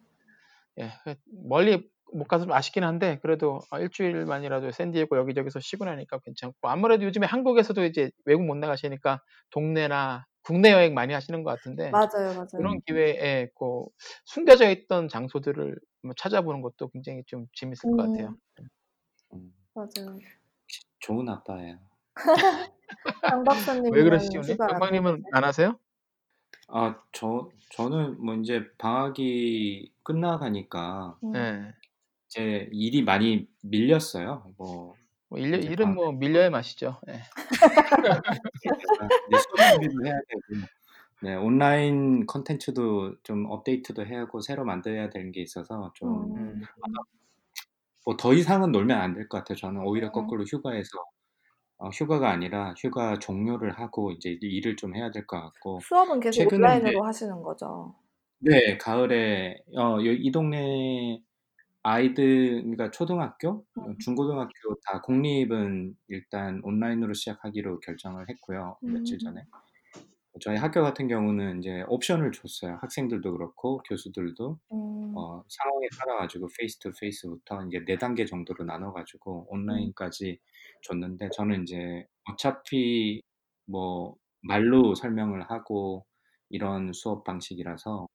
예, 0.79 0.91
그 1.03 1.15
멀리 1.47 1.89
못 2.13 2.27
가서 2.27 2.45
좀 2.45 2.53
아쉽긴 2.53 2.83
한데 2.83 3.19
그래도 3.21 3.59
아, 3.71 3.79
일주일만이라도 3.79 4.71
샌디에고 4.71 5.17
여기저기서 5.17 5.59
쉬고 5.59 5.85
나니까 5.85 6.19
괜찮고 6.19 6.55
아무래도 6.69 7.03
요즘에 7.05 7.27
한국에서도 7.27 7.83
이제 7.85 8.11
외국 8.25 8.45
못 8.45 8.55
나가시니까 8.55 9.21
동네나 9.51 10.25
국내 10.47 10.71
여행 10.71 10.93
많이 10.93 11.13
하시는 11.13 11.43
것 11.43 11.51
같은데 11.51 11.91
맞아요, 11.91 12.33
맞아요. 12.33 12.47
그런 12.55 12.79
기회에 12.85 13.49
그 13.53 13.85
숨겨져 14.23 14.69
있던 14.69 15.09
장소들을 15.09 15.77
찾아보는 16.15 16.61
것도 16.61 16.87
굉장히 16.89 17.23
좀 17.25 17.47
재밌을 17.53 17.91
것 17.91 17.97
같아요. 17.97 18.37
음, 18.61 18.69
음, 19.33 19.53
맞아요. 19.73 20.17
좋은 20.99 21.27
아빠예요. 21.27 21.79
장왜 23.21 23.43
박사님은 23.43 23.91
그러시죠? 23.91 24.39
영광님은 24.39 25.11
보내세요? 25.11 25.29
안 25.33 25.43
하세요? 25.43 25.79
아, 26.69 27.01
저 27.11 27.49
저는 27.71 28.23
뭐 28.23 28.35
이제 28.35 28.71
방학이 28.77 29.91
끝나가니까 30.03 31.17
음, 31.23 31.33
네. 31.33 31.73
제 32.29 32.69
일이 32.71 33.03
많이 33.03 33.47
밀렸어요. 33.61 34.53
뭐 34.57 34.95
뭐 35.29 35.39
일, 35.39 35.53
일은 35.63 35.93
뭐 35.93 36.11
밀려야 36.11 36.49
맛이죠. 36.49 36.99
예. 37.09 37.21
준비도 39.57 40.05
해야 40.05 40.13
되고 40.29 40.41
네, 41.21 41.35
온라인 41.35 42.25
컨텐츠도 42.27 43.21
좀 43.23 43.45
업데이트도 43.49 44.05
해야 44.05 44.21
하고 44.21 44.39
새로 44.41 44.65
만들어야 44.65 45.09
되는 45.09 45.31
게 45.31 45.41
있어서 45.41 45.91
좀 45.95 46.35
음, 46.37 46.61
뭐 48.05 48.21
더 48.21 48.33
이상은 48.33 48.71
놀면 48.71 48.97
안 48.99 49.13
될 49.13 49.27
것 49.29 49.39
같아요. 49.39 49.55
저는 49.57 49.81
오히려 49.83 50.07
음, 50.07 50.11
거꾸로 50.11 50.43
휴가에서 50.43 50.89
어, 51.77 51.89
휴가가 51.89 52.29
아니라 52.31 52.73
휴가 52.77 53.19
종료를 53.19 53.77
하고 53.79 54.11
이제 54.13 54.37
일을 54.41 54.75
좀 54.77 54.95
해야 54.95 55.11
될 55.11 55.25
것 55.27 55.39
같고 55.41 55.79
수업은 55.79 56.19
계속 56.19 56.39
최근에 56.39 56.77
이제 56.77 56.93
온라인으로 56.93 57.03
하시는 57.03 57.41
거죠? 57.41 57.95
네, 58.39 58.77
가을에 58.77 59.57
어, 59.75 59.97
여- 60.05 60.11
이 60.11 60.31
동네 60.31 61.19
아이들, 61.87 62.61
그러니까 62.63 62.91
초등학교, 62.91 63.65
어, 63.77 63.85
음. 63.87 63.97
중고등학교 63.99 64.51
다 64.85 65.01
공립은 65.01 65.95
일단 66.09 66.59
온라인으로 66.63 67.13
시작하기로 67.13 67.79
결정을 67.79 68.29
했고요. 68.29 68.77
며칠 68.81 69.15
음. 69.15 69.19
전에. 69.19 69.45
저희 70.41 70.57
학교 70.57 70.83
같은 70.83 71.07
경우는 71.07 71.59
이제 71.59 71.83
옵션을 71.87 72.33
줬어요. 72.33 72.77
학생들도 72.81 73.31
그렇고 73.31 73.77
교수들도 73.87 74.59
음. 74.73 75.13
어, 75.15 75.43
상황에 75.47 75.87
따라 75.97 76.17
가지고 76.17 76.49
face 76.59 76.77
to 76.77 76.91
face부터 76.91 77.65
이제 77.67 77.83
네 77.85 77.97
단계 77.97 78.25
정도로 78.25 78.65
나눠 78.65 78.91
가지고 78.91 79.47
음. 79.49 79.53
온라인까지 79.53 80.39
줬는데 80.81 81.29
저는 81.33 81.63
이제 81.63 82.05
어차피 82.29 83.23
뭐 83.65 84.15
말로 84.41 84.93
설명을 84.93 85.49
하고 85.49 86.05
이런 86.49 86.91
수업 86.91 87.23
방식이라서 87.23 88.07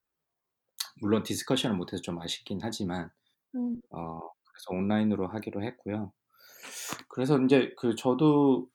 물론 1.01 1.23
discussion을 1.23 1.75
못해서 1.77 2.03
좀 2.03 2.20
아쉽긴 2.20 2.61
하지만 2.62 3.11
음. 3.55 3.81
어, 3.91 4.21
그래서 4.21 4.71
온라인으로 4.71 5.29
하기로 5.29 5.63
했고요. 5.63 6.13
그래서 7.09 7.39
이제 7.41 7.75
그 7.77 7.95
저도 7.95 8.69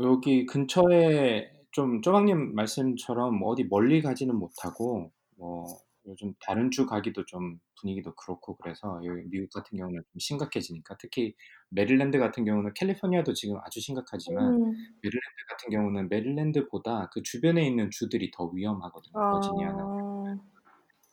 여기 0.00 0.46
근처에 0.46 1.52
좀 1.70 2.02
쪼박님 2.02 2.54
말씀처럼 2.54 3.40
어디 3.44 3.64
멀리 3.64 4.02
가지는 4.02 4.36
못하고 4.36 5.10
뭐 5.36 5.66
요즘 6.06 6.34
다른 6.40 6.70
주 6.70 6.86
가기도 6.86 7.24
좀 7.24 7.60
분위기도 7.80 8.14
그렇고 8.14 8.56
그래서 8.56 9.00
여기 9.04 9.22
미국 9.28 9.50
같은 9.50 9.78
경우는 9.78 10.02
좀 10.02 10.18
심각해지니까 10.18 10.96
특히 10.98 11.34
메릴랜드 11.70 12.18
같은 12.18 12.44
경우는 12.44 12.74
캘리포니아도 12.74 13.32
지금 13.34 13.56
아주 13.64 13.80
심각하지만 13.80 14.54
음. 14.54 14.60
메릴랜드 15.02 15.36
같은 15.48 15.70
경우는 15.70 16.08
메릴랜드보다 16.08 17.10
그 17.12 17.22
주변에 17.22 17.66
있는 17.66 17.90
주들이 17.90 18.30
더 18.30 18.44
위험하거든요. 18.46 19.12
버지니아나. 19.12 19.82
아. 19.82 20.38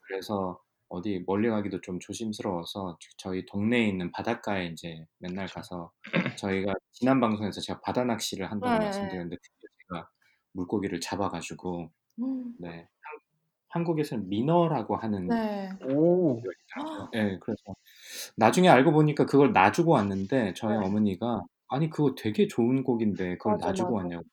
그래서 0.02 0.60
어디 0.90 1.24
멀리 1.26 1.50
가기도 1.50 1.80
좀 1.82 2.00
조심스러워서 2.00 2.98
저희 3.18 3.46
동네에 3.46 3.88
있는 3.88 4.12
바닷가에 4.12 4.68
이제 4.68 5.06
맨날 5.20 5.48
가서 5.48 5.92
저희가 6.36 6.74
지난 6.92 7.20
방송에서 7.20 7.62
제가 7.62 7.80
바다 7.82 8.04
낚시를 8.04 8.50
한다고 8.52 8.74
네. 8.80 8.86
말씀드렸는데 8.86 9.38
제가 9.88 10.10
물고기를 10.54 11.00
잡아가지고 11.00 11.92
음. 12.22 12.56
네 12.60 12.70
한, 12.70 13.20
한국에서는 13.70 14.28
민어라고 14.30 14.98
하는 14.98 15.28
네. 15.28 15.70
오. 15.86 16.36
고기가 16.42 16.52
있더라고요. 16.76 17.10
네, 17.14 17.38
그래서 17.40 17.62
나중에 18.36 18.68
알고 18.68 18.92
보니까 18.92 19.26
그걸 19.28 19.54
놔주고 19.54 19.92
왔는데 19.92 20.54
저희 20.56 20.78
네. 20.78 20.86
어머니가 20.86 21.44
아니 21.68 21.90
그거 21.92 22.16
되게 22.18 22.48
좋은 22.48 22.84
고기인데 22.84 23.38
그걸 23.38 23.54
맞아, 23.54 23.68
놔주고 23.68 23.92
맞아. 23.92 24.04
왔냐고 24.04 24.24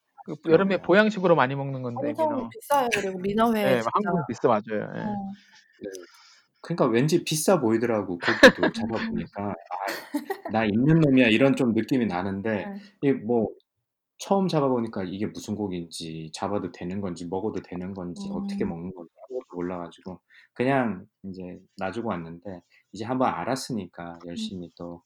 그 0.43 0.51
여름에. 0.51 0.81
보양식으로 0.83 1.37
많이 1.37 1.55
먹는 1.55 1.83
건데 1.83 2.09
엄청 2.09 2.35
민어. 2.35 2.49
비싸요. 2.49 2.89
그리고 2.95 3.19
민어회 3.19 3.63
네. 3.63 3.83
한국은 3.93 4.23
비싸 4.27 4.49
맞아요. 4.49 4.63
예. 4.97 5.01
어. 5.01 5.33
네. 5.83 5.91
그러니까 6.63 6.87
왠지 6.87 7.25
비싸 7.25 7.61
보이더라고 7.61 8.19
고기도 8.19 8.73
잡아보니까 8.73 9.51
아, 9.51 9.55
나 10.53 10.65
있는 10.65 11.01
놈이야 11.01 11.29
이런 11.29 11.57
좀 11.57 11.73
느낌이 11.75 12.07
나는데 12.07 12.67
네. 12.67 12.81
이게 13.03 13.13
뭐 13.15 13.49
처음 14.19 14.49
잡아보니까 14.49 15.05
이게 15.05 15.27
무슨 15.27 15.57
고기인지 15.57 16.31
잡아도 16.35 16.73
되는 16.73 17.01
건지 17.01 17.27
먹어도 17.29 17.63
되는 17.63 17.95
건지 17.95 18.29
어떻게 18.33 18.65
음. 18.65 18.71
먹는 18.71 18.95
건지 18.95 19.13
아무것도 19.29 19.57
몰라가지고 19.57 20.21
그냥 20.55 21.07
이제 21.25 21.61
놔주고 21.79 22.09
왔는데 22.11 22.63
이제 22.93 23.05
한번 23.05 23.29
알았으니까 23.35 24.19
음. 24.25 24.29
열심히 24.29 24.71
또 24.77 25.03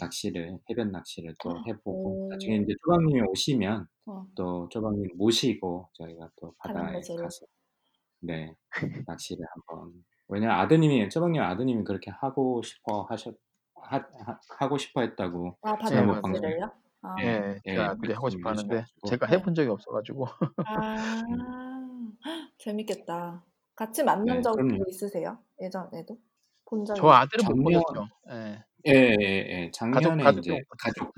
낚시를 0.00 0.58
해변 0.70 0.92
낚시를 0.92 1.34
또 1.42 1.50
해보고 1.66 2.26
오. 2.26 2.28
나중에 2.30 2.56
이제 2.58 2.74
쪼박님이 2.84 3.22
오시면 3.28 3.86
어. 4.06 4.26
또 4.36 4.68
쪼박님 4.70 5.08
모시고 5.16 5.90
저희가 5.94 6.30
또 6.40 6.54
바다에. 6.58 7.00
가서 7.18 7.46
네 8.20 8.54
낚시를 9.06 9.44
한번 9.54 9.92
왜냐 10.30 10.54
아드님이 10.60 11.08
쪼박님 11.10 11.42
아드님이 11.42 11.84
그렇게 11.84 12.10
하고 12.10 12.62
싶어 12.62 13.02
하셨 13.08 13.34
하, 13.74 13.96
하, 13.96 14.40
하고 14.58 14.78
싶어 14.78 15.00
했다고 15.00 15.58
아, 15.62 15.76
방송에 15.76 16.06
낚시를요? 16.06 16.70
아. 17.02 17.16
예, 17.20 17.24
예, 17.26 17.60
예, 17.66 17.74
제 17.74 17.80
아들이 17.80 18.12
하고 18.12 18.28
싶어 18.28 18.50
하는데 18.50 18.84
제가 19.06 19.26
네. 19.26 19.36
해본 19.36 19.54
적이 19.54 19.70
없어가지고. 19.70 20.26
아. 20.66 20.96
재밌겠다. 22.58 23.42
같이 23.74 24.04
만난 24.04 24.36
네, 24.36 24.42
적 24.42 24.52
그럼요. 24.52 24.84
있으세요? 24.88 25.38
예전에도? 25.60 26.18
본 26.66 26.84
적이 26.84 27.00
저 27.00 27.08
아들은 27.08 27.44
못 27.46 27.54
작년 27.54 27.82
보셨죠. 27.82 28.08
예. 28.30 28.64
예, 28.86 29.16
예, 29.20 29.26
예, 29.50 29.70
가족 29.70 29.92
작년에 30.02 30.22
가족이 30.24 30.40
이제 30.40 30.52
못 30.52 30.76
가족. 30.78 31.14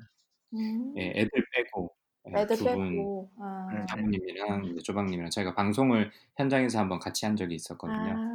음. 0.54 0.94
예, 0.96 1.12
애들 1.16 1.30
빼고 1.52 1.92
예, 2.28 2.40
애들 2.42 2.56
두 2.56 2.64
분, 2.64 2.90
빼고. 2.90 3.30
아. 3.40 3.68
음. 3.72 3.86
장모님이랑 3.88 4.64
이제 4.66 4.80
조박님이랑 4.82 5.30
저희가 5.30 5.54
방송을 5.54 6.12
현장에서 6.36 6.78
한번 6.78 7.00
같이 7.00 7.26
한 7.26 7.34
적이 7.34 7.56
있었거든요. 7.56 8.14
아. 8.16 8.31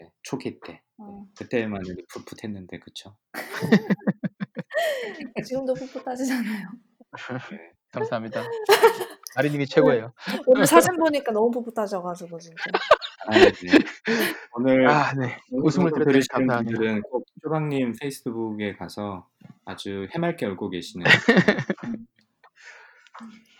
네, 0.00 0.10
초기 0.22 0.60
때. 0.60 0.72
네, 0.72 0.82
어. 0.98 1.26
그때만 1.36 1.84
해도 1.86 2.00
풋풋했는데 2.08 2.78
그쵸? 2.78 3.16
지금도 5.46 5.74
풋풋하시잖아요. 5.74 6.68
네. 7.50 7.58
감사합니다. 7.92 8.44
아리님이 9.34 9.66
최고예요. 9.66 10.12
오늘 10.46 10.64
사진 10.66 10.96
보니까 10.96 11.32
너무 11.32 11.50
풋풋하셔가지고 11.50 12.38
진짜. 12.38 12.56
아, 13.26 13.32
네. 13.32 13.52
오늘 14.54 14.88
아, 14.88 15.12
네. 15.14 15.36
웃음을 15.50 15.90
들으시는. 15.92 16.46
분들은 16.46 17.02
꼭 17.02 17.26
조박님 17.42 17.94
페이스북에 18.00 18.76
가서 18.76 19.28
아주 19.64 20.06
해맑게 20.14 20.46
웃고 20.46 20.70
계시는 20.70 21.04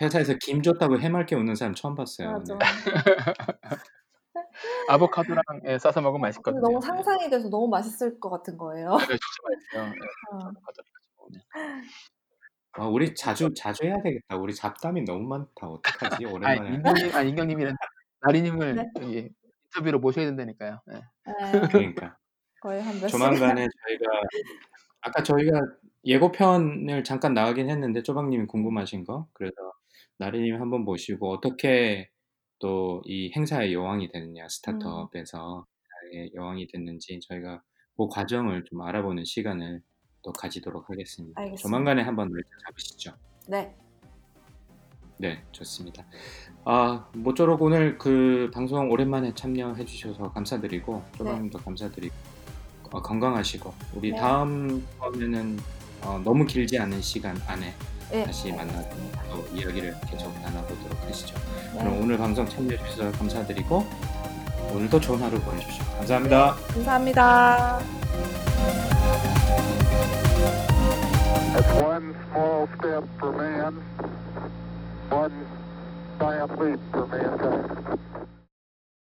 회사에서 0.01 0.35
김 0.41 0.63
줬다고 0.63 1.01
해맑게 1.01 1.35
웃는 1.37 1.55
사람 1.55 1.75
처음 1.75 1.95
봤어요. 1.95 2.33
맞아. 2.33 2.59
네. 4.89 4.95
아보카도랑 4.95 5.43
예, 5.67 5.79
싸서 5.79 6.01
먹으면 6.01 6.23
맛있거든요. 6.23 6.63
너무 6.63 6.81
상상이 6.81 7.29
돼서 7.29 7.49
너무 7.51 7.69
맛있을 7.69 8.19
것 8.19 8.31
같은 8.31 8.57
거예요. 8.57 8.97
네, 8.97 9.07
진짜 9.07 9.83
맛있어요. 9.83 9.93
아보카도랑 10.33 10.87
같이 10.95 11.11
먹으면. 11.19 11.43
아, 12.73 12.87
우리 12.87 13.15
자주 13.15 13.53
자주 13.55 13.85
해야 13.85 14.01
되겠다. 14.03 14.37
우리 14.37 14.55
잡담이 14.55 15.03
너무 15.03 15.27
많다. 15.29 15.67
어떡하지? 15.69 16.25
아, 16.27 16.31
오랜만에. 16.31 16.75
인경님, 16.77 17.15
아, 17.15 17.23
인경님이란 17.23 17.77
나리님을 18.21 18.75
네. 18.77 18.85
여기 19.01 19.29
인터뷰로 19.75 19.99
모셔야 20.01 20.25
된다니까요. 20.27 20.81
예. 20.91 20.95
네. 20.95 21.69
그러니까 21.69 22.17
거의 22.63 22.83
한 22.83 22.99
몇. 23.01 23.09
조만간에 23.09 23.67
저희가 23.87 24.05
아까 25.03 25.23
저희가 25.23 25.61
예고편을 26.05 27.05
잠깐 27.05 27.35
나가긴 27.35 27.69
했는데 27.69 28.03
쪼박님이 28.03 28.47
궁금하신 28.47 29.05
거 29.05 29.29
그래서 29.33 29.55
나리님 30.19 30.61
한번 30.61 30.83
모시고 30.83 31.31
어떻게 31.31 32.11
또 32.59 33.03
이 33.05 33.33
행사의 33.35 33.73
여왕이 33.73 34.11
되느냐 34.13 34.45
음. 34.45 34.49
스타트업에서 34.49 35.67
의 36.13 36.31
여왕이 36.35 36.69
됐는지 36.69 37.19
저희가 37.29 37.63
그 37.97 38.09
과정을 38.09 38.65
좀 38.65 38.81
알아보는 38.83 39.25
시간을 39.25 39.83
또 40.23 40.33
가지도록 40.33 40.89
하겠습니다. 40.89 41.41
알겠습니다. 41.41 41.63
조만간에 41.63 42.03
한번 42.03 42.31
날짜 42.31 42.49
잡으시죠. 42.67 43.13
네. 43.49 43.75
네, 45.19 45.43
좋습니다. 45.51 46.07
아, 46.65 47.11
모쪼록 47.15 47.61
오늘 47.63 47.99
그 47.99 48.51
방송 48.55 48.91
오랜만에 48.91 49.35
참여해 49.35 49.85
주셔서 49.85 50.33
감사드리고 50.33 51.03
쪼박님도 51.17 51.59
감사드리고 51.59 52.15
어, 52.93 53.03
건강하시고 53.03 53.75
우리 53.97 54.13
네. 54.13 54.19
다음 54.19 54.87
번에는 54.99 55.59
어, 56.05 56.21
너무 56.25 56.47
길지 56.47 56.79
않은 56.79 57.01
시간 57.01 57.37
안에 57.49 57.75
네. 58.11 58.25
다시 58.25 58.51
만나서 58.53 58.89
또 59.31 59.47
이야기를 59.53 59.95
계속 60.11 60.33
나눠보도록 60.41 60.99
하시죠. 61.07 61.37
네. 61.75 61.79
그럼 61.81 62.01
오늘 62.03 62.17
방송 62.17 62.49
참여해 62.49 62.79
주셔서 62.79 63.13
감사드리고 63.19 63.87
오늘도 64.73 65.01
좋은 65.01 65.21
하루 65.23 65.39
보내주십시오. 65.41 65.85
감사합니다. 65.97 66.55
감사합니다. 66.73 67.81
That's 71.55 71.83
one 71.83 72.15
small 72.31 72.69
step 72.79 73.05
for 73.19 73.33
man, 73.37 73.75
one 75.11 75.33
giant 76.19 76.53
leap 76.61 76.81
for 76.93 77.07
mankind. 77.09 77.99